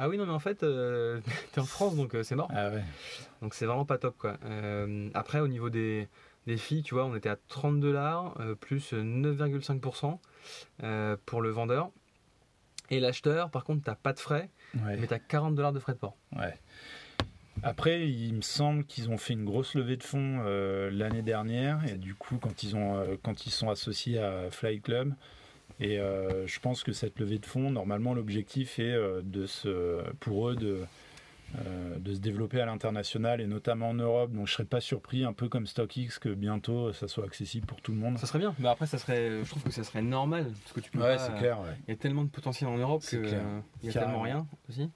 Ah 0.00 0.08
oui, 0.08 0.16
non, 0.16 0.26
mais 0.26 0.32
en 0.32 0.38
fait, 0.38 0.62
euh, 0.62 1.20
t'es 1.52 1.60
en 1.60 1.64
France 1.64 1.96
donc 1.96 2.14
euh, 2.14 2.22
c'est 2.22 2.36
mort. 2.36 2.50
Ah 2.54 2.70
ouais. 2.70 2.84
Donc 3.42 3.54
c'est 3.54 3.66
vraiment 3.66 3.84
pas 3.84 3.98
top 3.98 4.16
quoi. 4.16 4.36
Euh, 4.44 5.10
après, 5.14 5.40
au 5.40 5.48
niveau 5.48 5.70
des, 5.70 6.08
des 6.46 6.56
filles, 6.56 6.82
tu 6.82 6.94
vois, 6.94 7.04
on 7.04 7.14
était 7.16 7.28
à 7.28 7.36
30 7.48 7.80
dollars 7.80 8.34
plus 8.60 8.92
9,5% 8.92 10.18
euh, 10.82 11.16
pour 11.26 11.42
le 11.42 11.50
vendeur. 11.50 11.90
Et 12.90 13.00
l'acheteur, 13.00 13.50
par 13.50 13.64
contre, 13.64 13.82
t'as 13.84 13.94
pas 13.94 14.12
de 14.12 14.18
frais, 14.18 14.48
Ouais. 14.74 14.96
mais 14.98 15.06
t'as 15.06 15.18
40 15.18 15.54
dollars 15.54 15.72
de 15.72 15.78
frais 15.78 15.92
de 15.92 15.98
port. 15.98 16.16
Ouais. 16.36 16.54
Après, 17.62 18.08
il 18.08 18.34
me 18.34 18.40
semble 18.40 18.84
qu'ils 18.84 19.10
ont 19.10 19.18
fait 19.18 19.32
une 19.32 19.44
grosse 19.44 19.74
levée 19.74 19.96
de 19.96 20.02
fonds 20.04 20.38
euh, 20.44 20.90
l'année 20.92 21.22
dernière 21.22 21.80
et 21.88 21.96
du 21.96 22.14
coup, 22.14 22.38
quand 22.40 22.62
ils 22.62 22.76
ont, 22.76 22.96
euh, 22.96 23.16
quand 23.22 23.46
ils 23.46 23.50
sont 23.50 23.68
associés 23.68 24.18
à 24.20 24.50
Fly 24.50 24.80
Club, 24.80 25.12
et 25.80 25.98
euh, 25.98 26.46
je 26.46 26.60
pense 26.60 26.82
que 26.84 26.92
cette 26.92 27.18
levée 27.18 27.38
de 27.38 27.46
fonds, 27.46 27.70
normalement, 27.70 28.14
l'objectif 28.14 28.78
est 28.78 28.96
de 29.22 29.46
se, 29.46 30.02
pour 30.20 30.50
eux 30.50 30.56
de 30.56 30.80
de 31.98 32.14
se 32.14 32.20
développer 32.20 32.60
à 32.60 32.66
l'international 32.66 33.40
et 33.40 33.46
notamment 33.46 33.88
en 33.90 33.94
Europe. 33.94 34.32
Donc, 34.32 34.46
je 34.46 34.52
serais 34.52 34.64
pas 34.66 34.80
surpris, 34.80 35.24
un 35.24 35.32
peu 35.32 35.48
comme 35.48 35.66
StockX, 35.66 36.18
que 36.20 36.28
bientôt 36.28 36.92
ça 36.92 37.08
soit 37.08 37.24
accessible 37.24 37.66
pour 37.66 37.80
tout 37.80 37.92
le 37.92 37.98
monde. 37.98 38.18
Ça 38.18 38.26
serait 38.26 38.38
bien, 38.38 38.54
mais 38.58 38.68
après, 38.68 38.86
ça 38.86 38.98
serait, 38.98 39.42
je 39.42 39.48
trouve 39.48 39.62
que 39.62 39.70
ça 39.72 39.82
serait 39.82 40.02
normal 40.02 40.46
parce 40.62 40.72
que 40.74 40.80
tu 40.80 40.90
peux 40.90 40.98
Ouais, 41.00 41.16
pas- 41.16 41.26
c'est 41.26 41.38
clair. 41.38 41.58
ouais. 41.60 41.74
Il 41.86 41.90
y 41.90 41.94
a 41.94 41.96
tellement 41.96 42.24
de 42.24 42.28
potentiel 42.28 42.68
en 42.68 42.76
Europe 42.76 43.02
C'est 43.02 43.18
que 43.20 43.26
euh, 43.26 43.60
il 43.82 43.86
y 43.86 43.90
a 43.90 43.92
tellement 44.00 44.20
rien 44.20 44.46
aussi. 44.68 44.90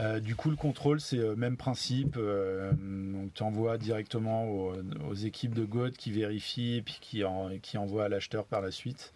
Euh, 0.00 0.18
du 0.18 0.34
coup, 0.34 0.50
le 0.50 0.56
contrôle, 0.56 1.00
c'est 1.00 1.16
le 1.18 1.36
même 1.36 1.56
principe. 1.56 2.16
euh, 2.16 2.72
donc, 2.72 3.32
tu 3.32 3.42
envoies 3.44 3.78
directement 3.78 4.48
aux, 4.50 4.72
aux 5.08 5.14
équipes 5.14 5.54
de 5.54 5.64
GOAT 5.64 5.92
qui 5.92 6.10
vérifient 6.10 6.78
et 6.78 6.82
puis 6.82 6.98
qui, 7.00 7.22
en, 7.24 7.50
qui 7.62 7.78
envoient 7.78 8.06
à 8.06 8.08
l'acheteur 8.08 8.44
par 8.44 8.60
la 8.60 8.72
suite. 8.72 9.12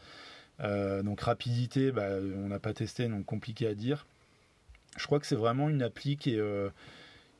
Euh, 0.61 1.03
donc, 1.03 1.21
rapidité, 1.23 1.91
bah, 1.91 2.11
on 2.37 2.47
n'a 2.49 2.61
pas 2.61 2.75
testé, 2.75 3.09
donc 3.09 3.25
compliqué 3.25 3.67
à 3.67 3.75
dire. 3.75 4.07
Je 4.97 5.07
crois 5.07 5.21
que 5.21 5.27
c'est 5.27 5.37
vraiment 5.37 5.69
une 5.69 5.83
appli 5.83 6.17
qui 6.17 6.35
est, 6.35 6.41
euh, 6.41 6.71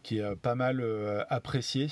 qui 0.03 0.19
est 0.19 0.23
euh, 0.23 0.35
pas 0.37 0.55
mal 0.55 0.81
euh, 0.81 1.25
appréciée. 1.29 1.89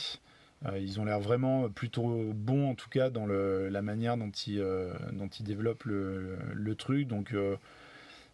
Ils 0.75 0.99
ont 0.99 1.05
l'air 1.05 1.21
vraiment 1.21 1.69
plutôt 1.69 2.33
bons, 2.35 2.71
en 2.71 2.75
tout 2.75 2.89
cas, 2.89 3.11
dans 3.11 3.27
le, 3.27 3.69
la 3.69 3.83
manière 3.83 4.17
dont 4.17 4.31
ils, 4.31 4.65
dont 5.13 5.29
ils 5.29 5.45
développent 5.45 5.85
le, 5.85 6.39
le 6.55 6.75
truc. 6.75 7.07
Donc, 7.07 7.35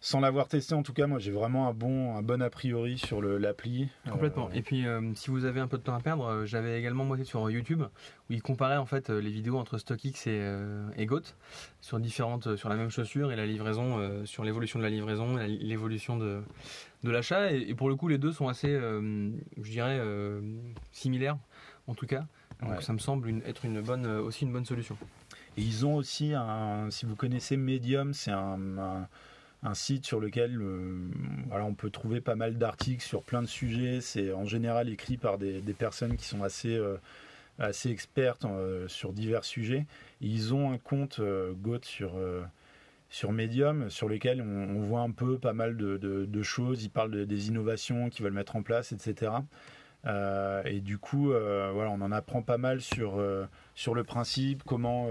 sans 0.05 0.19
l'avoir 0.19 0.49
testé, 0.49 0.75
en 0.75 0.83
tout 0.83 0.91
cas, 0.91 1.07
moi 1.07 1.17
j'ai 1.17 1.31
vraiment 1.31 1.69
un 1.69 1.73
bon, 1.73 2.17
un 2.17 2.21
bon 2.21 2.41
a 2.41 2.49
priori 2.49 2.97
sur 2.97 3.21
l'appli. 3.21 3.87
Complètement. 4.11 4.47
Euh, 4.49 4.53
Et 4.57 4.61
puis, 4.61 4.85
euh, 4.85 4.99
si 5.15 5.29
vous 5.29 5.45
avez 5.45 5.61
un 5.61 5.67
peu 5.69 5.77
de 5.77 5.83
temps 5.83 5.95
à 5.95 6.01
perdre, 6.01 6.25
euh, 6.25 6.45
j'avais 6.45 6.77
également 6.77 7.05
monté 7.05 7.23
sur 7.23 7.49
YouTube 7.49 7.83
où 8.29 8.33
ils 8.33 8.41
comparaient 8.41 8.75
en 8.75 8.85
fait 8.85 9.09
les 9.09 9.29
vidéos 9.31 9.57
entre 9.57 9.77
StockX 9.77 10.27
et, 10.27 10.57
et 10.97 11.05
Goat 11.05 11.21
sur 11.79 12.01
différentes, 12.01 12.57
sur 12.57 12.67
la 12.67 12.75
même 12.75 12.89
chaussure 12.89 13.31
et 13.31 13.37
la 13.37 13.45
livraison, 13.45 14.25
sur 14.25 14.43
l'évolution 14.43 14.77
de 14.77 14.83
la 14.83 14.89
livraison, 14.89 15.37
l'évolution 15.37 16.17
de, 16.17 16.41
de 17.03 17.09
l'achat. 17.09 17.53
Et, 17.53 17.61
et 17.69 17.73
pour 17.73 17.87
le 17.87 17.95
coup, 17.95 18.09
les 18.09 18.17
deux 18.17 18.33
sont 18.33 18.49
assez, 18.49 18.71
je 18.77 19.71
dirais, 19.71 20.01
similaires 20.91 21.37
en 21.87 21.93
tout 21.95 22.05
cas. 22.07 22.25
Donc, 22.61 22.71
Ouais. 22.71 22.81
ça 22.81 22.91
me 22.93 22.97
semble 22.99 23.29
une- 23.29 23.41
être 23.43 23.63
une 23.65 23.81
bonne, 23.81 24.05
aussi 24.05 24.43
une 24.45 24.51
bonne 24.53 24.65
solution. 24.65 24.97
Et 25.57 25.61
ils 25.61 25.85
ont 25.85 25.95
aussi 25.95 26.33
un, 26.33 26.89
si 26.91 27.05
vous 27.05 27.15
connaissez 27.15 27.55
Medium, 27.57 28.13
c'est 28.13 28.31
un, 28.31 28.77
un- 28.77 29.07
un 29.63 29.73
site 29.73 30.05
sur 30.05 30.19
lequel 30.19 30.61
euh, 30.61 31.09
on 31.51 31.73
peut 31.73 31.89
trouver 31.89 32.21
pas 32.21 32.35
mal 32.35 32.57
d'articles 32.57 33.03
sur 33.03 33.23
plein 33.23 33.41
de 33.41 33.47
sujets. 33.47 34.01
C'est 34.01 34.33
en 34.33 34.45
général 34.45 34.89
écrit 34.89 35.17
par 35.17 35.37
des, 35.37 35.61
des 35.61 35.73
personnes 35.73 36.17
qui 36.17 36.25
sont 36.25 36.43
assez, 36.43 36.75
euh, 36.75 36.97
expertes 37.85 38.45
euh, 38.45 38.87
sur 38.87 39.13
divers 39.13 39.45
sujets. 39.45 39.85
Et 40.21 40.27
ils 40.27 40.53
ont 40.53 40.71
un 40.71 40.77
compte 40.77 41.21
GOAT 41.61 41.83
sur, 41.83 42.13
sur 43.09 43.31
Medium 43.31 43.89
sur 43.89 44.09
lequel 44.09 44.41
on, 44.41 44.81
voit 44.81 45.01
un 45.01 45.11
peu 45.11 45.37
pas 45.37 45.53
mal 45.53 45.77
de, 45.77 46.43
choses. 46.43 46.83
Ils 46.83 46.89
parlent 46.89 47.11
de- 47.11 47.25
des 47.25 47.47
innovations 47.47 48.09
qu'ils 48.09 48.23
veulent 48.23 48.33
mettre 48.33 48.55
en 48.55 48.63
place, 48.63 48.91
etc. 48.91 49.31
Et 50.65 50.81
du 50.81 50.97
coup, 50.97 51.33
on 51.33 52.01
en 52.01 52.11
apprend 52.11 52.41
pas 52.41 52.57
mal 52.57 52.81
sur, 52.81 53.17
le 53.17 54.03
principe, 54.03 54.63
comment 54.63 55.07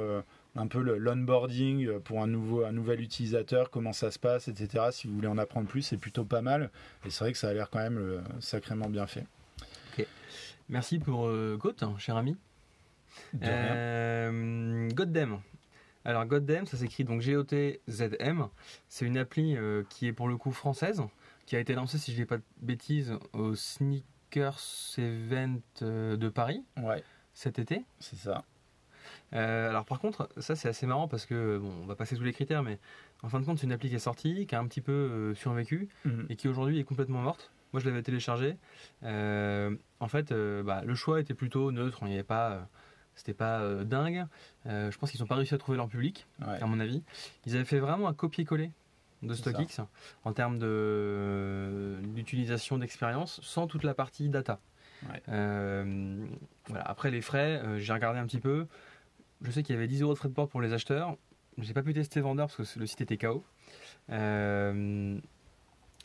un 0.54 0.66
peu 0.66 0.80
le- 0.82 0.98
l'onboarding 0.98 1.86
euh, 1.86 1.98
pour 1.98 2.20
un, 2.22 2.26
nouveau, 2.26 2.64
un 2.64 2.72
nouvel 2.72 3.00
utilisateur, 3.00 3.70
comment 3.70 3.92
ça 3.92 4.10
se 4.10 4.18
passe, 4.18 4.48
etc. 4.48 4.86
Si 4.92 5.06
vous 5.08 5.14
voulez 5.14 5.28
en 5.28 5.38
apprendre 5.38 5.66
plus, 5.68 5.82
c'est 5.82 5.96
plutôt 5.96 6.24
pas 6.24 6.42
mal. 6.42 6.70
Et 7.06 7.10
c'est 7.10 7.24
vrai 7.24 7.32
que 7.32 7.38
ça 7.38 7.48
a 7.48 7.52
l'air 7.54 7.70
quand 7.70 7.78
même 7.78 7.98
euh, 7.98 8.20
sacrément 8.40 8.88
bien 8.88 9.06
fait. 9.06 9.26
Merci 10.68 10.98
pour 11.00 11.26
euh, 11.26 11.56
Goat, 11.58 11.74
hein, 11.82 11.94
cher 11.98 12.16
ami. 12.16 12.36
Euh, 13.42 14.88
Goddam. 14.90 15.40
Alors 16.04 16.24
Goddam, 16.24 16.66
ça 16.66 16.76
s'écrit 16.76 17.04
donc 17.04 17.20
G-O-T-Z-M. 17.20 18.48
C'est 18.88 19.04
une 19.06 19.18
appli 19.18 19.56
euh, 19.56 19.82
qui 19.90 20.06
est 20.06 20.12
pour 20.12 20.28
le 20.28 20.36
coup 20.36 20.52
française, 20.52 21.02
qui 21.46 21.56
a 21.56 21.60
été 21.60 21.74
lancée, 21.74 21.98
si 21.98 22.12
je 22.12 22.16
ne 22.18 22.22
dis 22.22 22.26
pas 22.28 22.38
de 22.38 22.42
bêtises, 22.60 23.12
au 23.32 23.54
Sneakers 23.54 24.60
Event 24.98 25.58
de 25.80 26.28
Paris 26.28 26.62
Ouais, 26.80 27.02
cet 27.34 27.58
été. 27.58 27.84
c'est 28.00 28.16
ça. 28.16 28.44
Euh, 29.34 29.70
alors 29.70 29.84
par 29.84 29.98
contre, 29.98 30.28
ça 30.38 30.54
c'est 30.56 30.68
assez 30.68 30.86
marrant 30.86 31.08
parce 31.08 31.24
que, 31.26 31.58
bon, 31.58 31.72
on 31.82 31.86
va 31.86 31.94
passer 31.96 32.16
tous 32.16 32.22
les 32.24 32.32
critères, 32.32 32.62
mais 32.62 32.78
en 33.22 33.28
fin 33.28 33.40
de 33.40 33.46
compte, 33.46 33.58
c'est 33.58 33.66
une 33.66 33.72
appli 33.72 33.88
qui 33.88 33.94
est 33.94 33.98
sortie, 34.00 34.46
qui 34.46 34.54
a 34.54 34.58
un 34.60 34.66
petit 34.66 34.80
peu 34.82 34.92
euh, 34.92 35.34
survécu 35.34 35.88
Mhm. 36.04 36.26
et 36.28 36.36
qui 36.36 36.48
aujourd'hui 36.48 36.78
est 36.78 36.84
complètement 36.84 37.20
morte. 37.22 37.50
Moi, 37.72 37.80
je 37.80 37.88
l'avais 37.88 38.02
téléchargée. 38.02 38.56
Euh, 39.02 39.74
en 40.00 40.08
fait, 40.08 40.32
bah, 40.32 40.82
le 40.84 40.94
choix 40.94 41.20
était 41.20 41.32
plutôt 41.32 41.72
neutre. 41.72 42.00
Il 42.02 42.08
n'y 42.08 42.14
avait 42.14 42.22
pas, 42.22 42.68
c'était 43.14 43.32
pas 43.32 43.82
dingue. 43.84 44.26
Je 44.66 44.94
pense 44.98 45.10
qu'ils 45.10 45.20
n'ont 45.22 45.26
pas 45.26 45.36
réussi 45.36 45.54
à 45.54 45.58
trouver 45.58 45.78
leur 45.78 45.88
public, 45.88 46.26
Ouais. 46.46 46.60
à 46.60 46.66
mon 46.66 46.78
avis. 46.80 47.02
Ils 47.46 47.54
avaient 47.54 47.64
fait 47.64 47.78
vraiment 47.78 48.08
un 48.08 48.12
copier-coller 48.12 48.70
de 49.22 49.32
StockX 49.32 49.80
en 50.24 50.32
termes 50.34 50.58
de 50.58 51.96
d'utilisation 52.08 52.76
d'expérience, 52.76 53.40
sans 53.42 53.66
toute 53.66 53.84
la 53.84 53.94
partie 53.94 54.28
data. 54.28 54.60
Ouais. 55.08 55.22
Voilà. 56.66 56.84
Après 56.84 57.10
les 57.10 57.22
frais, 57.22 57.62
j'ai 57.78 57.92
regardé 57.94 58.18
un 58.18 58.26
petit 58.26 58.40
peu. 58.40 58.66
Je 59.42 59.50
sais 59.50 59.62
qu'il 59.62 59.74
y 59.74 59.78
avait 59.78 59.88
10 59.88 60.02
euros 60.02 60.12
de 60.12 60.18
frais 60.18 60.28
de 60.28 60.34
port 60.34 60.48
pour 60.48 60.60
les 60.60 60.72
acheteurs. 60.72 61.16
J'ai 61.58 61.74
pas 61.74 61.82
pu 61.82 61.92
tester 61.92 62.20
vendeur 62.20 62.46
parce 62.48 62.72
que 62.74 62.78
le 62.78 62.86
site 62.86 63.00
était 63.02 63.16
KO. 63.18 63.44
Euh, 64.10 65.18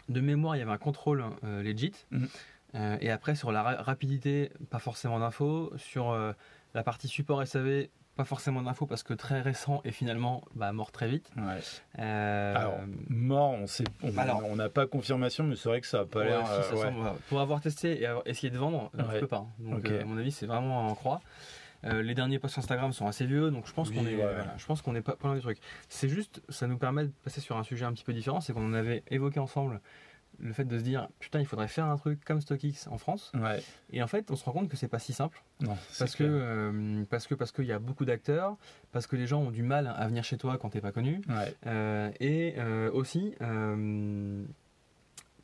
de 0.09 0.21
mémoire, 0.21 0.55
il 0.55 0.59
y 0.59 0.61
avait 0.61 0.71
un 0.71 0.77
contrôle 0.77 1.23
euh, 1.43 1.61
legit. 1.63 1.93
Mhm. 2.11 2.27
Euh, 2.75 2.97
et 3.01 3.11
après, 3.11 3.35
sur 3.35 3.51
la 3.51 3.63
ra- 3.63 3.81
rapidité, 3.81 4.51
pas 4.69 4.79
forcément 4.79 5.19
d'infos. 5.19 5.71
Sur 5.77 6.11
euh, 6.11 6.33
la 6.73 6.83
partie 6.83 7.07
support 7.07 7.45
SAV, 7.45 7.87
pas 8.15 8.25
forcément 8.25 8.61
d'infos 8.61 8.85
parce 8.87 9.03
que 9.03 9.13
très 9.13 9.41
récent 9.41 9.81
et 9.85 9.91
finalement 9.91 10.43
bah, 10.55 10.71
mort 10.73 10.91
très 10.91 11.07
vite. 11.07 11.29
Ouais. 11.37 11.59
Euh, 11.99 12.55
Alors, 12.55 12.77
mort, 13.09 13.51
on 13.51 13.67
sait, 13.67 13.83
on 14.03 14.11
on 14.43 14.55
n'a 14.55 14.69
pas 14.69 14.85
confirmation, 14.87 15.43
mais 15.45 15.55
c'est 15.55 15.69
vrai 15.69 15.81
que 15.81 15.87
ça 15.87 16.01
a 16.01 16.05
pas 16.05 16.19
ouais, 16.19 16.25
l'air. 16.25 16.45
si, 16.69 16.73
euh, 16.75 16.83
ouais. 16.91 17.11
Pour 17.29 17.39
avoir 17.39 17.61
testé 17.61 18.01
et 18.01 18.05
avoir 18.05 18.23
essayé 18.27 18.49
de 18.49 18.57
vendre, 18.57 18.89
Ouais. 18.95 19.03
je 19.15 19.19
peux 19.19 19.27
pas. 19.27 19.37
hein. 19.37 19.47
Donc, 19.59 19.89
euh, 19.89 20.01
à 20.01 20.05
mon 20.05 20.17
avis, 20.17 20.31
c'est 20.31 20.47
vraiment 20.47 20.87
en 20.87 20.95
croix. 20.95 21.21
Euh, 21.83 22.01
les 22.01 22.15
derniers 22.15 22.39
posts 22.39 22.57
Instagram 22.57 22.91
sont 22.93 23.07
assez 23.07 23.25
vieux, 23.25 23.51
donc 23.51 23.67
je 23.67 23.73
pense 23.73 23.89
Oui, 23.89 23.95
qu'on 23.95 24.05
est, 24.07 24.15
ouais, 24.15 24.23
ouais. 24.25 24.33
voilà, 24.35 24.53
je 24.57 24.65
pense 24.65 24.81
qu'on 24.81 24.95
est 24.95 25.01
pas, 25.01 25.15
pas 25.15 25.27
loin 25.27 25.35
du 25.35 25.41
truc. 25.41 25.59
C'est 25.89 26.09
juste, 26.09 26.41
ça 26.49 26.67
nous 26.67 26.77
permet 26.77 27.03
de 27.05 27.11
passer 27.23 27.39
sur 27.41 27.57
un 27.57 27.63
sujet 27.63 27.85
un 27.85 27.93
petit 27.93 28.03
peu 28.03 28.13
différent, 28.13 28.41
c'est 28.41 28.53
qu'on 28.53 28.65
en 28.67 28.73
avait 28.73 29.03
évoqué 29.09 29.39
ensemble 29.39 29.79
le 30.39 30.53
fait 30.53 30.65
de 30.65 30.77
se 30.77 30.83
dire 30.83 31.07
putain, 31.19 31.39
il 31.39 31.47
faudrait 31.47 31.67
faire 31.67 31.85
un 31.85 31.95
truc 31.97 32.23
comme 32.23 32.41
StockX 32.41 32.87
en 32.91 32.97
France. 32.99 33.31
Ouais. 33.33 33.59
Et 33.91 34.03
en 34.03 34.07
fait, 34.07 34.29
on 34.29 34.35
se 34.35 34.43
rend 34.45 34.51
compte 34.51 34.69
que 34.69 34.77
c'est 34.77 34.87
pas 34.87 34.99
si 34.99 35.11
simple 35.11 35.41
Non, 35.61 35.75
parce 35.97 36.15
que, 36.15 36.23
euh, 36.23 37.03
parce 37.09 37.25
que 37.25 37.33
parce 37.33 37.51
qu'il 37.51 37.65
y 37.65 37.71
a 37.71 37.79
beaucoup 37.79 38.05
d'acteurs, 38.05 38.55
parce 38.91 39.07
que 39.07 39.15
les 39.15 39.25
gens 39.25 39.41
ont 39.41 39.49
du 39.51 39.63
mal 39.63 39.91
à 39.97 40.07
venir 40.07 40.23
chez 40.23 40.37
toi 40.37 40.57
quand 40.59 40.69
t'es 40.69 40.81
pas 40.81 40.91
connu, 40.91 41.21
Ouais. 41.29 41.55
euh, 41.65 42.11
et 42.19 42.53
euh, 42.57 42.91
aussi 42.91 43.33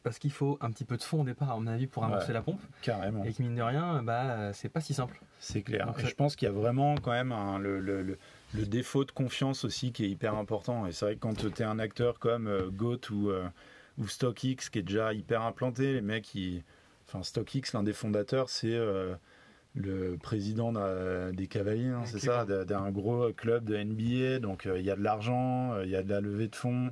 parce 0.03 0.19
qu'il 0.19 0.31
faut 0.31 0.57
un 0.61 0.69
petit 0.71 0.85
peu 0.85 0.97
de 0.97 1.01
fonds 1.03 1.21
au 1.21 1.23
départ 1.23 1.51
à 1.51 1.57
mon 1.59 1.67
avis 1.67 1.87
pour 1.87 2.03
amorcer 2.03 2.27
Ouais. 2.27 2.33
la 2.33 2.41
pompe 2.41 2.61
Carrément. 2.81 3.23
et 3.23 3.33
que 3.33 3.41
mine 3.41 3.55
de 3.55 3.61
rien, 3.61 4.03
bah 4.03 4.51
c'est 4.53 4.69
pas 4.69 4.81
si 4.81 4.93
simple. 4.93 5.19
C'est 5.39 5.61
clair. 5.61 5.85
Donc, 5.87 5.99
Et 5.99 6.01
ça- 6.03 6.07
je 6.09 6.15
pense 6.15 6.35
qu'il 6.35 6.45
y 6.47 6.49
a 6.49 6.53
vraiment 6.53 6.95
quand 6.97 7.11
même 7.11 7.31
un- 7.31 7.57
le, 7.59 7.79
le- 7.79 8.01
le- 8.03 8.17
le 8.53 8.65
défaut 8.65 9.05
de 9.05 9.11
confiance 9.11 9.63
aussi 9.65 9.91
qui 9.91 10.05
est 10.05 10.09
hyper 10.09 10.35
important. 10.35 10.85
Et 10.85 10.91
c'est 10.91 11.05
vrai 11.05 11.15
que 11.15 11.19
quand 11.21 11.35
tu 11.35 11.47
es 11.47 11.63
un 11.65 11.79
acteur 11.79 12.19
comme 12.19 12.47
euh, 12.47 12.69
Goat 12.69 13.09
ou, 13.11 13.29
euh, 13.29 13.47
ou 13.97 14.07
StockX 14.07 14.69
qui 14.71 14.79
est 14.79 14.83
déjà 14.83 15.13
hyper 15.13 15.41
implanté, 15.41 15.93
les 15.93 16.01
mecs, 16.01 16.33
ils... 16.35 16.63
enfin 17.07 17.23
StockX, 17.23 17.73
l'un 17.73 17.83
des 17.83 17.93
fondateurs, 17.93 18.49
c'est 18.49 18.73
euh, 18.73 19.15
le 19.75 20.17
président 20.17 20.71
des 21.31 21.47
Cavaliers, 21.47 21.87
hein, 21.87 22.03
c'est 22.05 22.19
ça, 22.19 22.45
d'un 22.45 22.63
d'un 22.65 22.91
gros 22.91 23.31
club 23.33 23.63
de 23.65 23.75
NBA. 23.75 24.39
Donc 24.39 24.67
euh, 24.67 24.77
il 24.79 24.85
y 24.85 24.91
a 24.91 24.95
de 24.95 25.01
l'argent, 25.03 25.73
euh, 25.73 25.85
il 25.85 25.89
y 25.89 25.95
a 25.95 26.03
de 26.03 26.09
la 26.09 26.21
levée 26.21 26.47
de 26.47 26.55
fonds. 26.55 26.91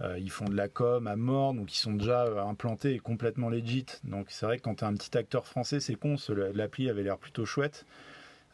Euh, 0.00 0.18
ils 0.18 0.30
font 0.30 0.44
de 0.46 0.54
la 0.54 0.68
com 0.68 1.06
à 1.06 1.16
mort, 1.16 1.54
donc 1.54 1.72
ils 1.74 1.78
sont 1.78 1.94
déjà 1.94 2.24
euh, 2.24 2.42
implantés 2.44 2.92
et 2.94 2.98
complètement 2.98 3.48
legit. 3.48 3.86
Donc 4.04 4.26
c'est 4.30 4.44
vrai 4.46 4.58
que 4.58 4.62
quand 4.62 4.76
tu 4.76 4.84
es 4.84 4.86
un 4.86 4.94
petit 4.94 5.16
acteur 5.16 5.46
français, 5.46 5.80
c'est 5.80 5.94
con, 5.94 6.16
ce- 6.16 6.32
l'appli 6.32 6.88
avait 6.90 7.02
l'air 7.02 7.18
plutôt 7.18 7.44
chouette. 7.46 7.86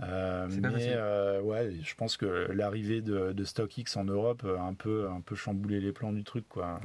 Euh, 0.00 0.48
mais 0.50 0.92
euh, 0.94 1.40
ouais, 1.42 1.72
je 1.83 1.94
pense 1.94 2.16
que 2.16 2.26
l'arrivée 2.52 3.02
de, 3.02 3.33
de 3.33 3.44
StockX 3.44 3.96
en 3.96 4.05
Europe 4.05 4.44
a 4.44 4.61
un 4.62 4.74
peu, 4.74 5.09
un 5.09 5.20
peu 5.20 5.35
chamboulé 5.37 5.81
les 5.81 5.92
plans 5.92 6.12
du 6.12 6.24
truc. 6.24 6.44
Quoi. 6.48 6.81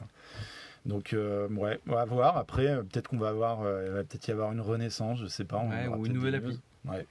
Donc, 0.86 1.16
ouais, 1.16 1.80
on 1.88 1.94
va 1.94 2.06
voir. 2.06 2.38
Après, 2.38 2.66
peut-être 2.84 3.08
qu'on 3.10 3.18
va 3.18 3.30
avoir, 3.30 3.60
il 3.86 3.92
va 3.92 4.04
peut-être 4.04 4.28
y 4.28 4.32
avoir 4.32 4.52
une 4.52 4.62
renaissance, 4.62 5.20
je 5.20 5.26
sais 5.28 5.46
pas. 5.46 5.64
ou 5.98 6.06
une 6.06 6.14
nouvelle 6.14 6.36
appli. 6.36 6.60
Ouais. 6.86 7.06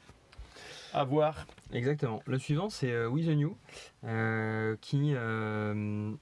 À 0.94 1.02
voir. 1.04 1.46
Exactement. 1.72 2.22
Le 2.26 2.38
suivant, 2.38 2.70
c'est 2.70 2.92
euh, 2.92 3.08
With 3.08 3.26
the 3.26 3.30
New, 3.36 3.56
euh, 4.04 4.76
qui, 4.80 5.12
euh, 5.14 6.12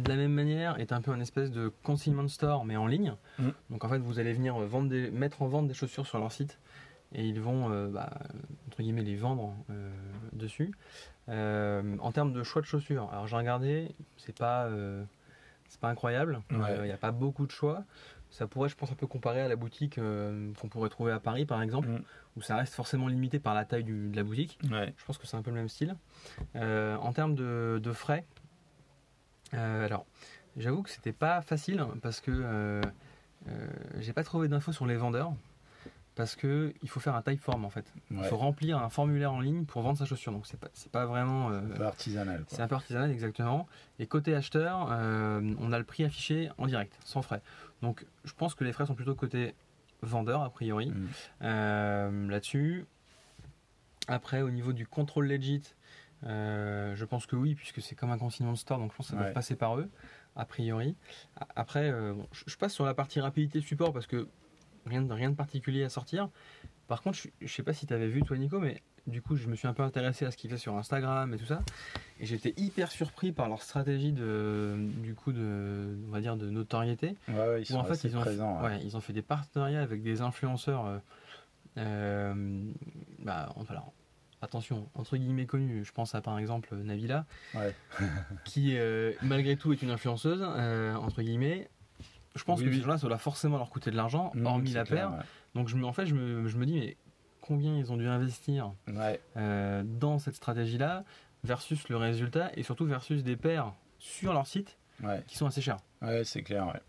de 0.00 0.08
la 0.08 0.16
même 0.16 0.32
manière, 0.32 0.78
est 0.78 0.92
un 0.92 1.00
peu 1.00 1.10
un 1.10 1.20
espèce 1.20 1.50
de 1.50 1.72
consignment 1.82 2.28
store, 2.28 2.64
mais 2.64 2.76
en 2.76 2.86
ligne. 2.86 3.14
Mm. 3.38 3.48
Donc 3.70 3.84
en 3.84 3.88
fait, 3.88 3.98
vous 3.98 4.18
allez 4.18 4.32
venir 4.32 4.58
vendre 4.58 4.94
mettre 5.10 5.42
en 5.42 5.48
vente 5.48 5.68
des 5.68 5.74
chaussures 5.74 6.06
sur 6.06 6.18
leur 6.18 6.32
site 6.32 6.58
et 7.12 7.26
ils 7.26 7.40
vont, 7.40 7.88
bah, 7.90 8.10
entre 8.68 8.82
guillemets, 8.82 9.02
les 9.02 9.16
vendre 9.16 9.54
dessus. 10.32 10.72
en 11.28 12.12
termes 12.12 12.32
de 12.32 12.42
choix 12.44 12.62
de 12.62 12.66
chaussures, 12.66 13.08
alors 13.10 13.26
j'ai 13.26 13.36
regardé, 13.36 13.94
c'est 14.16 14.36
pas, 14.36 14.70
c'est 15.68 15.80
pas 15.80 15.88
incroyable. 15.88 16.40
Il 16.50 16.82
n'y 16.84 16.92
a 16.92 16.96
pas 16.96 17.10
beaucoup 17.10 17.46
de 17.46 17.52
choix. 17.52 17.82
Ça 18.30 18.46
pourrait, 18.46 18.68
je 18.68 18.76
pense, 18.76 18.92
un 18.92 18.94
peu 18.94 19.08
comparer 19.08 19.40
à 19.40 19.48
la 19.48 19.56
boutique 19.56 19.96
qu'on 19.96 20.68
pourrait 20.68 20.88
trouver 20.88 21.10
à 21.10 21.18
Paris, 21.18 21.46
par 21.46 21.62
exemple. 21.62 21.88
Mm 21.88 22.02
où 22.36 22.42
ça 22.42 22.56
reste 22.56 22.74
forcément 22.74 23.08
limité 23.08 23.38
par 23.38 23.54
la 23.54 23.64
taille 23.64 23.84
de 23.84 24.14
la 24.14 24.22
boutique. 24.22 24.58
Je 24.62 25.04
pense 25.04 25.18
que 25.18 25.26
c'est 25.26 25.36
un 25.36 25.42
peu 25.42 25.50
le 25.50 25.56
même 25.56 25.68
style. 25.68 25.96
Euh, 26.56 26.96
en 26.96 27.12
termes 27.12 27.34
de, 27.34 27.92
frais, 27.92 28.24
euh, 28.24 28.39
alors 29.52 30.06
j'avoue 30.56 30.82
que 30.82 30.90
c'était 30.90 31.12
pas 31.12 31.40
facile 31.42 31.84
parce 32.02 32.20
que 32.20 32.30
euh, 32.32 32.80
j'ai 33.98 34.12
pas 34.12 34.24
trouvé 34.24 34.48
d'infos 34.48 34.72
sur 34.72 34.86
les 34.86 34.96
vendeurs 34.96 35.32
parce 36.14 36.36
que 36.36 36.74
il 36.82 36.88
faut 36.88 37.00
faire 37.00 37.14
un 37.14 37.22
typeform 37.22 37.64
en 37.64 37.70
fait. 37.70 37.92
Il 38.10 38.22
faut 38.24 38.36
remplir 38.36 38.78
un 38.78 38.90
formulaire 38.90 39.32
en 39.32 39.40
ligne 39.40 39.64
pour 39.64 39.82
vendre 39.82 39.98
sa 39.98 40.04
chaussure. 40.04 40.32
Donc 40.32 40.46
c'est 40.46 40.60
pas 40.60 40.68
pas 40.92 41.06
vraiment. 41.06 41.48
un 41.48 41.60
peu 41.60 41.86
artisanal. 41.86 42.44
C'est 42.48 42.60
un 42.60 42.68
peu 42.68 42.74
artisanal 42.74 43.10
exactement. 43.10 43.66
Et 43.98 44.06
côté 44.06 44.34
acheteur, 44.34 44.88
on 44.90 45.72
a 45.72 45.78
le 45.78 45.84
prix 45.84 46.04
affiché 46.04 46.50
en 46.58 46.66
direct, 46.66 46.98
sans 47.04 47.22
frais. 47.22 47.40
Donc 47.82 48.04
je 48.24 48.32
pense 48.34 48.54
que 48.54 48.64
les 48.64 48.72
frais 48.72 48.86
sont 48.86 48.94
plutôt 48.94 49.14
côté 49.14 49.54
vendeur 50.02 50.42
a 50.42 50.50
priori 50.50 50.90
mm. 50.90 51.08
euh, 51.42 52.28
là-dessus. 52.28 52.86
Après, 54.08 54.42
au 54.42 54.50
niveau 54.50 54.72
du 54.72 54.86
contrôle 54.86 55.26
legit, 55.26 55.62
euh, 56.24 56.94
je 56.96 57.04
pense 57.04 57.26
que 57.26 57.36
oui, 57.36 57.54
puisque 57.54 57.80
c'est 57.80 57.94
comme 57.94 58.10
un 58.10 58.18
consignment 58.18 58.52
de 58.52 58.58
store, 58.58 58.78
donc 58.78 58.92
je 58.92 58.96
pense 58.96 59.06
que 59.06 59.16
ça 59.16 59.22
doit 59.22 59.32
passer 59.32 59.56
par 59.56 59.78
eux, 59.78 59.88
a 60.36 60.44
priori. 60.44 60.96
Après, 61.56 61.90
euh, 61.90 62.14
je 62.46 62.56
passe 62.56 62.74
sur 62.74 62.84
la 62.84 62.94
partie 62.94 63.20
rapidité 63.20 63.60
support 63.60 63.92
parce 63.92 64.06
que 64.06 64.28
rien 64.86 65.02
de, 65.02 65.12
rien 65.12 65.30
de 65.30 65.36
particulier 65.36 65.84
à 65.84 65.88
sortir. 65.88 66.28
Par 66.88 67.02
contre, 67.02 67.18
je, 67.18 67.28
ne 67.40 67.48
sais 67.48 67.62
pas 67.62 67.72
si 67.72 67.86
tu 67.86 67.94
avais 67.94 68.08
vu 68.08 68.22
toi 68.22 68.36
Nico, 68.36 68.58
mais 68.58 68.82
du 69.06 69.22
coup, 69.22 69.36
je 69.36 69.48
me 69.48 69.54
suis 69.54 69.68
un 69.68 69.72
peu 69.72 69.82
intéressé 69.82 70.26
à 70.26 70.30
ce 70.30 70.36
qu'ils 70.36 70.50
fait 70.50 70.58
sur 70.58 70.76
Instagram 70.76 71.32
et 71.32 71.38
tout 71.38 71.46
ça. 71.46 71.62
Et 72.18 72.26
j'étais 72.26 72.52
hyper 72.56 72.90
surpris 72.90 73.32
par 73.32 73.48
leur 73.48 73.62
stratégie 73.62 74.12
de, 74.12 74.76
du 75.02 75.14
coup, 75.14 75.32
de, 75.32 75.96
on 76.08 76.10
va 76.10 76.20
dire, 76.20 76.36
de 76.36 76.50
notoriété. 76.50 77.16
Ouais, 77.28 77.62
ils 77.62 77.66
sont 77.66 77.76
en 77.76 77.84
fait, 77.84 78.04
ils 78.04 78.16
ont, 78.16 78.20
présents, 78.20 78.62
ouais. 78.62 78.78
ils 78.82 78.96
ont 78.96 79.00
fait 79.00 79.12
des 79.12 79.22
partenariats 79.22 79.80
avec 79.80 80.02
des 80.02 80.20
influenceurs. 80.20 80.86
Euh, 80.86 80.98
euh 81.78 82.64
bah, 83.20 83.54
alors, 83.68 83.92
attention, 84.42 84.88
entre 84.94 85.16
guillemets 85.16 85.46
connus. 85.46 85.84
Je 85.84 85.92
pense 85.92 86.14
à 86.14 86.20
par 86.20 86.38
exemple 86.38 86.74
Navila, 86.76 87.26
qui 88.44 88.76
euh, 88.76 89.12
malgré 89.22 89.56
tout 89.56 89.72
est 89.72 89.82
une 89.82 89.90
influenceuse, 89.90 90.42
euh, 90.42 90.94
entre 90.94 91.22
guillemets. 91.22 91.68
Je 92.36 92.44
pense 92.44 92.62
que 92.62 92.72
ces 92.72 92.80
gens-là, 92.80 92.96
ça 92.96 93.08
doit 93.08 93.18
forcément 93.18 93.58
leur 93.58 93.70
coûter 93.70 93.90
de 93.90 93.96
l'argent, 93.96 94.32
hormis 94.44 94.72
la 94.72 94.84
paire. 94.84 95.24
Donc 95.54 95.68
je 95.68 95.76
me, 95.76 95.84
en 95.84 95.92
fait, 95.92 96.06
je 96.06 96.14
me, 96.14 96.46
je 96.46 96.56
me 96.56 96.64
dis, 96.64 96.74
mais 96.74 96.96
combien 97.40 97.76
ils 97.76 97.90
ont 97.90 97.96
dû 97.96 98.06
investir 98.06 98.72
euh, 99.36 99.82
dans 99.84 100.18
cette 100.20 100.36
stratégie-là 100.36 101.04
versus 101.42 101.88
le 101.88 101.96
résultat 101.96 102.52
et 102.54 102.62
surtout 102.62 102.86
versus 102.86 103.24
des 103.24 103.36
paires 103.36 103.72
sur 103.98 104.32
leur 104.32 104.46
site 104.46 104.78
qui 105.26 105.36
sont 105.36 105.46
assez 105.46 105.60
chers. 105.60 105.78
Ouais, 106.02 106.22
c'est 106.24 106.42
clair. 106.42 106.68
Ouais. 106.68 106.80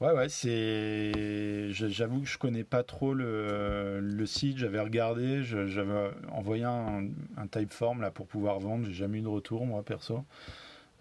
Ouais, 0.00 0.28
c'est. 0.28 1.72
J'avoue 1.72 2.20
que 2.20 2.26
je 2.26 2.36
connais 2.36 2.64
pas 2.64 2.82
trop 2.82 3.14
le, 3.14 4.24
site. 4.26 4.58
J'avais 4.58 4.80
regardé, 4.80 5.42
j'avais 5.42 6.10
envoyé 6.30 6.64
un, 6.64 7.08
un 7.36 7.46
typeform 7.46 8.02
là 8.02 8.10
pour 8.10 8.26
pouvoir 8.26 8.58
vendre. 8.60 8.84
J'ai 8.84 8.92
jamais 8.92 9.18
eu 9.18 9.22
de 9.22 9.28
retour, 9.28 9.64
moi 9.64 9.82
perso. 9.82 10.24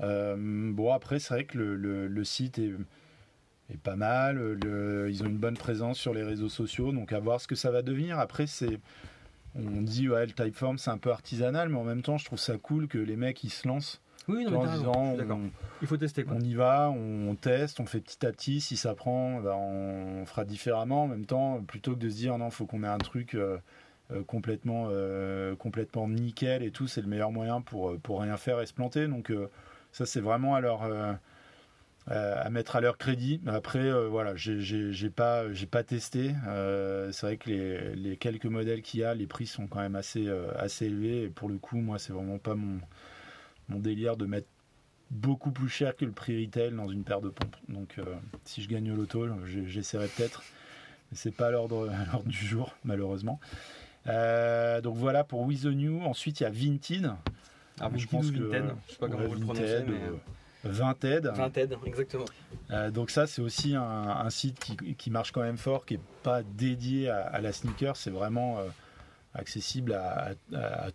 Euh, 0.02 0.36
bon, 0.38 0.94
après, 0.94 1.20
c'est 1.20 1.34
vrai 1.34 1.44
que 1.46 1.58
le, 1.58 2.24
site 2.24 2.58
est, 2.60 2.74
est 3.70 3.78
pas 3.78 3.98
mal. 3.98 4.58
ils 5.10 5.24
ont 5.24 5.28
une 5.28 5.38
bonne 5.38 5.58
présence 5.58 6.00
sur 6.00 6.14
les 6.14 6.24
réseaux 6.24 6.50
sociaux, 6.50 6.94
donc 6.94 7.12
à 7.12 7.20
voir 7.20 7.42
ce 7.42 7.48
que 7.48 7.56
ça 7.56 7.72
va 7.72 7.82
devenir. 7.82 8.20
Après, 8.20 8.48
c'est 8.48 8.80
on 9.56 9.82
dit 9.82 10.10
ouais 10.10 10.26
le 10.26 10.34
Typeform 10.34 10.78
c'est 10.78 10.90
un 10.90 10.98
peu 10.98 11.12
artisanal, 11.12 11.70
mais 11.70 11.78
en 11.78 11.84
même 11.84 12.02
temps 12.02 12.18
je 12.18 12.26
trouve 12.26 12.40
ça 12.40 12.58
cool 12.58 12.88
que 12.88 12.98
les 12.98 13.16
mecs 13.16 13.44
ils 13.44 13.50
se 13.50 13.68
lancent. 13.68 14.02
Oui, 14.28 14.48
en 14.48 14.66
disant, 14.66 15.18
il 15.82 15.88
faut 15.88 15.98
tester. 15.98 16.26
On 16.30 16.40
y 16.40 16.54
va, 16.54 16.90
on 16.90 17.36
teste, 17.36 17.80
on 17.80 17.86
fait 17.86 18.00
petit 18.00 18.26
à 18.26 18.32
petit. 18.32 18.62
Si 18.62 18.78
ça 18.78 18.96
prend, 18.96 19.40
ben, 19.40 19.54
on 19.54 20.26
fera 20.26 20.46
différemment. 20.46 21.04
En 21.04 21.08
même 21.08 21.26
temps, 21.26 21.62
plutôt 21.62 21.94
que 21.94 22.00
de 22.00 22.10
se 22.10 22.16
dire 22.16 22.38
non, 22.38 22.50
faut 22.50 22.66
qu'on 22.66 22.84
ait 22.84 22.88
un 22.88 22.98
truc 22.98 23.36
euh, 23.36 23.58
euh, 24.12 24.24
complètement, 24.24 24.88
euh, 24.90 25.56
complètement 25.56 26.08
nickel 26.08 26.64
et 26.64 26.72
tout, 26.72 26.88
c'est 26.88 27.02
le 27.02 27.08
meilleur 27.08 27.32
moyen 27.32 27.62
pour 27.62 27.98
pour 28.00 28.22
rien 28.22 28.38
faire 28.38 28.60
et 28.62 28.66
se 28.66 28.74
planter. 28.74 29.08
Donc 29.08 29.32
ça 29.92 30.06
c'est 30.06 30.22
vraiment 30.22 30.56
à 30.56 30.62
leur 30.62 30.84
à 32.08 32.50
mettre 32.50 32.76
à 32.76 32.82
leur 32.82 32.98
crédit. 32.98 33.42
Après, 33.48 33.92
voilà, 34.08 34.36
j'ai 34.36 35.10
pas, 35.10 35.52
j'ai 35.54 35.68
pas 35.68 35.84
testé. 35.84 36.34
C'est 37.12 37.22
vrai 37.22 37.38
que 37.38 37.50
les, 37.50 37.96
les 37.96 38.18
quelques 38.18 38.46
modèles 38.46 38.82
qu'il 38.82 39.02
y 39.02 39.04
a, 39.04 39.14
les 39.14 39.28
prix 39.28 39.46
sont 39.46 39.68
quand 39.68 39.80
même 39.80 39.96
assez, 39.96 40.28
assez 40.58 40.86
élevés. 40.86 41.24
Et 41.24 41.30
pour 41.30 41.50
le 41.50 41.58
coup, 41.58 41.78
moi, 41.78 42.00
c'est 42.00 42.14
vraiment 42.14 42.38
pas 42.38 42.54
mon, 42.56 42.80
mon 43.70 43.80
délire 43.80 44.18
de 44.18 44.26
mettre 44.26 44.48
beaucoup 45.12 45.52
plus 45.52 45.70
cher 45.70 45.96
que 45.96 46.06
le 46.06 46.12
prix 46.12 46.46
retail 46.46 46.72
dans 46.72 46.90
une 46.90 47.04
paire 47.04 47.22
de 47.22 47.30
pompes. 47.30 47.56
Donc, 47.70 47.98
si 48.44 48.62
je 48.62 48.70
gagne 48.70 48.92
au 48.92 48.96
loto, 48.96 49.28
j'essaierai 49.46 50.08
peut-être. 50.08 50.44
Mais 51.12 51.18
c'est 51.18 51.32
pas 51.36 51.52
l'ordre 51.52 51.90
du 52.26 52.38
jour, 52.38 52.76
malheureusement. 52.84 53.40
donc 54.06 54.96
voilà 54.96 55.24
pour 55.24 55.42
With 55.42 55.62
the 55.62 55.68
New. 55.68 56.02
Ensuite, 56.02 56.40
il 56.40 56.44
y 56.44 56.48
a 56.48 56.50
Vinted. 56.50 57.12
Ah, 57.80 57.90
je 57.96 58.08
pense 58.08 58.32
que, 58.32 58.38
je 58.38 58.92
sais 58.92 58.98
pas 58.98 59.10
comment 59.10 59.28
vous 59.28 59.36
le 59.36 59.42
prononcez, 59.42 59.84
mais... 59.88 60.00
Vinted. 60.66 61.28
Vinted, 61.28 61.78
exactement. 61.86 62.26
Euh, 62.72 62.90
donc 62.90 63.12
ça, 63.12 63.28
c'est 63.28 63.42
aussi 63.42 63.76
un, 63.76 64.30
site 64.30 64.60
qui, 64.98 65.12
marche 65.12 65.32
quand 65.32 65.42
même 65.42 65.58
fort, 65.58 65.86
qui 65.86 65.96
n'est 65.96 66.04
pas 66.24 66.42
dédié 66.44 67.10
à, 67.10 67.40
la 67.40 67.52
sneaker, 67.52 67.96
c'est 67.96 68.10
vraiment 68.10 68.60
euh, 68.60 68.64
accessible 69.36 69.94
à, 69.94 70.34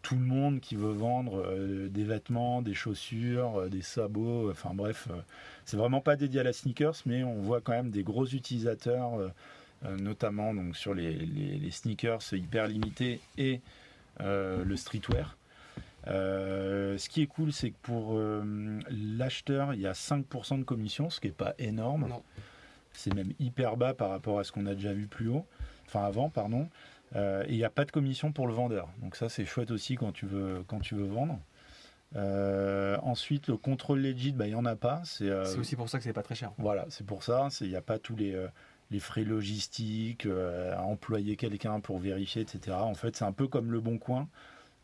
tout 0.03 0.15
le 0.15 0.25
monde 0.25 0.61
qui 0.61 0.77
veut 0.77 0.93
vendre 0.93 1.43
euh, 1.45 1.89
des 1.89 2.05
vêtements, 2.05 2.63
des 2.63 2.75
chaussures, 2.75 3.69
des 3.69 3.83
sabots, 3.83 4.51
enfin 4.51 4.71
bref, 4.75 5.09
c'est 5.65 5.77
vraiment 5.77 6.01
pas 6.01 6.17
dédié 6.17 6.41
à 6.41 6.43
la 6.43 6.53
sneakers, 6.53 6.97
mais 7.07 7.23
on 7.23 7.41
voit 7.41 7.61
quand 7.61 7.73
même 7.73 7.91
des 7.91 8.03
gros 8.03 8.27
utilisateurs, 8.27 9.13
notamment 9.99 10.55
donc 10.55 10.77
sur 10.77 10.95
les, 10.95 11.15
les, 11.15 11.71
sneakers 11.71 12.21
hyper 12.33 12.67
limités 12.67 13.21
et 13.39 13.61
le 14.19 14.77
streetwear. 14.77 15.37
Euh, 16.07 16.97
ce 16.99 17.09
qui 17.09 17.23
est 17.23 17.27
cool, 17.27 17.53
c'est 17.53 17.71
que 17.71 17.79
pour 17.83 18.17
euh, 18.17 18.81
l'acheteur, 18.91 19.75
il 19.75 19.81
y 19.81 19.87
a 19.87 19.93
5% 19.93 20.59
de 20.59 20.65
commission, 20.65 21.11
ce 21.11 21.21
qui 21.21 21.29
n'est 21.29 21.33
pas 21.33 21.55
énorme. 21.59 22.09
C'est 22.93 23.15
même 23.15 23.33
hyper 23.39 23.77
bas 23.77 23.95
par 23.95 24.11
rapport 24.11 24.39
à 24.39 24.45
ce 24.45 24.53
qu'on 24.53 24.67
a 24.67 24.75
déjà 24.75 24.93
vu 24.93 25.07
plus 25.07 25.29
haut, 25.29 25.47
enfin 25.87 26.05
avant, 26.05 26.29
pardon. 26.29 26.69
Euh, 27.17 27.45
et 27.47 27.53
il 27.53 27.57
n'y 27.57 27.65
a 27.65 27.71
pas 27.71 27.85
de 27.85 27.91
commission 27.91 28.33
pour 28.33 28.47
le 28.47 28.55
vendeur. 28.55 28.89
Donc 29.03 29.17
ça, 29.17 29.29
c'est 29.29 29.45
chouette 29.45 29.71
aussi 29.71 29.97
quand 29.97 30.13
tu 30.13 30.27
veux, 30.27 30.65
quand 30.67 30.81
tu 30.81 30.95
veux 30.95 31.07
vendre. 31.07 31.39
ensuite, 33.03 33.49
le 33.49 33.57
contrôle 33.57 34.01
legit, 34.01 34.33
bah, 34.33 34.47
il 34.47 34.51
n'y 34.51 34.57
en 34.57 34.65
a 34.65 34.77
pas. 34.77 35.03
C'est 35.05 35.31
aussi 35.59 35.77
pour 35.77 35.89
ça 35.89 35.99
que 35.99 36.05
c'est 36.05 36.13
pas 36.13 36.23
très 36.23 36.35
cher. 36.35 36.53
Voilà, 36.59 36.87
c'est 36.89 37.07
pour 37.07 37.23
ça. 37.23 37.49
Il 37.61 37.69
n'y 37.69 37.77
a 37.77 37.83
pas 37.83 37.99
tous 37.99 38.17
les, 38.17 38.37
les 38.91 39.01
frais 39.01 39.25
logistiques, 39.25 40.27
à 40.27 40.83
employer 40.83 41.37
quelqu'un 41.37 41.81
pour 41.81 41.99
vérifier, 41.99 42.43
etc. 42.43 42.77
En 42.77 42.95
fait, 42.95 43.17
c'est 43.17 43.25
un 43.25 43.33
peu 43.33 43.49
comme 43.49 43.73
le 43.73 43.81
bon 43.81 43.99
coin. 43.99 44.29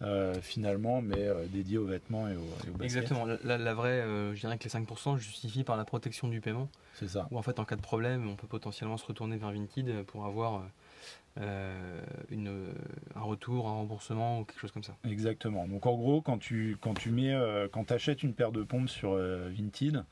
Euh, 0.02 0.34
finalement, 0.42 1.00
mais 1.00 1.26
euh, 1.26 1.46
dédié 1.46 1.78
aux 1.78 1.86
vêtements 1.86 2.28
et 2.28 2.36
aux, 2.36 2.82
Exactement. 2.82 3.24
La, 3.44 3.74
vraie, 3.74 4.02
euh, 4.02 4.34
je 4.34 4.40
dirais 4.40 4.58
que 4.58 4.64
les 4.64 4.70
5% 4.70 5.16
justifient 5.16 5.64
par 5.64 5.78
la 5.78 5.86
protection 5.86 6.28
du 6.28 6.42
paiement. 6.42 6.68
C'est 6.94 7.08
ça. 7.08 7.26
Ou 7.30 7.38
en 7.38 7.42
fait, 7.42 7.58
en 7.58 7.64
cas 7.64 7.76
de 7.76 7.80
problème, 7.80 8.28
on 8.28 8.36
peut 8.36 8.46
potentiellement 8.46 8.98
se 8.98 9.06
retourner 9.06 9.38
vers 9.38 9.52
Vinted 9.52 10.02
pour 10.02 10.26
avoir 10.26 10.64
une, 11.36 12.72
un 13.14 13.20
retour, 13.20 13.68
un 13.68 13.72
remboursement 13.72 14.40
ou 14.40 14.44
quelque 14.44 14.60
chose 14.60 14.72
comme 14.72 14.82
ça. 14.82 14.96
Exactement. 15.04 15.66
Donc 15.68 15.84
en 15.86 15.94
gros, 15.94 16.22
quand 16.22 16.38
tu, 16.38 16.78
quand 16.80 16.94
tu 16.94 17.10
mets, 17.10 17.38
quand 17.72 17.92
achètes 17.92 18.22
une 18.22 18.32
paire 18.32 18.52
de 18.52 18.62
pompes 18.62 18.88
sur 18.88 19.14
Vinted, 19.16 20.04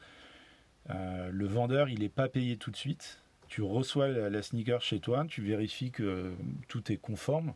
le 0.89 1.47
vendeur, 1.47 1.89
il 1.89 2.01
n'est 2.01 2.11
pas 2.11 2.29
payé 2.29 2.59
tout 2.59 2.71
de 2.71 2.77
suite. 2.77 3.21
Tu 3.49 3.63
reçois 3.63 4.09
la 4.09 4.43
sneaker 4.43 4.83
chez 4.83 5.01
toi, 5.01 5.25
tu 5.27 5.41
vérifies 5.41 5.91
que 5.91 6.35
tout 6.69 6.93
est 6.93 6.99
conforme 6.99 7.55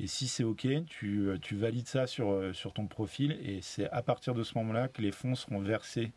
et 0.00 0.06
si 0.06 0.28
c'est 0.28 0.44
OK, 0.44 0.66
tu, 0.86 1.28
euh, 1.28 1.36
tu, 1.42 1.56
valides 1.56 1.86
ça 1.86 2.06
sur, 2.06 2.30
euh, 2.30 2.54
sur 2.54 2.72
ton 2.72 2.86
profil 2.86 3.38
et 3.44 3.60
c'est 3.60 3.88
à 3.90 4.02
partir 4.02 4.34
de 4.34 4.42
ce 4.42 4.56
moment-là 4.56 4.88
que 4.88 5.02
les 5.02 5.12
fonds 5.12 5.34
seront 5.34 5.60
versés 5.60 6.10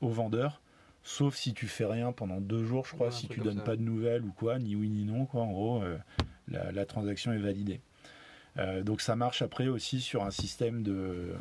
au 0.00 0.08
vendeur. 0.08 0.60
Sauf 1.04 1.34
si 1.36 1.52
tu 1.54 1.66
fais 1.66 1.84
rien 1.84 2.12
pendant 2.12 2.40
deux 2.40 2.64
jours, 2.64 2.86
je 2.86 2.94
crois, 2.94 3.10
si 3.10 3.26
tu 3.28 3.40
donnes 3.40 3.62
pas 3.62 3.76
de 3.76 3.82
nouvelles 3.82 4.24
ou 4.24 4.32
quoi, 4.32 4.58
ni 4.58 4.76
oui 4.76 4.88
ni 4.88 5.04
non, 5.04 5.26
quoi. 5.26 5.42
En 5.42 5.50
gros, 5.52 5.82
euh, 5.82 5.98
la, 6.48 6.84
transaction 6.86 7.32
est 7.32 7.38
validée. 7.38 7.80
donc 8.84 9.00
ça 9.00 9.16
marche 9.16 9.42
après 9.42 9.66
aussi 9.68 10.00
sur 10.00 10.22
un 10.24 10.30
système 10.30 10.82
de 10.82 11.34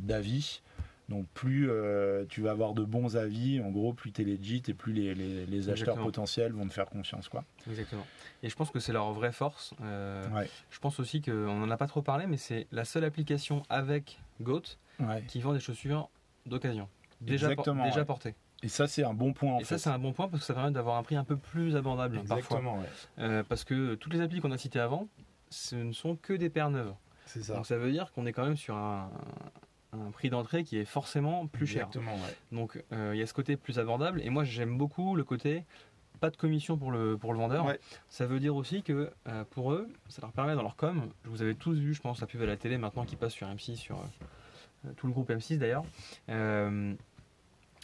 d'avis. 0.00 0.60
Donc 1.08 1.26
plus 1.34 1.68
euh, 1.68 2.24
tu 2.28 2.40
vas 2.42 2.52
avoir 2.52 2.72
de 2.74 2.84
bons 2.84 3.16
avis, 3.16 3.60
en 3.60 3.70
gros, 3.70 3.92
plus 3.92 4.12
tu 4.12 4.22
es 4.22 4.24
legit 4.24 4.62
et 4.68 4.72
plus 4.74 4.92
les, 4.92 5.14
les- 5.14 5.44
les 5.46 5.68
acheteurs 5.68 5.96
potentiels 5.98 6.52
vont 6.52 6.66
te 6.66 6.72
faire 6.72 6.88
confiance. 6.88 7.28
Quoi. 7.28 7.44
Exactement. 7.68 8.06
Et 8.42 8.48
je 8.48 8.56
pense 8.56 8.70
que 8.70 8.78
c'est 8.78 8.92
leur 8.92 9.12
vraie 9.12 9.32
force. 9.32 9.74
Euh, 9.82 10.22
Ouais. 10.30 10.48
Je 10.70 10.78
pense 10.78 11.00
aussi 11.00 11.20
qu'on 11.20 11.32
n'en 11.58 11.70
a 11.70 11.76
pas 11.76 11.86
trop 11.88 12.02
parlé, 12.02 12.26
mais 12.26 12.36
c'est 12.38 12.66
la 12.72 12.84
seule 12.84 13.04
application 13.04 13.62
avec 13.68 14.20
Goat 14.40 14.62
Ouais. 15.00 15.22
qui 15.26 15.40
vend 15.40 15.52
des 15.52 15.60
chaussures 15.60 16.08
d'occasion. 16.46 16.88
Déjà, 17.20 17.54
por- 17.54 17.64
déjà 17.84 18.04
portées. 18.04 18.34
Et 18.62 18.68
ça, 18.68 18.86
c'est 18.86 19.02
un 19.04 19.14
bon 19.14 19.32
point 19.32 19.54
en 19.54 19.58
Et 19.58 19.64
fait. 19.64 19.76
ça, 19.76 19.78
c'est 19.78 19.90
un 19.90 19.98
bon 19.98 20.12
point 20.12 20.28
parce 20.28 20.42
que 20.42 20.46
ça 20.46 20.54
permet 20.54 20.70
d'avoir 20.70 20.96
un 20.96 21.02
prix 21.02 21.16
un 21.16 21.24
peu 21.24 21.36
plus 21.36 21.74
abordable 21.76 22.16
parfois. 22.16 22.36
Exactement, 22.38 22.78
ouais. 22.78 22.86
Euh, 23.18 23.42
parce 23.48 23.64
que 23.64 23.94
toutes 23.96 24.14
les 24.14 24.20
applis 24.20 24.40
qu'on 24.40 24.52
a 24.52 24.58
citées 24.58 24.78
avant, 24.80 25.08
ce 25.50 25.74
ne 25.76 25.92
sont 25.92 26.16
que 26.16 26.32
des 26.32 26.48
paires 26.50 26.70
neuves. 26.70 26.94
C'est 27.26 27.42
ça. 27.42 27.54
Donc 27.54 27.66
ça 27.66 27.76
veut 27.76 27.90
dire 27.90 28.12
qu'on 28.12 28.26
est 28.26 28.32
quand 28.32 28.44
même 28.44 28.56
sur 28.56 28.76
un, 28.76 29.10
un 29.92 30.10
prix 30.10 30.30
d'entrée 30.30 30.64
qui 30.64 30.76
est 30.78 30.84
forcément 30.84 31.46
plus 31.46 31.66
cher. 31.66 31.86
Exactement, 31.88 32.14
ouais. 32.14 32.36
Donc 32.52 32.82
euh, 32.92 33.12
il 33.14 33.18
y 33.18 33.22
a 33.22 33.26
ce 33.26 33.34
côté 33.34 33.56
plus 33.56 33.78
abordable. 33.78 34.20
Et 34.22 34.30
moi 34.30 34.44
j'aime 34.44 34.78
beaucoup 34.78 35.16
le 35.16 35.24
côté 35.24 35.64
pas 36.20 36.30
de 36.30 36.36
commission 36.36 36.76
pour 36.76 36.92
le, 36.92 37.18
pour 37.18 37.32
le 37.32 37.40
vendeur. 37.40 37.64
Ouais. 37.66 37.80
Ça 38.08 38.26
veut 38.26 38.38
dire 38.38 38.54
aussi 38.54 38.84
que 38.84 39.10
euh, 39.26 39.44
pour 39.50 39.72
eux, 39.72 39.88
ça 40.08 40.22
leur 40.22 40.30
permet 40.30 40.54
dans 40.54 40.62
leur 40.62 40.76
com, 40.76 41.08
vous 41.24 41.42
avez 41.42 41.56
tous 41.56 41.74
vu 41.74 41.94
je 41.94 42.00
pense 42.00 42.20
la 42.20 42.28
pub 42.28 42.40
à 42.42 42.46
la 42.46 42.56
télé 42.56 42.78
maintenant 42.78 43.04
qui 43.04 43.16
passe 43.16 43.32
sur 43.32 43.48
M6, 43.48 43.74
sur 43.74 43.98
tout 44.96 45.08
le 45.08 45.12
groupe 45.12 45.30
M6 45.30 45.58
d'ailleurs. 45.58 45.84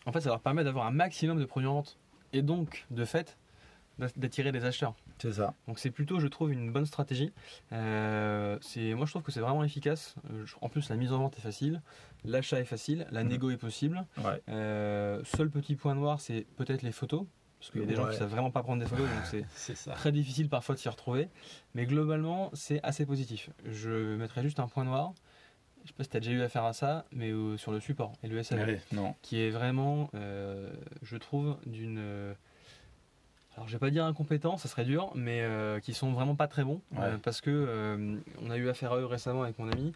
En 0.06 0.12
fait 0.12 0.20
ça 0.20 0.30
leur 0.30 0.40
permet 0.40 0.64
d'avoir 0.64 0.86
un 0.86 0.90
maximum 0.92 1.38
de 1.38 1.44
produits 1.44 1.68
en 1.68 1.74
vente. 1.74 1.98
Et 2.32 2.42
donc 2.42 2.86
de 2.90 3.04
fait 3.04 3.36
d'attirer 4.16 4.52
des 4.52 4.64
acheteurs. 4.64 4.94
C'est 5.20 5.32
ça. 5.32 5.54
Donc 5.66 5.80
c'est 5.80 5.90
plutôt, 5.90 6.20
je 6.20 6.28
trouve, 6.28 6.52
une 6.52 6.70
bonne 6.70 6.86
stratégie. 6.86 7.32
Euh, 7.72 8.56
c'est, 8.60 8.94
moi, 8.94 9.06
je 9.06 9.10
trouve 9.10 9.22
que 9.22 9.32
c'est 9.32 9.40
vraiment 9.40 9.64
efficace. 9.64 10.14
Euh, 10.30 10.44
En 10.60 10.68
plus, 10.68 10.88
la 10.88 10.94
mise 10.96 11.12
en 11.12 11.18
vente 11.18 11.36
est 11.36 11.40
facile, 11.40 11.82
l'achat 12.24 12.60
est 12.60 12.64
facile, 12.64 13.08
la 13.10 13.24
Mhm. 13.24 13.28
négo 13.30 13.50
est 13.50 13.56
possible. 13.56 14.04
Ouais. 14.18 14.40
Euh, 14.50 15.20
seul 15.24 15.50
petit 15.50 15.74
point 15.74 15.96
noir, 15.96 16.20
c'est 16.20 16.46
peut-être 16.56 16.82
les 16.82 16.92
photos, 16.92 17.24
parce 17.58 17.72
qu'il 17.72 17.80
y 17.80 17.84
a 17.84 17.86
des 17.88 17.96
gens 17.96 18.08
qui 18.08 18.16
savent 18.16 18.30
vraiment 18.30 18.52
pas 18.52 18.62
prendre 18.62 18.80
des 18.80 18.88
photos, 18.88 19.08
donc 19.08 19.44
c'est 19.56 19.74
très 19.96 20.12
difficile 20.12 20.48
parfois 20.48 20.76
de 20.76 20.80
s'y 20.80 20.88
retrouver. 20.88 21.28
Mais 21.74 21.84
globalement, 21.84 22.50
c'est 22.52 22.80
assez 22.84 23.04
positif. 23.04 23.50
Je 23.64 24.14
mettrais 24.16 24.42
juste 24.42 24.60
un 24.60 24.68
point 24.68 24.84
noir. 24.84 25.12
Je 25.88 25.92
sais 25.94 25.96
pas 25.96 26.04
si 26.04 26.10
tu 26.10 26.16
as 26.18 26.20
déjà 26.20 26.32
eu 26.32 26.42
affaire 26.42 26.64
à 26.64 26.74
ça, 26.74 27.06
mais 27.12 27.30
euh, 27.30 27.56
sur 27.56 27.72
le 27.72 27.80
support 27.80 28.12
et 28.22 28.28
le 28.28 28.42
SAV 28.42 28.60
Ouais, 28.66 28.80
non. 28.92 29.14
qui 29.22 29.40
est 29.40 29.48
vraiment, 29.48 30.10
euh, 30.14 30.70
je 31.02 31.16
trouve, 31.16 31.56
d'une. 31.64 31.96
euh, 31.98 32.34
alors, 33.56 33.66
je 33.68 33.72
vais 33.72 33.78
pas 33.78 33.88
dire 33.88 34.04
incompétent, 34.04 34.58
ça 34.58 34.68
serait 34.68 34.84
dur, 34.84 35.10
mais 35.14 35.42
qui 35.82 35.94
sont 35.94 36.12
vraiment 36.12 36.34
pas 36.36 36.46
très 36.46 36.62
bons. 36.62 36.82
Ouais. 36.92 37.16
parce 37.24 37.40
que 37.40 38.20
on 38.42 38.50
a 38.50 38.56
eu 38.58 38.68
affaire 38.68 38.92
à 38.92 38.98
eux 38.98 39.06
récemment 39.06 39.42
avec 39.44 39.58
mon 39.58 39.68
ami, 39.70 39.94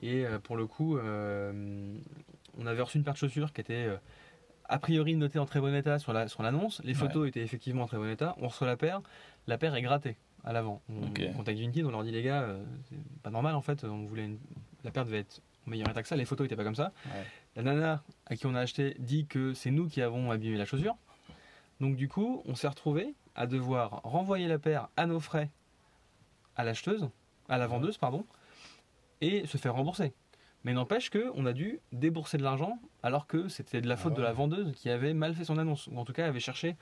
et 0.00 0.24
pour 0.44 0.56
le 0.56 0.66
coup, 0.68 0.96
on 0.96 2.66
avait 2.66 2.80
reçu 2.82 2.98
une 2.98 3.04
paire 3.04 3.14
de 3.14 3.18
chaussures 3.18 3.52
qui 3.52 3.60
était 3.60 3.88
a 4.68 4.78
priori 4.78 5.16
notée 5.16 5.38
en 5.40 5.44
très 5.44 5.60
bon 5.60 5.74
état 5.74 5.98
sur 5.98 6.12
la- 6.12 6.28
sur 6.28 6.42
l'annonce. 6.44 6.80
Les 6.84 6.94
photos 6.94 7.26
étaient 7.28 7.42
effectivement 7.42 7.82
en 7.82 7.86
très 7.86 7.98
bon 7.98 8.08
état. 8.08 8.34
On 8.40 8.48
reçoit 8.48 8.66
la 8.68 8.76
paire, 8.76 9.02
la 9.48 9.58
paire 9.58 9.74
est 9.74 9.82
grattée 9.82 10.16
à 10.44 10.52
l'avant. 10.54 10.80
On, 10.88 11.08
contacte 11.36 11.58
Vinted, 11.58 11.84
on 11.84 11.90
leur 11.90 12.04
dit 12.04 12.12
les 12.12 12.22
gars, 12.22 12.46
c'est 12.88 12.96
pas 13.22 13.30
normal 13.30 13.54
en 13.56 13.60
fait, 13.62 13.84
on 13.84 14.04
voulait 14.06 14.24
une- 14.24 14.38
la 14.84 14.90
paire 14.90 15.04
devait 15.04 15.20
être 15.20 15.40
meilleur 15.66 15.88
état 15.88 16.02
que 16.02 16.08
ça, 16.08 16.16
les 16.16 16.24
photos 16.24 16.46
étaient 16.46 16.56
pas 16.56 16.64
comme 16.64 16.74
ça. 16.74 16.92
Ouais. 17.06 17.24
La 17.56 17.62
nana 17.62 18.02
à 18.26 18.36
qui 18.36 18.46
on 18.46 18.54
a 18.54 18.60
acheté 18.60 18.96
dit 18.98 19.26
que 19.26 19.54
c'est 19.54 19.70
nous 19.70 19.88
qui 19.88 20.02
avons 20.02 20.30
abîmé 20.30 20.56
la 20.56 20.64
chaussure. 20.64 20.96
Donc 21.80 21.96
du 21.96 22.08
coup, 22.08 22.42
on 22.46 22.54
s'est 22.54 22.68
retrouvé 22.68 23.14
à 23.34 23.46
devoir 23.46 24.00
renvoyer 24.04 24.48
la 24.48 24.58
paire 24.58 24.88
à 24.96 25.06
nos 25.06 25.20
frais 25.20 25.50
à 26.56 26.64
l'acheteuse, 26.64 27.08
à 27.48 27.56
la 27.58 27.66
vendeuse, 27.66 27.96
pardon, 27.96 28.26
et 29.20 29.46
se 29.46 29.56
faire 29.56 29.74
rembourser. 29.74 30.12
Mais 30.64 30.74
n'empêche 30.74 31.10
que 31.10 31.30
on 31.34 31.46
a 31.46 31.52
dû 31.52 31.80
débourser 31.92 32.38
de 32.38 32.42
l'argent 32.42 32.78
alors 33.02 33.26
que 33.26 33.48
c'était 33.48 33.80
de 33.80 33.88
la 33.88 33.96
faute 33.96 34.12
Ah 34.14 34.16
de 34.16 34.20
ouais. 34.20 34.26
la 34.28 34.32
vendeuse 34.32 34.72
qui 34.76 34.90
avait 34.90 35.14
mal 35.14 35.34
fait 35.34 35.44
son 35.44 35.58
annonce, 35.58 35.88
ou 35.88 35.98
en 35.98 36.04
tout 36.04 36.12
cas 36.12 36.26
avait 36.26 36.40
cherché 36.40 36.76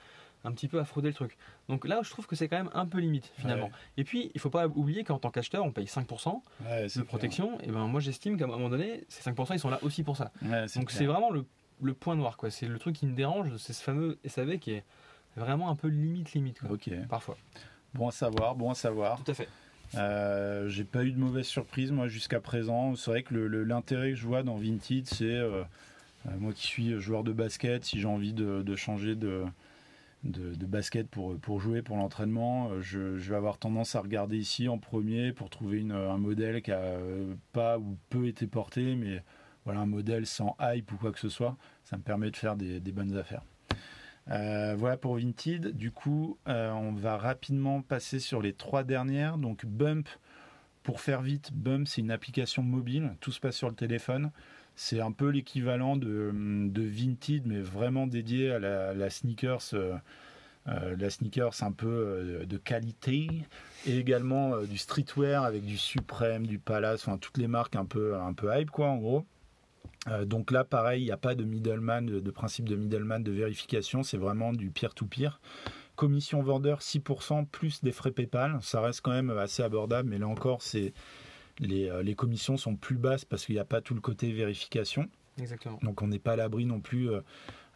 un 0.44 0.52
petit 0.52 0.68
peu 0.68 0.78
à 0.80 0.84
frauder 0.84 1.08
le 1.08 1.14
truc. 1.14 1.36
Donc 1.68 1.86
là, 1.86 2.00
je 2.02 2.10
trouve 2.10 2.26
que 2.26 2.34
c'est 2.36 2.48
quand 2.48 2.56
même 2.56 2.70
un 2.74 2.86
peu 2.86 2.98
limite 2.98 3.30
finalement. 3.38 3.66
Ouais. 3.66 3.72
Et 3.98 4.04
puis, 4.04 4.30
il 4.34 4.40
faut 4.40 4.50
pas 4.50 4.66
oublier 4.68 5.04
qu'en 5.04 5.18
tant 5.18 5.30
qu'acheteur, 5.30 5.64
on 5.64 5.70
paye 5.72 5.86
5% 5.86 6.42
Ouais, 6.64 6.88
c'est 6.88 7.00
de 7.00 7.04
protection. 7.04 7.58
Et 7.62 7.66
ben 7.68 7.86
moi, 7.86 8.00
j'estime 8.00 8.36
qu'à 8.38 8.44
un 8.44 8.48
moment 8.48 8.68
donné, 8.70 9.04
ces 9.08 9.22
5% 9.30 9.54
ils 9.54 9.58
sont 9.60 9.70
là 9.70 9.78
aussi 9.82 10.02
pour 10.02 10.16
ça. 10.16 10.32
Ouais, 10.42 10.66
Donc 10.76 10.90
c'est 10.90 11.06
vraiment 11.06 11.30
le, 11.30 11.44
le 11.82 11.92
point 11.94 12.16
noir, 12.16 12.36
quoi. 12.36 12.50
C'est 12.50 12.66
le 12.66 12.78
truc 12.78 12.96
qui 12.96 13.06
me 13.06 13.14
dérange, 13.14 13.54
c'est 13.58 13.72
ce 13.72 13.82
fameux 13.82 14.18
SAV 14.26 14.58
qui 14.58 14.72
est 14.72 14.84
vraiment 15.36 15.70
un 15.70 15.76
peu 15.76 15.88
limite, 15.88 16.32
limite, 16.32 16.60
quoi, 16.60 16.70
Ok. 16.72 16.90
parfois. 17.08 17.36
Bon 17.94 18.08
à 18.08 18.12
savoir, 18.12 18.54
bon 18.54 18.70
à 18.70 18.74
savoir. 18.74 19.22
Tout 19.22 19.30
à 19.30 19.34
fait. 19.34 19.48
Euh, 19.96 20.68
j'ai 20.68 20.84
pas 20.84 21.02
eu 21.04 21.10
de 21.10 21.18
mauvaise 21.18 21.46
surprise 21.46 21.90
moi 21.90 22.06
jusqu'à 22.08 22.40
présent. 22.40 22.94
C'est 22.94 23.10
vrai 23.10 23.22
que 23.24 23.34
le- 23.34 23.48
le- 23.48 23.64
l'intérêt 23.64 24.10
que 24.10 24.14
je 24.16 24.24
vois 24.26 24.42
dans 24.44 24.54
Vinted, 24.54 25.06
c'est 25.06 25.24
euh, 25.24 25.64
euh, 26.28 26.30
moi 26.38 26.52
qui 26.52 26.66
suis 26.66 27.00
joueur 27.00 27.24
de 27.24 27.32
basket, 27.32 27.84
si 27.84 27.98
j'ai 28.00 28.06
envie 28.06 28.32
de, 28.32 28.62
de 28.62 28.76
changer 28.76 29.16
de, 29.16 29.42
de, 30.24 30.66
basket 30.66 31.08
pour, 31.08 31.60
jouer, 31.60 31.82
pour 31.82 31.96
l'entraînement, 31.96 32.70
euh, 32.70 32.80
je, 32.80 32.98
vais 32.98 33.36
avoir 33.36 33.58
tendance 33.58 33.94
à 33.94 34.00
regarder 34.00 34.36
ici 34.36 34.68
en 34.68 34.78
premier 34.78 35.32
pour 35.32 35.50
trouver 35.50 35.78
une- 35.78 35.92
un 35.92 36.18
modèle 36.18 36.62
qui 36.62 36.72
a 36.72 36.78
euh, 36.78 37.34
pas 37.52 37.78
ou 37.78 37.96
peu 38.10 38.26
été 38.26 38.46
porté, 38.46 38.96
mais 38.96 39.22
voilà 39.64 39.80
un 39.80 39.86
modèle 39.86 40.26
sans 40.26 40.56
hype 40.60 40.92
ou 40.92 40.96
quoi 40.96 41.12
que 41.12 41.18
ce 41.18 41.28
soit. 41.28 41.56
Ça 41.84 41.96
me 41.96 42.02
permet 42.02 42.30
de 42.30 42.36
faire 42.36 42.56
des, 42.56 42.80
bonnes 42.92 43.16
affaires. 43.16 43.42
Euh, 44.30 44.74
voilà 44.76 44.96
pour 44.96 45.16
Vinted. 45.16 45.76
Du 45.76 45.90
coup, 45.90 46.38
euh, 46.48 46.70
on 46.70 46.92
va 46.92 47.16
rapidement 47.16 47.82
passer 47.82 48.20
sur 48.20 48.42
les 48.42 48.52
trois 48.52 48.84
dernières. 48.84 49.38
Donc 49.38 49.66
Bump, 49.66 50.08
pour 50.82 51.00
faire 51.00 51.22
vite, 51.22 51.52
Bump 51.52 51.88
c'est 51.88 52.00
une 52.00 52.10
application 52.10 52.62
mobile. 52.62 53.14
Tout 53.20 53.32
se 53.32 53.40
passe 53.40 53.56
sur 53.56 53.68
le 53.68 53.74
téléphone. 53.74 54.30
C'est 54.76 55.00
un 55.00 55.12
peu 55.12 55.28
l'équivalent 55.28 55.96
de, 55.96 56.30
de 56.32 56.82
Vinted, 56.82 57.46
mais 57.46 57.60
vraiment 57.60 58.06
dédié 58.06 58.50
à 58.50 58.58
la, 58.58 59.10
sneakers. 59.10 59.74
euh, 59.74 59.96
euh, 60.68 60.94
la 60.98 61.10
sneakers 61.10 61.62
un 61.62 61.72
peu 61.72 61.88
euh, 61.88 62.44
de 62.44 62.58
qualité 62.58 63.28
et 63.86 63.98
également 63.98 64.58
du 64.58 64.76
streetwear 64.76 65.44
avec 65.44 65.64
du 65.64 65.78
Supreme, 65.78 66.46
du 66.46 66.58
Palace, 66.58 67.06
enfin 67.06 67.16
toutes 67.16 67.38
les 67.38 67.48
marques 67.48 67.76
un 67.76 67.86
peu 67.86 68.16
un 68.16 68.34
peu 68.34 68.50
hype 68.54 68.70
quoi 68.70 68.88
en 68.88 68.98
gros. 68.98 69.24
Donc 70.24 70.50
là, 70.50 70.64
pareil, 70.64 71.02
il 71.02 71.04
n'y 71.04 71.10
a 71.12 71.18
pas 71.18 71.34
de 71.34 71.44
middleman, 71.44 72.06
de, 72.06 72.20
de 72.20 72.30
principe 72.30 72.66
de 72.66 72.74
middleman 72.74 73.22
de 73.22 73.32
vérification, 73.32 74.02
c'est 74.02 74.16
vraiment 74.16 74.54
du 74.54 74.70
peer-to-peer. 74.70 75.40
Commission 75.94 76.42
vendeur 76.42 76.80
6% 76.80 77.44
plus 77.46 77.82
des 77.82 77.92
frais 77.92 78.10
PayPal, 78.10 78.58
ça 78.62 78.80
reste 78.80 79.02
quand 79.02 79.10
même 79.10 79.30
assez 79.30 79.62
abordable, 79.62 80.08
mais 80.08 80.16
là 80.18 80.26
encore, 80.26 80.62
c'est 80.62 80.94
les, 81.60 81.88
euh, 81.88 82.02
les 82.02 82.14
commissions 82.14 82.56
sont 82.56 82.74
plus 82.76 82.96
basses 82.96 83.24
parce 83.24 83.44
qu'il 83.46 83.54
n'y 83.54 83.60
a 83.60 83.64
pas 83.64 83.80
tout 83.80 83.94
le 83.94 84.00
côté 84.00 84.32
vérification. 84.32 85.08
Exactement. 85.38 85.78
Donc 85.82 86.02
on 86.02 86.08
n'est 86.08 86.18
pas 86.18 86.32
à 86.32 86.36
l'abri 86.36 86.64
non 86.66 86.80
plus 86.80 87.10
euh, 87.10 87.20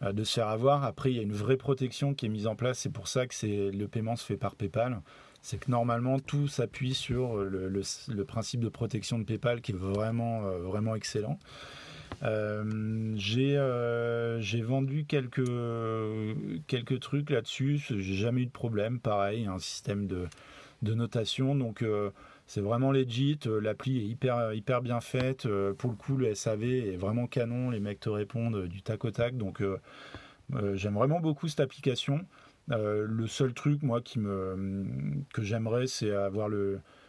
euh, 0.03 0.13
de 0.13 0.25
se 0.25 0.35
faire 0.35 0.49
avoir. 0.49 0.85
Après, 0.85 1.11
il 1.13 1.17
y 1.17 1.21
a 1.21 1.23
une 1.23 1.33
vraie 1.33 1.57
protection 1.57 2.13
qui 2.15 2.27
est 2.27 2.29
mise 2.29 2.47
en 2.47 2.57
place. 2.57 2.79
C'est 2.81 2.93
pour 2.93 3.09
ça 3.09 3.27
que 3.27 3.35
c'est 3.35 3.71
le 3.71 3.89
paiement 3.89 4.17
se 4.17 4.25
fait 4.25 4.37
par 4.37 4.55
PayPal. 4.57 5.01
C'est 5.43 5.59
que 5.59 5.71
normalement 5.71 6.19
tout 6.19 6.49
s'appuie 6.49 6.95
sur 6.95 7.37
le, 7.37 7.69
le- 7.69 7.83
le 8.15 8.25
principe 8.25 8.61
de 8.61 8.69
protection 8.71 9.19
de 9.19 9.25
PayPal 9.25 9.61
qui 9.61 9.73
est 9.73 9.77
vraiment 9.77 10.41
vraiment 10.59 10.95
excellent. 10.95 11.39
Euh, 12.23 13.13
j'ai 13.17 13.55
euh, 13.57 14.41
vendu 14.63 15.05
quelques 15.05 15.45
quelques 16.67 17.01
trucs 17.01 17.31
là-dessus. 17.31 17.79
J'ai 17.79 18.15
jamais 18.15 18.43
eu 18.43 18.47
de 18.47 18.51
problème. 18.51 19.01
Pareil, 19.01 19.47
un 19.47 19.59
système 19.59 20.07
de 20.07 20.27
de 20.83 20.95
notation. 20.95 21.55
Donc 21.55 21.83
euh, 21.83 22.11
c'est 22.47 22.61
vraiment 22.61 22.93
legit, 22.93 23.39
euh, 23.47 23.61
l'appli 23.61 23.99
est 23.99 24.05
hyper, 24.05 24.53
hyper 24.53 24.83
bien 24.83 25.01
faite. 25.01 25.47
euh, 25.47 25.73
Pour 25.73 25.91
le 25.91 25.97
coup, 25.97 26.17
le 26.17 26.35
SAV 26.35 26.65
est 26.65 26.97
vraiment 26.97 27.27
canon. 27.27 27.71
Les 27.71 27.81
mecs 27.81 28.01
te 28.01 28.11
répondent 28.11 28.57
euh, 28.57 28.69
du 28.69 28.83
tac 28.83 29.05
au 29.05 29.11
tac. 29.11 29.37
Donc, 29.37 29.63
j'aime 30.75 30.95
vraiment 30.95 31.21
beaucoup 31.21 31.49
cette 31.49 31.61
application. 31.61 32.27
Le 32.69 33.27
seul 33.27 33.55
truc, 33.55 33.83
moi, 33.83 34.01
que 34.03 35.43
j'aimerais, 35.43 35.87
c'est 35.87 36.11
avoir 36.11 36.49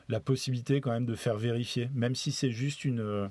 la 0.10 0.20
possibilité 0.20 0.80
quand 0.82 0.92
même 0.92 1.06
de 1.06 1.16
faire 1.16 1.38
vérifier. 1.38 1.90
Même 1.94 2.16
si 2.16 2.32
c'est 2.32 2.52
juste 2.52 2.86
une, 2.86 3.30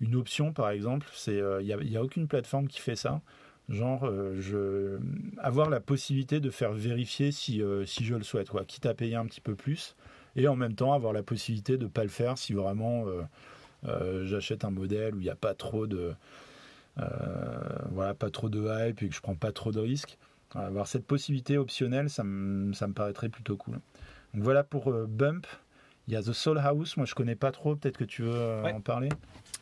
une 0.00 0.14
option, 0.14 0.52
par 0.52 0.70
exemple, 0.70 1.06
il 1.26 1.64
n'y 1.84 1.96
a, 1.96 2.00
a 2.00 2.02
aucune 2.02 2.28
plateforme 2.28 2.68
qui 2.68 2.80
fait 2.80 2.96
ça. 2.96 3.22
Genre, 3.68 4.08
avoir 5.38 5.68
la 5.68 5.80
possibilité 5.80 6.38
de 6.40 6.50
faire 6.50 6.72
vérifier 6.72 7.32
si, 7.32 7.60
si 7.86 8.04
je 8.04 8.14
le 8.14 8.22
souhaite, 8.22 8.50
quoi, 8.50 8.64
quitte 8.64 8.86
à 8.86 8.94
payer 8.94 9.16
un 9.16 9.26
petit 9.26 9.40
peu 9.40 9.56
plus 9.56 9.96
et 10.36 10.48
en 10.48 10.56
même 10.56 10.74
temps 10.74 10.92
avoir 10.92 11.12
la 11.12 11.22
possibilité 11.22 11.78
de 11.78 11.86
pas 11.86 12.02
le 12.02 12.08
faire 12.08 12.38
si 12.38 12.52
vraiment 12.52 13.06
euh, 13.06 13.22
euh, 13.86 14.26
j'achète 14.26 14.64
un 14.64 14.70
modèle 14.70 15.14
où 15.14 15.20
il 15.20 15.24
n'y 15.24 15.30
a 15.30 15.36
pas 15.36 15.54
trop 15.54 15.86
de 15.86 16.12
euh, 16.98 17.04
voilà 17.90 18.14
pas 18.14 18.30
trop 18.30 18.48
de 18.48 18.60
hype 18.60 19.02
et 19.02 19.08
que 19.08 19.14
je 19.14 19.20
prends 19.20 19.36
pas 19.36 19.52
trop 19.52 19.72
de 19.72 19.80
risques. 19.80 20.18
Avoir 20.54 20.86
cette 20.86 21.06
possibilité 21.06 21.58
optionnelle 21.58 22.10
ça 22.10 22.24
me, 22.24 22.72
ça 22.72 22.86
me 22.88 22.92
paraîtrait 22.92 23.28
plutôt 23.28 23.56
cool. 23.56 23.80
Donc 24.34 24.42
voilà 24.42 24.64
pour 24.64 24.92
Bump 24.92 25.46
il 26.08 26.14
y 26.14 26.16
a 26.16 26.22
The 26.22 26.32
Soul 26.32 26.58
House 26.58 26.96
moi 26.96 27.06
je 27.06 27.14
connais 27.14 27.36
pas 27.36 27.52
trop 27.52 27.76
peut-être 27.76 27.96
que 27.98 28.04
tu 28.04 28.22
veux 28.22 28.34
euh, 28.34 28.62
Ouais. 28.62 28.72
en 28.72 28.80
parler 28.80 29.08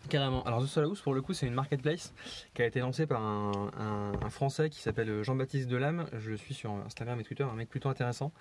Carrément. 0.08 0.42
Alors 0.44 0.62
The 0.62 0.66
Soul 0.66 0.84
House, 0.84 1.00
pour 1.02 1.12
le 1.12 1.20
coup, 1.20 1.34
c'est 1.34 1.46
une 1.46 1.52
marketplace 1.54 2.14
qui 2.54 2.62
a 2.62 2.66
été 2.66 2.80
lancée 2.80 3.06
par 3.06 3.20
un, 3.20 3.70
un- 3.78 4.12
un 4.24 4.30
Français 4.30 4.70
qui 4.70 4.78
s'appelle 4.80 5.22
Jean-Baptiste 5.22 5.68
Delame. 5.68 6.06
Je 6.16 6.30
le 6.30 6.36
suis 6.38 6.54
sur 6.54 6.70
Instagram 6.70 7.20
et 7.20 7.24
Twitter, 7.24 7.42
un 7.42 7.52
mec 7.52 7.68
plutôt 7.68 7.90
intéressant, 7.90 8.32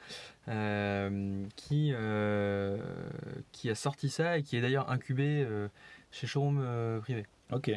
euh, 0.47 1.43
qui, 1.57 1.91
euh, 1.93 2.77
qui 3.51 3.69
a 3.69 3.75
sorti 3.75 4.09
ça 4.09 4.37
et 4.37 4.43
qui 4.43 4.55
est 4.55 4.61
d'ailleurs 4.61 4.89
incubé 4.89 5.43
euh, 5.45 5.67
chez 6.11 6.25
Showroom 6.27 6.63
Privé. 7.01 7.25
ok 7.51 7.71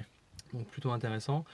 donc 0.53 0.67
plutôt 0.69 0.91
intéressant. 0.93 1.45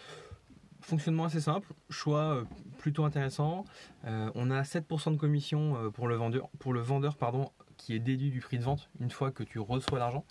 Fonctionnement 0.81 1.25
assez 1.25 1.41
simple, 1.41 1.73
choix 1.91 2.45
plutôt 2.79 3.05
intéressant. 3.05 3.65
on 4.05 4.51
a 4.51 4.63
7% 4.63 5.13
de 5.13 5.17
commission 5.17 5.91
pour 5.93 6.07
le 6.09 6.15
vendeur, 6.17 6.49
pour 6.59 6.73
le 6.73 6.81
vendeur 6.81 7.17
pardon, 7.17 7.51
qui 7.77 7.95
est 7.95 7.99
déduit 7.99 8.31
du 8.31 8.41
prix 8.41 8.59
de 8.59 8.65
vente 8.65 8.91
une 9.01 9.11
fois 9.11 9.31
que 9.31 9.43
tu 9.43 9.59
reçois 9.59 9.99
l'argent. 9.99 10.25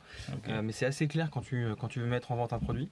mais 0.48 0.72
c'est 0.72 0.86
assez 0.86 1.08
clair 1.08 1.30
quand 1.32 1.42
tu, 1.42 1.68
quand 1.80 1.88
tu 1.88 2.00
veux 2.00 2.08
mettre 2.08 2.32
en 2.32 2.36
vente 2.36 2.54
un 2.54 2.60
produit. 2.60 2.90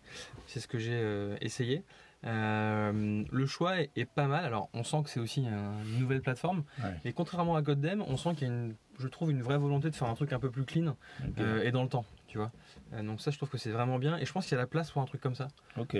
C'est 0.47 0.59
ce 0.59 0.67
que 0.67 0.77
j'ai 0.77 1.35
essayé. 1.41 1.83
Euh, 2.25 3.23
le 3.29 3.45
choix 3.45 3.79
est, 3.79 4.05
pas 4.05 4.27
mal. 4.27 4.45
Alors, 4.45 4.69
on 4.73 4.83
sent 4.83 5.03
que 5.03 5.09
c'est 5.09 5.19
aussi 5.19 5.41
une 5.41 5.99
nouvelle 5.99 6.21
plateforme. 6.21 6.63
Mais 7.03 7.13
contrairement 7.13 7.55
à 7.55 7.61
Goddamn, 7.61 8.01
on 8.01 8.17
sent 8.17 8.35
qu'il 8.35 8.47
y 8.47 8.51
a 8.51 8.53
une, 8.53 8.75
je 8.99 9.07
trouve, 9.07 9.31
une 9.31 9.41
vraie 9.41 9.57
volonté 9.57 9.89
de 9.89 9.95
faire 9.95 10.09
un 10.09 10.15
truc 10.15 10.33
un 10.33 10.39
peu 10.39 10.49
plus 10.49 10.63
clean 10.63 10.95
euh, 11.39 11.63
et 11.63 11.71
dans 11.71 11.83
le 11.83 11.89
temps. 11.89 12.05
Tu 12.33 12.39
vois. 12.39 12.51
Euh, 12.93 13.03
donc 13.03 13.21
ça, 13.21 13.29
je 13.29 13.37
trouve 13.37 13.49
que 13.49 13.59
c'est 13.59 13.69
vraiment 13.69 13.99
bien. 13.99 14.17
Et 14.17 14.25
je 14.25 14.33
pense 14.33 14.47
qu'il 14.47 14.55
y 14.55 14.57
a 14.57 14.61
la 14.61 14.65
place 14.65 14.89
pour 14.89 15.03
un 15.03 15.05
truc 15.05 15.21
comme 15.21 15.35
ça. 15.35 15.49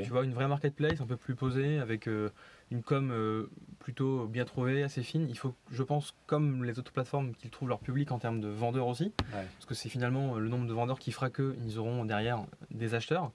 Tu 0.01 0.09
vois, 0.09 0.23
une 0.23 0.33
vraie 0.33 0.47
marketplace 0.47 0.99
un 0.99 1.05
peu 1.05 1.15
plus 1.15 1.35
posée 1.35 1.77
avec 1.77 2.07
une 2.07 2.81
com 2.81 3.47
plutôt 3.77 4.25
bien 4.25 4.43
trouvée, 4.43 4.81
assez 4.81 5.03
fine. 5.03 5.27
Il 5.29 5.37
faut, 5.37 5.53
je 5.69 5.83
pense, 5.83 6.15
comme 6.25 6.63
les 6.63 6.79
autres 6.79 6.91
plateformes, 6.91 7.35
qu'ils 7.35 7.51
trouvent 7.51 7.69
leur 7.69 7.77
public 7.79 8.11
en 8.11 8.17
termes 8.17 8.41
de 8.41 8.47
vendeurs 8.47 8.87
aussi. 8.87 9.11
Parce 9.31 9.67
que 9.67 9.75
c'est 9.75 9.89
finalement 9.89 10.39
le 10.39 10.49
nombre 10.49 10.65
de 10.65 10.73
vendeurs 10.73 10.97
qui 10.97 11.11
fera 11.11 11.29
qu'ils 11.29 11.77
auront 11.77 12.03
derrière 12.03 12.43
des 12.71 12.95
acheteurs. 12.95 13.31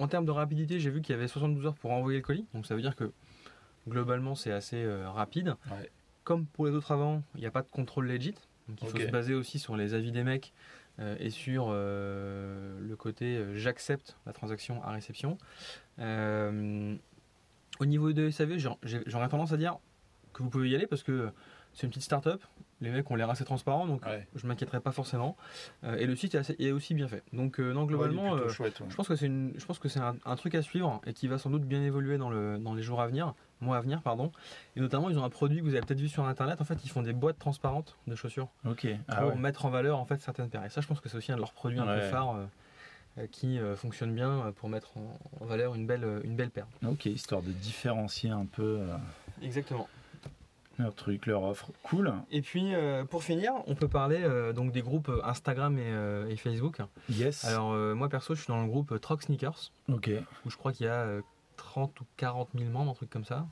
En 0.00 0.08
termes 0.08 0.24
de 0.24 0.30
rapidité, 0.30 0.80
j'ai 0.80 0.88
vu 0.88 1.02
qu'il 1.02 1.14
y 1.14 1.18
avait 1.18 1.28
72 1.28 1.66
heures 1.66 1.74
pour 1.74 1.90
envoyer 1.92 2.20
le 2.20 2.24
colis. 2.24 2.46
Donc 2.54 2.64
ça 2.64 2.74
veut 2.74 2.80
dire 2.80 2.96
que 2.96 3.12
globalement, 3.86 4.34
c'est 4.34 4.52
assez 4.52 4.82
euh, 4.82 5.10
rapide. 5.10 5.56
Comme 6.24 6.46
pour 6.46 6.66
les 6.66 6.72
autres 6.72 6.92
avant, 6.92 7.22
il 7.34 7.40
n'y 7.40 7.46
a 7.46 7.50
pas 7.50 7.60
de 7.60 7.68
contrôle 7.68 8.06
legit. 8.06 8.34
Donc 8.70 8.78
il 8.82 8.88
faut 8.88 8.98
se 8.98 9.10
baser 9.10 9.34
aussi 9.34 9.58
sur 9.58 9.76
les 9.76 9.94
avis 9.94 10.12
des 10.12 10.22
mecs 10.22 10.52
euh, 10.98 11.16
et 11.18 11.30
sur 11.30 11.68
euh, 11.68 12.78
le 12.80 12.96
côté 12.96 13.42
j'accepte 13.54 14.16
la 14.26 14.32
transaction 14.32 14.82
à 14.82 14.90
réception. 14.90 15.38
au 15.98 17.86
niveau 17.86 18.12
de 18.12 18.30
SAV, 18.30 18.58
j'aurais 18.82 19.28
tendance 19.28 19.52
à 19.52 19.56
dire 19.56 19.78
que 20.32 20.42
vous 20.42 20.50
pouvez 20.50 20.68
y 20.70 20.74
aller 20.74 20.86
parce 20.86 21.02
que 21.02 21.30
c'est 21.72 21.84
une 21.86 21.90
petite 21.90 22.04
start-up. 22.04 22.42
Les 22.80 22.90
mecs 22.90 23.10
ont 23.10 23.14
l'air 23.14 23.28
assez 23.28 23.44
transparents, 23.44 23.86
donc 23.86 24.02
je 24.34 24.46
m'inquiéterai 24.46 24.80
pas 24.80 24.92
forcément. 24.92 25.36
Euh, 25.84 25.96
et 25.96 26.06
le 26.06 26.16
site 26.16 26.34
est, 26.34 26.70
aussi 26.72 26.94
bien 26.94 27.08
fait. 27.08 27.22
Donc 27.32 27.60
euh, 27.60 27.72
non, 27.72 27.84
globalement, 27.84 28.34
euh, 28.34 28.48
je 28.48 28.94
pense 28.94 29.08
que 29.08 29.16
c'est 29.16 29.28
je 29.28 29.66
pense 29.66 29.78
que 29.78 29.88
c'est 29.88 30.00
un, 30.00 30.36
truc 30.36 30.54
à 30.54 30.62
suivre 30.62 31.00
et 31.06 31.12
qui 31.12 31.28
va 31.28 31.38
sans 31.38 31.50
doute 31.50 31.64
bien 31.64 31.82
évoluer 31.82 32.16
dans, 32.16 32.30
le, 32.30 32.58
dans 32.58 32.74
les 32.74 32.82
jours 32.82 33.02
à 33.02 33.06
venir, 33.06 33.34
mois 33.60 33.76
à 33.76 33.80
venir, 33.80 34.00
pardon. 34.00 34.32
Et 34.76 34.80
notamment, 34.80 35.10
ils 35.10 35.18
ont 35.18 35.24
un 35.24 35.30
produit 35.30 35.58
que 35.58 35.64
vous 35.64 35.74
avez 35.74 35.82
peut-être 35.82 36.00
vu 36.00 36.08
sur 36.08 36.24
internet. 36.24 36.60
En 36.60 36.64
fait, 36.64 36.78
ils 36.84 36.90
font 36.90 37.02
des 37.02 37.12
boîtes 37.12 37.38
transparentes 37.38 37.96
de 38.06 38.14
chaussures 38.14 38.48
ok 38.64 38.86
ah 39.08 39.22
pour 39.22 39.36
mettre 39.36 39.66
en 39.66 39.70
valeur 39.70 39.98
en 39.98 40.06
fait 40.06 40.20
certaines 40.20 40.48
paires. 40.48 40.64
Et 40.64 40.70
ça, 40.70 40.80
je 40.80 40.86
pense 40.86 41.00
que 41.00 41.08
c'est 41.08 41.16
aussi 41.16 41.32
un 41.32 41.36
de 41.36 41.40
leurs 41.40 41.52
produits 41.52 41.78
un 41.78 41.86
peu 41.86 42.00
phares. 42.02 42.48
qui 43.30 43.58
fonctionne 43.76 44.14
bien 44.14 44.52
pour 44.56 44.70
mettre 44.70 44.92
en, 44.96 45.44
valeur 45.44 45.74
une 45.74 45.86
belle, 45.86 46.22
une 46.24 46.36
belle 46.36 46.50
paire. 46.50 46.66
Ok, 46.86 47.06
histoire 47.06 47.42
de 47.42 47.52
différencier 47.52 48.30
un 48.30 48.46
peu. 48.46 48.80
Exactement 49.42 49.88
leur 50.82 50.94
truc, 50.94 51.26
leur 51.26 51.42
offre. 51.42 51.70
Cool. 51.82 52.12
Et 52.30 52.42
puis 52.42 52.74
euh, 52.74 53.04
pour 53.04 53.24
finir, 53.24 53.52
on 53.66 53.74
peut 53.74 53.88
parler 53.88 54.20
euh, 54.22 54.52
donc 54.52 54.72
des 54.72 54.82
groupes 54.82 55.10
Instagram 55.24 55.78
et, 55.78 56.36
Facebook. 56.36 56.80
Yes. 57.08 57.44
Alors 57.44 57.72
euh, 57.72 57.94
moi 57.94 58.08
perso, 58.08 58.34
je 58.34 58.42
suis 58.42 58.48
dans 58.48 58.62
le 58.62 58.68
groupe 58.68 58.98
Troc 59.00 59.22
Sneakers. 59.22 59.72
Ok. 59.88 60.10
Où 60.44 60.50
je 60.50 60.56
crois 60.56 60.72
qu'il 60.72 60.86
y 60.86 60.88
a 60.88 61.06
30 61.56 62.00
ou 62.00 62.04
40 62.16 62.48
000 62.56 62.70
membres, 62.70 62.92
un 62.92 62.94
truc 62.94 63.10
comme 63.10 63.24
ça. 63.24 63.46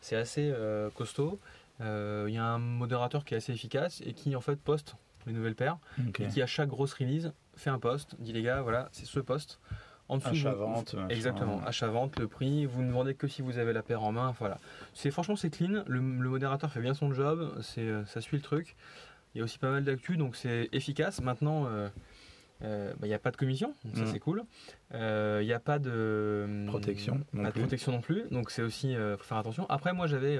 C'est 0.00 0.16
assez 0.16 0.52
costaud. 0.94 1.38
Il 1.80 2.30
y 2.30 2.38
a 2.38 2.44
un 2.44 2.58
modérateur 2.58 3.24
qui 3.24 3.34
est 3.34 3.38
assez 3.38 3.52
efficace 3.52 4.02
et 4.04 4.12
qui 4.12 4.34
en 4.36 4.40
fait 4.40 4.56
poste 4.56 4.96
les 5.26 5.32
nouvelles 5.32 5.54
paires 5.54 5.78
et 6.18 6.28
qui 6.28 6.42
à 6.42 6.46
chaque 6.46 6.68
grosse 6.68 6.92
release 6.94 7.32
fait 7.56 7.70
un 7.70 7.78
post, 7.78 8.16
dit 8.18 8.32
les 8.32 8.42
gars, 8.42 8.62
voilà, 8.62 8.88
c'est 8.92 9.06
ce 9.06 9.20
post. 9.20 9.60
En 10.08 10.18
dessous, 10.18 10.28
achat-vente. 10.28 10.96
Exactement, 11.08 11.62
achat-vente, 11.64 12.18
le 12.18 12.28
prix, 12.28 12.66
vous 12.66 12.82
ne 12.82 12.92
vendez 12.92 13.14
que 13.14 13.26
si 13.26 13.40
vous 13.40 13.58
avez 13.58 13.72
la 13.72 13.82
paire 13.82 14.02
en 14.02 14.12
main. 14.12 14.34
Voilà. 14.38 14.58
C'est, 14.92 15.10
franchement, 15.10 15.36
c'est 15.36 15.50
clean. 15.50 15.82
Le, 15.86 16.00
modérateur 16.00 16.70
fait 16.70 16.80
bien 16.80 16.94
son 16.94 17.12
job, 17.14 17.54
c'est, 17.62 17.80
euh, 17.80 18.04
ça 18.04 18.20
suit 18.20 18.36
le 18.36 18.42
truc. 18.42 18.76
Il 19.34 19.38
y 19.38 19.40
a 19.40 19.44
aussi 19.44 19.58
pas 19.58 19.70
mal 19.70 19.82
d'actu, 19.82 20.16
donc 20.16 20.36
c'est 20.36 20.68
efficace. 20.72 21.22
Maintenant, 21.22 21.66
euh, 21.66 21.88
euh, 22.62 22.92
bah, 22.92 23.06
il 23.06 23.08
n'y 23.08 23.14
a 23.14 23.18
pas 23.18 23.30
de 23.30 23.36
commission, 23.36 23.74
donc 23.84 23.96
ça 23.96 24.02
mm. 24.02 24.06
c'est 24.12 24.20
cool. 24.20 24.44
Il 24.92 25.46
n'y 25.46 25.52
a 25.52 25.60
pas 25.60 25.78
de 25.78 26.66
protection, 26.68 27.20
non 27.32 27.50
plus. 27.50 27.60
protection 27.62 27.92
non 27.92 28.00
plus, 28.00 28.28
donc 28.30 28.50
c'est 28.50 28.62
aussi 28.62 28.94
faut 28.94 29.24
faire 29.24 29.38
attention. 29.38 29.66
Après, 29.70 29.92
moi 29.92 30.06
j'avais 30.06 30.38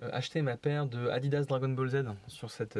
acheté 0.00 0.40
ma 0.40 0.56
paire 0.56 0.86
de 0.86 1.08
Adidas 1.08 1.42
Dragon 1.42 1.68
Ball 1.68 1.88
Z 1.88 2.04
sur 2.28 2.50
cette 2.50 2.78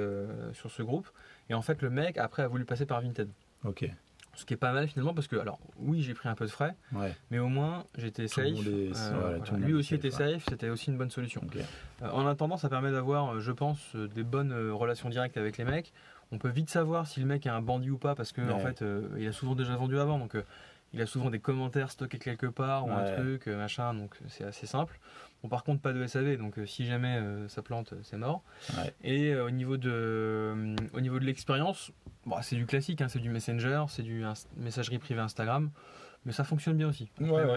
sur 0.55 0.71
ce 0.71 0.83
groupe, 0.83 1.11
et 1.51 1.55
en 1.55 1.63
fait 1.63 1.83
le 1.83 1.91
mec 1.91 2.17
après 2.17 2.43
a 2.43 2.49
voulu 2.49 2.65
passer 2.65 2.87
par 2.87 3.03
Vinted. 3.03 3.29
Ok. 3.65 3.91
Ce 4.39 4.45
qui 4.45 4.55
est 4.55 4.59
pas 4.59 4.72
mal 4.72 4.86
finalement 4.86 5.14
parce 5.14 5.26
que, 5.26 5.34
alors 5.34 5.59
oui, 5.78 6.01
j'ai 6.01 6.14
pris 6.14 6.28
un 6.28 6.36
peu 6.36 6.45
de 6.45 6.51
frais, 6.51 6.76
mais 7.32 7.41
au 7.41 7.49
moins 7.49 7.84
j'étais 7.97 8.28
safe. 8.28 8.55
Euh, 8.64 9.39
lui 9.57 9.74
aussi 9.74 9.97
était 9.97 10.12
safe, 10.12 10.45
c'était 10.49 10.68
aussi 10.68 10.91
une 10.91 10.97
bonne 10.97 11.11
solution. 11.11 11.43
Euh, 12.03 12.09
en 12.11 12.24
attendant, 12.24 12.57
ça 12.57 12.68
permet 12.68 12.93
d'avoir, 12.93 13.34
euh, 13.34 13.41
je 13.41 13.51
pense, 13.51 13.97
des 13.97 14.22
bonnes 14.22 14.53
relations 14.70 15.09
directes 15.09 15.36
avec 15.36 15.59
les 15.59 15.64
mecs. 15.64 15.93
On 16.30 16.39
peut 16.39 16.51
vite 16.51 16.70
savoir 16.70 17.09
si 17.09 17.18
le 17.18 17.26
mec 17.26 17.47
est 17.47 17.51
un 17.51 17.62
bandit 17.62 17.91
ou 17.91 17.99
pas 17.99 18.14
parce 18.14 18.30
que 18.30 18.49
en 18.49 18.61
fait, 18.61 18.84
il 19.18 19.26
a 19.26 19.32
souvent 19.32 19.57
déjà 19.57 19.74
vendu 19.74 19.99
avant, 19.99 20.18
donc 20.20 20.36
il 20.93 21.03
a 21.03 21.07
souvent 21.07 21.30
des 21.30 21.39
commentaires 21.39 21.91
stockés 21.91 22.18
quelque 22.18 22.47
part 22.47 22.86
ou 22.86 22.91
un 22.93 23.05
truc, 23.16 23.47
machin, 23.47 23.95
donc 23.95 24.16
c'est 24.28 24.45
assez 24.45 24.66
simple. 24.66 24.99
Bon, 25.43 25.49
par 25.49 25.62
contre, 25.62 25.80
pas 25.80 25.93
de 25.93 26.07
SAV, 26.07 26.36
donc 26.36 26.55
si 26.66 26.86
jamais 26.86 27.20
ça 27.49 27.62
plante, 27.62 27.95
c'est 28.03 28.16
mort. 28.16 28.43
Et 29.03 29.34
au 29.36 29.51
niveau 29.51 29.76
de, 29.76 30.74
au 30.95 31.01
niveau 31.01 31.18
de 31.18 31.24
l'expérience, 31.24 31.93
c'est 32.43 32.57
du 32.57 32.66
classique, 32.66 33.01
hein, 33.01 33.09
c'est 33.09 33.18
du 33.20 33.30
Messenger, 33.30 33.84
c'est 33.89 34.03
du 34.03 34.24
messagerie 34.57 34.99
privée 34.99 35.20
Instagram, 35.20 35.70
mais 36.24 36.32
ça 36.32 36.45
fonctionne 36.45 36.76
bien 36.76 36.89
aussi. 36.89 37.11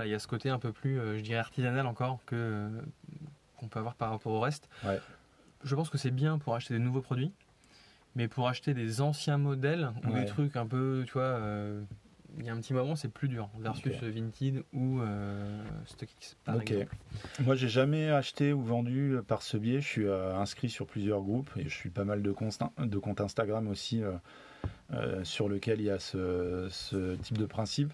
Il 0.05 0.11
y 0.11 0.13
a 0.13 0.19
ce 0.19 0.27
côté 0.27 0.49
un 0.49 0.59
peu 0.59 0.71
plus, 0.71 0.99
euh, 0.99 1.17
je 1.17 1.23
dirais, 1.23 1.39
artisanal 1.39 1.87
encore 1.87 2.19
que 2.25 2.35
euh, 2.35 2.69
qu'on 3.57 3.67
peut 3.67 3.79
avoir 3.79 3.95
par 3.95 4.11
rapport 4.11 4.31
au 4.33 4.39
reste. 4.39 4.69
Je 5.63 5.75
pense 5.75 5.89
que 5.89 5.97
c'est 5.97 6.11
bien 6.11 6.37
pour 6.37 6.55
acheter 6.55 6.73
des 6.73 6.79
nouveaux 6.79 7.01
produits, 7.01 7.31
mais 8.15 8.27
pour 8.27 8.47
acheter 8.47 8.73
des 8.73 9.01
anciens 9.01 9.37
modèles 9.37 9.91
ou 10.03 10.13
des 10.13 10.25
trucs 10.25 10.55
un 10.55 10.65
peu, 10.67 11.03
tu 11.05 11.13
vois, 11.13 11.23
euh, 11.23 11.81
il 12.37 12.45
y 12.45 12.49
a 12.49 12.53
un 12.53 12.57
petit 12.57 12.73
moment, 12.73 12.95
c'est 12.95 13.11
plus 13.11 13.27
dur 13.27 13.49
versus 13.59 13.93
Vinted 14.01 14.63
ou 14.73 15.01
StockX 15.85 16.37
par 16.45 16.61
exemple. 16.61 16.95
Moi, 17.41 17.55
j'ai 17.55 17.69
jamais 17.69 18.09
acheté 18.09 18.53
ou 18.53 18.61
vendu 18.61 19.17
par 19.27 19.41
ce 19.41 19.57
biais. 19.57 19.81
Je 19.81 19.87
suis 19.87 20.07
inscrit 20.09 20.69
sur 20.69 20.87
plusieurs 20.87 21.21
groupes 21.21 21.49
et 21.57 21.63
je 21.63 21.75
suis 21.75 21.89
pas 21.89 22.05
mal 22.05 22.21
de 22.21 22.31
comptes, 22.31 22.59
de 22.79 22.97
comptes 22.97 23.21
Instagram 23.21 23.67
aussi 23.67 24.03
euh, 24.93 25.23
sur 25.23 25.47
lequel 25.47 25.79
il 25.79 25.85
y 25.85 25.89
a 25.89 25.99
ce, 25.99 27.15
type 27.15 27.37
de 27.37 27.45
principe. 27.45 27.93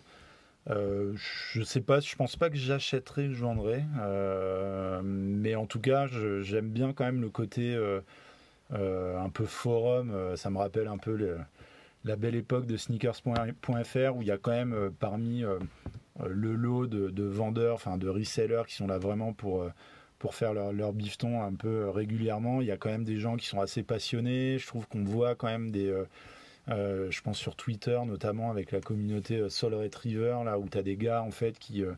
Euh, 0.69 1.13
je 1.15 1.61
sais 1.61 1.79
pas, 1.79 1.99
je 1.99 2.15
pense 2.15 2.35
pas 2.35 2.49
que 2.49 2.57
j'achèterai, 2.57 3.29
je 3.31 3.39
vendrai, 3.39 3.83
euh, 3.99 5.01
mais 5.03 5.53
en 5.55 5.67
tout 5.67 5.79
cas, 5.79 6.07
j'aime 6.41 6.69
bien 6.69 6.93
quand 6.93 7.05
même 7.05 7.21
le 7.21 7.29
côté 7.29 7.77
un 8.71 9.29
peu 9.29 9.45
forum. 9.45 10.35
ça 10.35 10.49
me 10.49 10.57
rappelle 10.57 10.87
un 10.87 10.97
peu 10.97 11.37
la 12.07 12.15
belle 12.15 12.35
époque 12.35 12.65
de 12.65 12.77
sneakers.fr 12.77 14.15
où 14.15 14.21
il 14.21 14.27
y 14.27 14.31
a 14.31 14.37
quand 14.37 14.51
même 14.51 14.91
parmi 14.99 15.43
le 16.25 16.55
lot 16.55 16.87
de, 16.87 17.23
vendeurs, 17.23 17.75
enfin 17.75 17.97
de 17.97 18.07
resellers 18.09 18.63
qui 18.67 18.75
sont 18.75 18.87
là 18.87 18.97
vraiment 18.97 19.33
pour 19.33 19.65
pour 20.19 20.33
faire 20.33 20.55
leur, 20.55 20.73
leur 20.73 20.93
bifton 20.93 21.43
un 21.43 21.53
peu 21.53 21.89
régulièrement. 21.89 22.61
Il 22.61 22.67
y 22.67 22.71
a 22.71 22.77
quand 22.77 22.89
même 22.89 23.03
des 23.03 23.17
gens 23.17 23.37
qui 23.37 23.45
sont 23.45 23.61
assez 23.61 23.83
passionnés. 23.83 24.57
Je 24.57 24.65
trouve 24.65 24.87
qu'on 24.87 25.03
voit 25.03 25.35
quand 25.35 25.45
même 25.45 25.69
des, 25.69 25.93
euh, 26.69 27.09
je 27.09 27.21
pense 27.21 27.37
sur 27.37 27.55
Twitter 27.55 27.97
notamment 28.05 28.51
avec 28.51 28.71
la 28.71 28.81
communauté 28.81 29.37
euh, 29.37 29.49
Soul 29.49 29.73
Retriever 29.73 30.39
là 30.43 30.59
où 30.59 30.67
tu 30.67 30.77
as 30.77 30.81
des 30.81 30.97
gars 30.97 31.23
en 31.23 31.31
fait 31.31 31.57
qui 31.57 31.81
euh, 31.81 31.93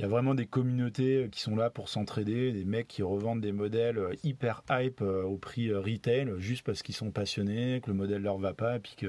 il 0.00 0.04
y 0.04 0.06
a 0.06 0.08
vraiment 0.08 0.34
des 0.34 0.46
communautés 0.46 1.28
qui 1.30 1.42
sont 1.42 1.56
là 1.56 1.68
pour 1.68 1.90
s'entraider, 1.90 2.52
des 2.52 2.64
mecs 2.64 2.88
qui 2.88 3.02
revendent 3.02 3.42
des 3.42 3.52
modèles 3.52 4.00
hyper 4.24 4.62
hype 4.70 5.02
au 5.02 5.36
prix 5.36 5.74
retail 5.74 6.32
juste 6.38 6.64
parce 6.64 6.82
qu'ils 6.82 6.94
sont 6.94 7.10
passionnés, 7.10 7.82
que 7.84 7.90
le 7.90 7.96
modèle 7.96 8.22
leur 8.22 8.38
va 8.38 8.54
pas 8.54 8.76
et 8.76 8.78
puis 8.78 8.94
que 8.96 9.08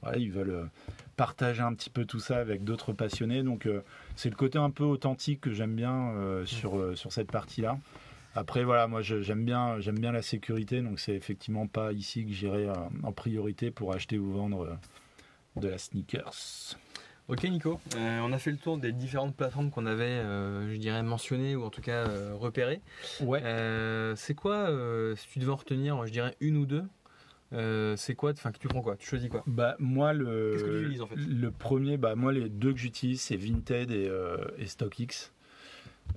voilà, 0.00 0.18
ils 0.18 0.30
veulent 0.30 0.68
partager 1.16 1.62
un 1.62 1.74
petit 1.74 1.90
peu 1.90 2.04
tout 2.04 2.20
ça 2.20 2.38
avec 2.38 2.62
d'autres 2.62 2.92
passionnés. 2.92 3.42
Donc 3.42 3.68
c'est 4.14 4.30
le 4.30 4.36
côté 4.36 4.58
un 4.58 4.70
peu 4.70 4.84
authentique 4.84 5.40
que 5.40 5.52
j'aime 5.52 5.74
bien 5.74 6.14
sur, 6.44 6.94
cette 7.10 7.32
partie-là. 7.32 7.76
Après, 8.34 8.64
voilà, 8.64 8.86
moi 8.86 9.02
j'aime 9.02 9.44
bien, 9.44 9.78
j'aime 9.80 9.98
bien 9.98 10.10
la 10.10 10.22
sécurité, 10.22 10.80
donc 10.80 11.00
c'est 11.00 11.14
effectivement 11.14 11.66
pas 11.66 11.92
ici 11.92 12.24
que 12.24 12.32
j'irai 12.32 12.66
euh, 12.66 12.74
en 13.02 13.12
priorité 13.12 13.70
pour 13.70 13.92
acheter 13.92 14.18
ou 14.18 14.32
vendre 14.32 14.64
euh, 14.64 15.60
de 15.60 15.68
la 15.68 15.76
sneakers. 15.76 16.78
Ok 17.28 17.44
Nico, 17.44 17.80
euh, 17.96 18.20
on 18.22 18.32
a 18.32 18.38
fait 18.38 18.50
le 18.50 18.56
tour 18.56 18.78
des 18.78 18.92
différentes 18.92 19.34
plateformes 19.34 19.70
qu'on 19.70 19.86
avait, 19.86 20.20
je 20.68 20.76
dirais, 20.76 21.02
mentionnées 21.02 21.56
ou 21.56 21.64
en 21.64 21.70
tout 21.70 21.80
cas 21.80 22.04
repérées. 22.34 22.80
Ouais. 23.20 23.42
c'est 24.16 24.34
quoi, 24.34 24.68
si 25.16 25.28
tu 25.28 25.38
devais 25.38 25.52
en 25.52 25.56
retenir, 25.56 26.04
je 26.06 26.12
dirais 26.12 26.36
une 26.40 26.56
ou 26.56 26.66
deux, 26.66 26.84
c'est 27.96 28.14
quoi 28.14 28.32
Enfin, 28.32 28.50
tu 28.52 28.68
prends 28.68 28.82
quoi? 28.82 28.96
Tu 28.96 29.06
choisis 29.06 29.30
quoi? 29.30 29.42
Bah 29.46 29.76
moi 29.78 30.12
le. 30.12 30.52
Qu'est-ce 30.52 30.64
que 30.64 30.70
tu 30.70 30.80
utilises 30.82 31.02
en 31.02 31.06
fait? 31.06 31.16
Le 31.16 31.50
premier, 31.50 31.96
bah 31.96 32.14
moi 32.16 32.32
les 32.32 32.48
deux 32.48 32.72
que 32.72 32.78
j'utilise 32.78 33.20
c'est 33.20 33.36
Vinted 33.36 33.90
et, 33.90 34.10
et 34.58 34.66
StockX. 34.66 35.32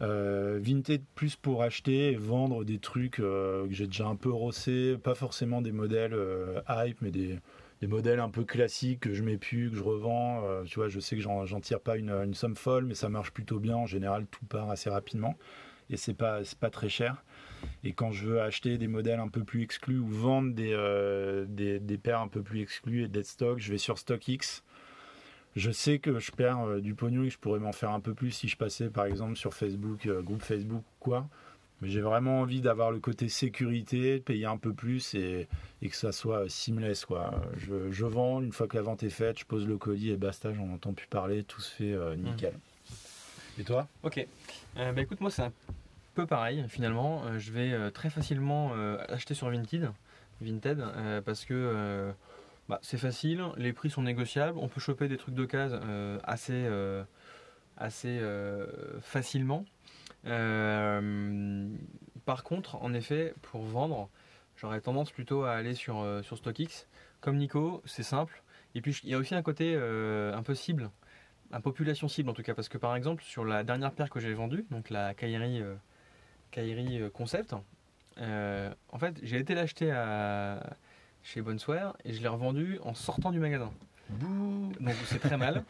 Euh, 0.01 0.59
Vinted 0.61 1.01
plus 1.15 1.35
pour 1.35 1.63
acheter 1.63 2.11
et 2.11 2.15
vendre 2.15 2.65
des 2.65 2.79
trucs 2.79 3.19
euh, 3.19 3.65
que 3.67 3.73
j'ai 3.73 3.87
déjà 3.87 4.07
un 4.07 4.15
peu 4.15 4.29
rossé, 4.29 4.97
pas 5.01 5.15
forcément 5.15 5.61
des 5.61 5.71
modèles 5.71 6.13
euh, 6.13 6.59
hype, 6.67 7.01
mais 7.01 7.11
des, 7.11 7.39
des 7.81 7.87
modèles 7.87 8.19
un 8.19 8.29
peu 8.29 8.43
classiques 8.43 9.01
que 9.01 9.13
je 9.13 9.23
mets 9.23 9.37
plus, 9.37 9.69
que 9.69 9.77
je 9.77 9.83
revends. 9.83 10.43
Euh, 10.45 10.63
tu 10.63 10.75
vois, 10.75 10.87
je 10.87 10.99
sais 10.99 11.15
que 11.15 11.21
j'en 11.21 11.59
tire 11.59 11.79
pas 11.79 11.97
une, 11.97 12.33
somme 12.33 12.55
folle, 12.55 12.85
mais 12.85 12.95
ça 12.95 13.09
marche 13.09 13.31
plutôt 13.31 13.59
bien. 13.59 13.75
En 13.75 13.85
général, 13.85 14.25
tout 14.27 14.45
part 14.45 14.69
assez 14.69 14.89
rapidement 14.89 15.35
et 15.89 15.97
c'est 15.97 16.15
pas 16.15 16.41
pas 16.59 16.69
très 16.69 16.89
cher. 16.89 17.23
Et 17.83 17.93
quand 17.93 18.11
je 18.11 18.27
veux 18.27 18.41
acheter 18.41 18.77
des 18.77 18.87
modèles 18.87 19.19
un 19.19 19.27
peu 19.27 19.43
plus 19.43 19.61
exclus 19.61 19.99
ou 19.99 20.07
vendre 20.07 20.53
des, 20.53 20.73
euh, 20.73 21.45
paires 22.01 22.21
un 22.21 22.27
peu 22.27 22.41
plus 22.41 22.61
exclus 22.61 23.03
et 23.03 23.07
dead 23.07 23.25
stock, 23.25 23.59
je 23.59 23.71
vais 23.71 23.77
sur 23.77 23.97
StockX. 23.97 24.63
Je 25.55 25.71
sais 25.71 25.99
que 25.99 26.19
je 26.19 26.31
perds 26.31 26.67
euh, 26.67 26.81
du 26.81 26.95
pognon 26.95 27.23
et 27.23 27.27
que 27.27 27.33
je 27.33 27.39
pourrais 27.39 27.59
m'en 27.59 27.71
faire 27.71 27.91
un 27.91 27.99
peu 27.99 28.13
plus 28.13 28.31
si 28.31 28.47
je 28.47 28.57
passais 28.57 28.89
par 28.89 29.05
exemple 29.05 29.35
sur 29.35 29.53
Facebook, 29.53 30.07
groupe 30.07 30.41
Facebook 30.41 30.83
quoi. 30.99 31.27
Mais 31.81 31.89
j'ai 31.89 31.99
vraiment 31.99 32.39
envie 32.39 32.61
d'avoir 32.61 32.91
le 32.91 32.99
côté 32.99 33.27
sécurité, 33.27 34.19
de 34.19 34.23
payer 34.23 34.45
un 34.45 34.57
peu 34.57 34.73
plus 34.73 35.13
et, 35.13 35.47
et 35.81 35.89
que 35.89 35.95
ça 35.95 36.13
soit 36.13 36.49
seamless. 36.49 37.03
Quoi. 37.03 37.33
Je, 37.57 37.91
je 37.91 38.05
vends, 38.05 38.41
une 38.41 38.53
fois 38.53 38.67
que 38.67 38.77
la 38.77 38.81
vente 38.81 39.03
est 39.03 39.09
faite, 39.09 39.39
je 39.39 39.45
pose 39.45 39.67
le 39.67 39.77
colis 39.77 40.11
et 40.11 40.15
basta, 40.15 40.53
j'en 40.53 40.69
entends 40.71 40.93
plus 40.93 41.07
parler, 41.07 41.43
tout 41.43 41.59
se 41.59 41.75
fait 41.75 41.91
euh, 41.91 42.15
nickel. 42.15 42.53
Et 43.59 43.63
toi? 43.63 43.87
Ok. 44.03 44.25
Euh, 44.77 44.91
bah 44.93 45.01
écoute, 45.01 45.19
moi 45.19 45.29
c'est 45.29 45.41
un 45.43 45.51
peu 46.13 46.25
pareil 46.25 46.63
finalement. 46.69 47.23
Euh, 47.25 47.39
je 47.39 47.51
vais 47.51 47.91
très 47.91 48.09
facilement 48.09 48.71
acheter 49.09 49.33
sur 49.33 49.49
Vinted, 49.49 49.91
Vinted 50.41 50.81
parce 51.25 51.43
que 51.43 52.13
bah, 52.69 52.79
c'est 52.81 52.97
facile, 52.97 53.43
les 53.57 53.73
prix 53.73 53.89
sont 53.89 54.01
négociables, 54.01 54.57
on 54.57 54.67
peut 54.67 54.79
choper 54.79 55.07
des 55.07 55.17
trucs 55.17 55.35
d'occasion 55.35 55.79
euh, 55.83 56.19
assez, 56.23 56.65
assez 57.77 58.19
facilement. 59.01 59.65
Euh, 60.27 61.54
par 62.25 62.43
contre, 62.43 62.75
en 62.81 62.93
effet, 62.93 63.33
pour 63.43 63.61
vendre, 63.61 64.09
j'aurais 64.57 64.81
tendance 64.81 65.11
plutôt 65.11 65.43
à 65.43 65.51
aller 65.51 65.75
sur, 65.75 65.99
euh, 65.99 66.21
sur 66.23 66.37
StockX. 66.37 66.87
Comme 67.21 67.37
Nico, 67.37 67.81
c'est 67.85 68.03
simple. 68.03 68.43
Et 68.73 68.81
puis 68.81 68.99
il 69.03 69.09
y 69.09 69.13
a 69.13 69.17
aussi 69.17 69.35
un 69.35 69.41
côté 69.41 69.73
euh, 69.75 70.35
un 70.35 70.43
peu 70.43 70.55
cible 70.55 70.89
un 71.51 71.61
population 71.61 72.07
cible 72.07 72.29
en 72.29 72.33
tout 72.33 72.41
cas. 72.41 72.53
Parce 72.55 72.67
que 72.67 72.77
par 72.77 72.95
exemple 72.95 73.23
sur 73.23 73.45
la 73.45 73.63
dernière 73.63 73.91
paire 73.91 74.09
que 74.09 74.19
j'ai 74.19 74.33
vendue 74.33 74.65
donc 74.71 74.89
la 74.89 75.13
Kairi 75.13 75.61
euh, 75.61 75.75
Kairi 76.51 77.09
Concept 77.13 77.53
en 78.17 78.99
fait 78.99 79.15
j'ai 79.23 79.37
été 79.37 79.53
l'acheter 79.53 79.91
à 79.91 80.75
chez 81.23 81.41
Bonsoir 81.41 81.95
et 82.03 82.13
je 82.13 82.21
l'ai 82.21 82.27
revendue 82.27 82.79
en 82.83 82.93
sortant 82.93 83.31
du 83.31 83.39
magasin. 83.39 83.71
Donc 84.19 84.95
c'est 85.05 85.19
très 85.19 85.37
mal. 85.37 85.63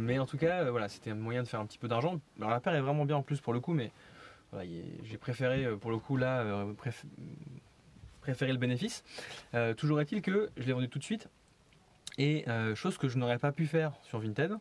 Mais 0.00 0.18
en 0.18 0.26
tout 0.26 0.38
cas 0.38 0.70
voilà 0.70 0.88
c'était 0.88 1.10
un 1.10 1.16
moyen 1.16 1.42
de 1.42 1.48
faire 1.48 1.60
un 1.60 1.66
petit 1.66 1.78
peu 1.78 1.88
d'argent. 1.88 2.20
Alors 2.38 2.50
la 2.50 2.60
paire 2.60 2.74
est 2.74 2.80
vraiment 2.80 3.04
bien 3.04 3.16
en 3.16 3.22
plus 3.22 3.40
pour 3.40 3.52
le 3.52 3.60
coup 3.60 3.74
mais 3.74 3.90
voilà, 4.52 4.68
j'ai 5.04 5.16
préféré 5.18 5.64
euh, 5.64 5.76
pour 5.76 5.90
le 5.90 5.98
coup 5.98 6.16
là 6.16 6.40
euh, 6.40 6.72
préf- 6.74 7.04
préférer 8.20 8.52
le 8.52 8.58
bénéfice 8.58 9.04
Euh, 9.54 9.74
toujours 9.74 10.00
est-il 10.00 10.22
que 10.22 10.50
je 10.56 10.64
l'ai 10.66 10.72
vendu 10.72 10.88
tout 10.88 10.98
de 10.98 11.04
suite 11.04 11.28
et 12.18 12.44
euh, 12.48 12.74
chose 12.74 12.98
que 12.98 13.08
je 13.08 13.16
n'aurais 13.18 13.38
pas 13.38 13.52
pu 13.52 13.66
faire 13.66 13.92
sur 14.02 14.18
Vinted. 14.18 14.52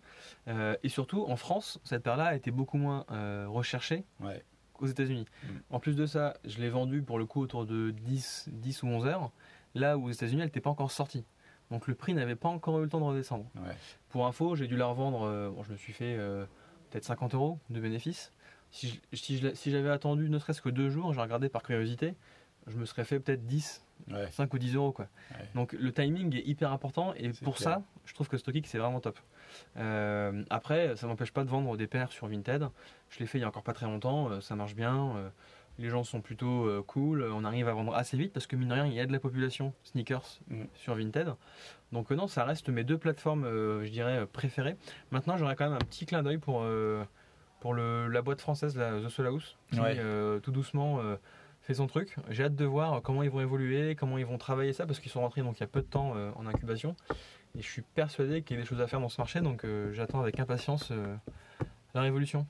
Euh, 0.47 0.77
et 0.83 0.87
surtout, 0.87 1.25
en 1.27 1.35
France, 1.35 1.79
cette 1.83 2.03
paire-là 2.03 2.25
a 2.25 2.35
été 2.35 2.51
beaucoup 2.51 2.77
moins 2.77 3.05
recherchée 3.47 4.05
Ouais. 4.21 4.43
qu'aux 4.73 4.85
États-Unis. 4.85 5.25
Mm. 5.43 5.47
En 5.71 5.79
plus 5.79 5.95
de 5.95 6.05
ça, 6.05 6.35
je 6.45 6.59
l'ai 6.59 6.69
vendue 6.69 7.01
pour 7.01 7.17
le 7.17 7.25
coup 7.25 7.41
autour 7.41 7.65
de 7.65 7.89
10, 7.91 8.49
10 8.53 8.83
ou 8.83 8.87
11 8.87 9.07
heures, 9.07 9.31
là 9.73 9.97
où 9.97 10.05
aux 10.07 10.11
États-Unis, 10.11 10.41
elle 10.41 10.47
n'était 10.47 10.61
pas 10.61 10.69
encore 10.69 10.91
sortie. 10.91 11.25
Donc 11.71 11.87
le 11.87 11.95
prix 11.95 12.13
n'avait 12.13 12.35
pas 12.35 12.49
encore 12.49 12.79
eu 12.79 12.83
le 12.83 12.89
temps 12.89 12.99
de 12.99 13.05
redescendre. 13.05 13.45
Ouais. 13.55 13.75
Pour 14.09 14.25
info, 14.27 14.55
j'ai 14.55 14.67
dû 14.67 14.77
la 14.77 14.85
revendre, 14.85 15.51
bon, 15.51 15.63
je 15.63 15.71
me 15.71 15.77
suis 15.77 15.91
fait 15.91 16.15
peut-être 16.91 17.03
50 17.05 17.33
euros 17.33 17.57
de 17.71 17.79
bénéfice. 17.81 18.31
Si 18.72 18.99
j'avais 19.72 19.89
attendu 19.89 20.30
ne 20.30 20.39
serait-ce 20.39 20.61
que 20.61 20.70
deux 20.70 20.89
jours, 20.89 21.13
j'ai 21.13 21.22
regardé 21.22 21.49
par 21.49 21.63
curiosité, 21.63 22.13
je 22.67 22.78
me 22.78 22.86
serais 22.86 23.03
fait 23.05 23.20
peut-être 23.20 23.45
10, 23.45 23.84
Ouais. 24.09 24.30
5 24.32 24.53
ou 24.53 24.57
10 24.59 24.76
euros. 24.76 24.91
Quoi. 24.93 25.07
Ouais. 25.32 25.45
Donc 25.55 25.74
le 25.74 25.91
timing 25.91 26.34
est 26.34 26.47
hyper 26.47 26.72
important 26.72 27.13
et 27.17 27.30
pour 27.43 27.55
clair. 27.57 27.70
ça, 27.76 27.82
je 28.05 28.13
trouve 28.13 28.30
que 28.30 28.38
StockX 28.38 28.61
c'est 28.70 28.78
vraiment 28.78 29.01
top. 29.01 29.20
Euh, 29.76 30.43
après, 30.49 30.95
ça 30.95 31.05
m'empêche 31.05 31.32
pas 31.34 31.43
de 31.43 31.49
vendre 31.49 31.76
des 31.76 31.86
paires 31.86 32.11
sur 32.13 32.28
Vinted. 32.28 32.70
Je 33.09 33.20
l'ai 33.20 33.26
fait 33.26 33.39
il 33.39 33.41
y 33.41 33.43
a 33.43 33.47
encore 33.49 33.63
pas 33.63 33.74
très 33.74 33.88
longtemps, 33.88 34.30
euh, 34.30 34.39
ça 34.39 34.55
marche 34.55 34.74
bien. 34.74 35.15
euh, 35.17 35.30
les 35.80 35.89
gens 35.89 36.03
sont 36.05 36.22
plutôt 36.22 36.65
euh, 36.65 36.82
cool, 36.86 37.24
on 37.24 37.43
arrive 37.43 37.67
à 37.67 37.74
vendre 37.74 37.93
assez 37.93 38.15
vite 38.17 38.32
parce 38.34 38.47
que 38.47 38.55
mine 38.55 38.70
de 38.70 38.74
rien, 38.74 38.86
il 38.86 38.93
y 38.93 38.99
a 39.01 39.05
de 39.05 39.11
la 39.11 39.20
population 39.20 39.74
sneakers 39.84 40.39
Mm. 40.49 40.63
sur 40.76 40.95
Vinted. 40.95 41.34
Donc 41.91 42.09
non, 42.11 42.28
ça 42.28 42.45
reste 42.45 42.70
mes 42.70 42.86
deux 42.86 42.97
plateformes, 42.97 43.43
je 43.84 43.89
dirais, 43.89 44.26
préférées. 44.28 44.78
Maintenant, 45.11 45.36
j'aurais 45.38 45.55
quand 45.57 45.65
même 45.65 45.74
un 45.76 45.86
petit 45.86 46.05
clin 46.05 46.24
d'œil 46.24 46.38
pour, 46.38 46.65
pour 47.60 47.74
le, 47.74 48.07
la 48.07 48.22
boîte 48.22 48.41
française, 48.41 48.76
la 48.78 48.99
The 49.01 49.10
Soul 49.10 49.28
House, 49.28 49.57
qui 49.72 49.80
Ouais. 49.80 49.95
euh, 49.97 50.39
tout 50.39 50.51
doucement 50.51 50.99
euh, 50.99 51.16
fait 51.62 51.74
son 51.74 51.88
truc. 51.88 52.16
J'ai 52.30 52.43
hâte 52.45 52.55
de 52.55 52.66
voir 52.66 53.01
comment 53.01 53.22
ils 53.24 53.30
vont 53.30 53.41
évoluer, 53.41 53.95
comment 53.95 54.18
ils 54.18 54.26
vont 54.26 54.38
travailler 54.38 54.74
ça, 54.74 54.86
parce 54.86 54.99
qu'ils 54.99 55.12
sont 55.12 55.22
rentrés 55.22 55.41
donc 55.41 55.57
il 55.57 55.62
y 55.62 55.64
a 55.64 55.68
peu 55.68 55.82
de 55.82 55.86
temps 55.88 56.14
euh, 56.16 56.32
en 56.36 56.47
incubation. 56.47 56.95
Et 57.57 57.62
je 57.62 57.68
suis 57.68 57.82
persuadé 57.82 58.41
qu'il 58.43 58.55
y 58.55 58.60
a 58.60 58.64
des 58.64 58.68
choses 58.68 58.80
à 58.82 58.88
faire 58.88 58.99
dans 59.01 59.10
ce 59.10 59.20
marché, 59.20 59.41
donc 59.41 59.66
j'attends 59.93 60.22
avec 60.22 60.39
impatience 60.39 60.93
la 61.95 62.01
révolution. 62.01 62.45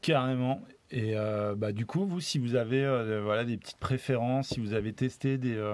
Carrément. 0.00 0.60
Et 0.90 1.14
bah, 1.56 1.70
du 1.70 1.86
coup, 1.86 2.04
vous, 2.04 2.20
si 2.20 2.40
vous 2.40 2.56
avez 2.56 2.84
voilà, 3.22 3.44
des 3.44 3.56
petites 3.56 3.78
préférences, 3.78 4.48
si 4.48 4.58
vous 4.58 4.74
avez 4.74 4.92
testé 4.92 5.38
des, 5.38 5.72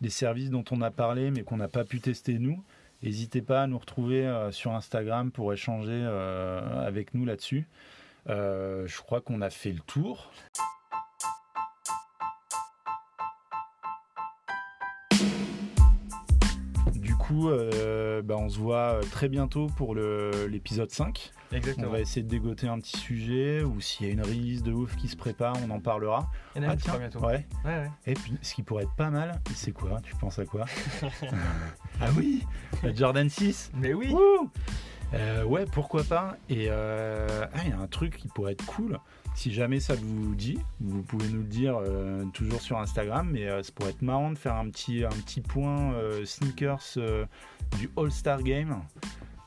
des 0.00 0.10
services 0.10 0.50
dont 0.50 0.64
on 0.72 0.80
a 0.82 0.90
parlé 0.90 1.30
mais 1.30 1.44
qu'on 1.44 1.58
n'a 1.58 1.68
pas 1.68 1.84
pu 1.84 2.00
tester 2.00 2.40
nous, 2.40 2.60
n'hésitez 3.04 3.40
pas 3.40 3.62
à 3.62 3.66
nous 3.68 3.78
retrouver 3.78 4.28
sur 4.50 4.72
Instagram 4.72 5.30
pour 5.30 5.52
échanger 5.52 6.02
avec 6.84 7.14
nous 7.14 7.24
là-dessus. 7.24 7.68
Euh, 8.28 8.86
je 8.86 8.98
crois 9.00 9.20
qu'on 9.20 9.40
a 9.42 9.50
fait 9.50 9.72
le 9.72 9.80
tour. 9.80 10.30
Du 16.94 17.14
coup, 17.16 17.48
euh, 17.48 18.22
bah, 18.22 18.36
on 18.38 18.48
se 18.48 18.58
voit 18.58 19.00
très 19.10 19.28
bientôt 19.28 19.66
pour 19.76 19.94
l'épisode 19.94 20.90
5. 20.90 21.30
On 21.52 21.56
Exactement. 21.56 21.90
va 21.90 22.00
essayer 22.00 22.22
de 22.22 22.28
dégoter 22.28 22.66
un 22.68 22.78
petit 22.78 22.96
sujet 22.98 23.62
ou 23.62 23.80
s'il 23.80 24.06
y 24.06 24.10
a 24.10 24.12
une 24.12 24.22
release 24.22 24.62
de 24.62 24.72
ouf 24.72 24.96
qui 24.96 25.08
se 25.08 25.16
prépare, 25.16 25.54
on 25.66 25.70
en 25.70 25.80
parlera. 25.80 26.30
Il 26.56 26.62
y 26.62 26.66
en 26.66 26.68
a 26.70 26.72
Ah 26.72 26.76
tiens, 26.76 26.98
bientôt. 26.98 27.20
ouais. 27.20 27.46
Ouais, 27.64 27.70
ouais. 27.78 27.90
Et 28.06 28.14
puis, 28.14 28.38
ce 28.42 28.54
qui 28.54 28.62
pourrait 28.62 28.84
être 28.84 28.94
pas 28.96 29.10
mal, 29.10 29.40
c'est 29.54 29.72
quoi? 29.72 30.00
Tu 30.02 30.14
penses 30.16 30.38
à 30.38 30.44
quoi? 30.44 30.64
Ah 32.00 32.08
oui 32.16 32.44
La 32.82 32.92
Jordan 32.94 33.28
6 33.28 33.70
Mais 33.74 33.92
oui 33.94 34.08
Wouh 34.12 34.50
Euh, 35.14 35.44
Ouais, 35.44 35.64
pourquoi 35.70 36.04
pas 36.04 36.36
Et 36.48 36.66
euh, 36.70 37.44
ah, 37.52 37.58
il 37.64 37.70
y 37.70 37.72
a 37.72 37.78
un 37.78 37.86
truc 37.86 38.16
qui 38.16 38.28
pourrait 38.28 38.52
être 38.52 38.64
cool. 38.66 38.98
Si 39.34 39.52
jamais 39.52 39.80
ça 39.80 39.94
vous 39.94 40.34
dit, 40.34 40.58
vous 40.80 41.02
pouvez 41.02 41.28
nous 41.28 41.38
le 41.40 41.46
dire 41.48 41.76
euh, 41.78 42.24
toujours 42.34 42.60
sur 42.60 42.78
Instagram, 42.78 43.28
mais 43.32 43.46
ça 43.62 43.72
pourrait 43.74 43.90
être 43.90 44.02
marrant 44.02 44.30
de 44.30 44.38
faire 44.38 44.54
un 44.54 44.68
petit, 44.68 45.04
un 45.04 45.08
petit 45.10 45.40
point 45.40 45.94
sneakers 46.24 46.98
du 47.78 47.90
All-Star 47.96 48.42
Game. 48.42 48.82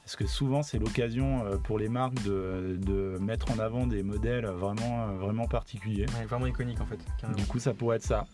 Parce 0.04 0.16
que 0.16 0.28
souvent, 0.28 0.62
c'est 0.62 0.78
l'occasion 0.78 1.44
pour 1.64 1.80
les 1.80 1.90
marques 1.90 2.22
de, 2.24 2.78
de 2.80 3.18
mettre 3.20 3.52
en 3.52 3.58
avant 3.58 3.88
des 3.88 4.04
modèles 4.04 4.46
vraiment, 4.46 5.08
vraiment 5.16 5.48
particuliers. 5.48 6.06
Ouais, 6.20 6.26
Vraiment 6.26 6.46
iconique 6.46 6.80
en 6.82 6.86
fait. 6.86 7.00
carrément. 7.20 7.38
Du 7.38 7.46
coup, 7.46 7.58
ça 7.58 7.74
pourrait 7.74 7.98
être 7.98 8.04
ça. 8.04 8.26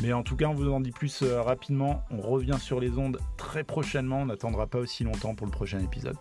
Mais 0.00 0.12
en 0.12 0.22
tout 0.22 0.36
cas, 0.36 0.46
on 0.46 0.54
vous 0.54 0.70
en 0.70 0.80
dit 0.80 0.92
plus 0.92 1.22
euh, 1.22 1.42
rapidement. 1.42 2.04
On 2.10 2.20
revient 2.20 2.56
sur 2.60 2.80
les 2.80 2.98
ondes 2.98 3.18
très 3.36 3.64
prochainement. 3.64 4.22
On 4.22 4.26
n'attendra 4.26 4.66
pas 4.66 4.78
aussi 4.78 5.04
longtemps 5.04 5.34
pour 5.34 5.46
le 5.46 5.52
prochain 5.52 5.80
épisode. 5.80 6.16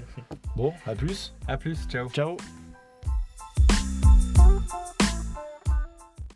bon, 0.56 0.72
à 0.86 0.94
plus. 0.94 1.34
A 1.48 1.56
plus, 1.56 1.86
ciao 1.88 2.08
Ciao 2.10 2.36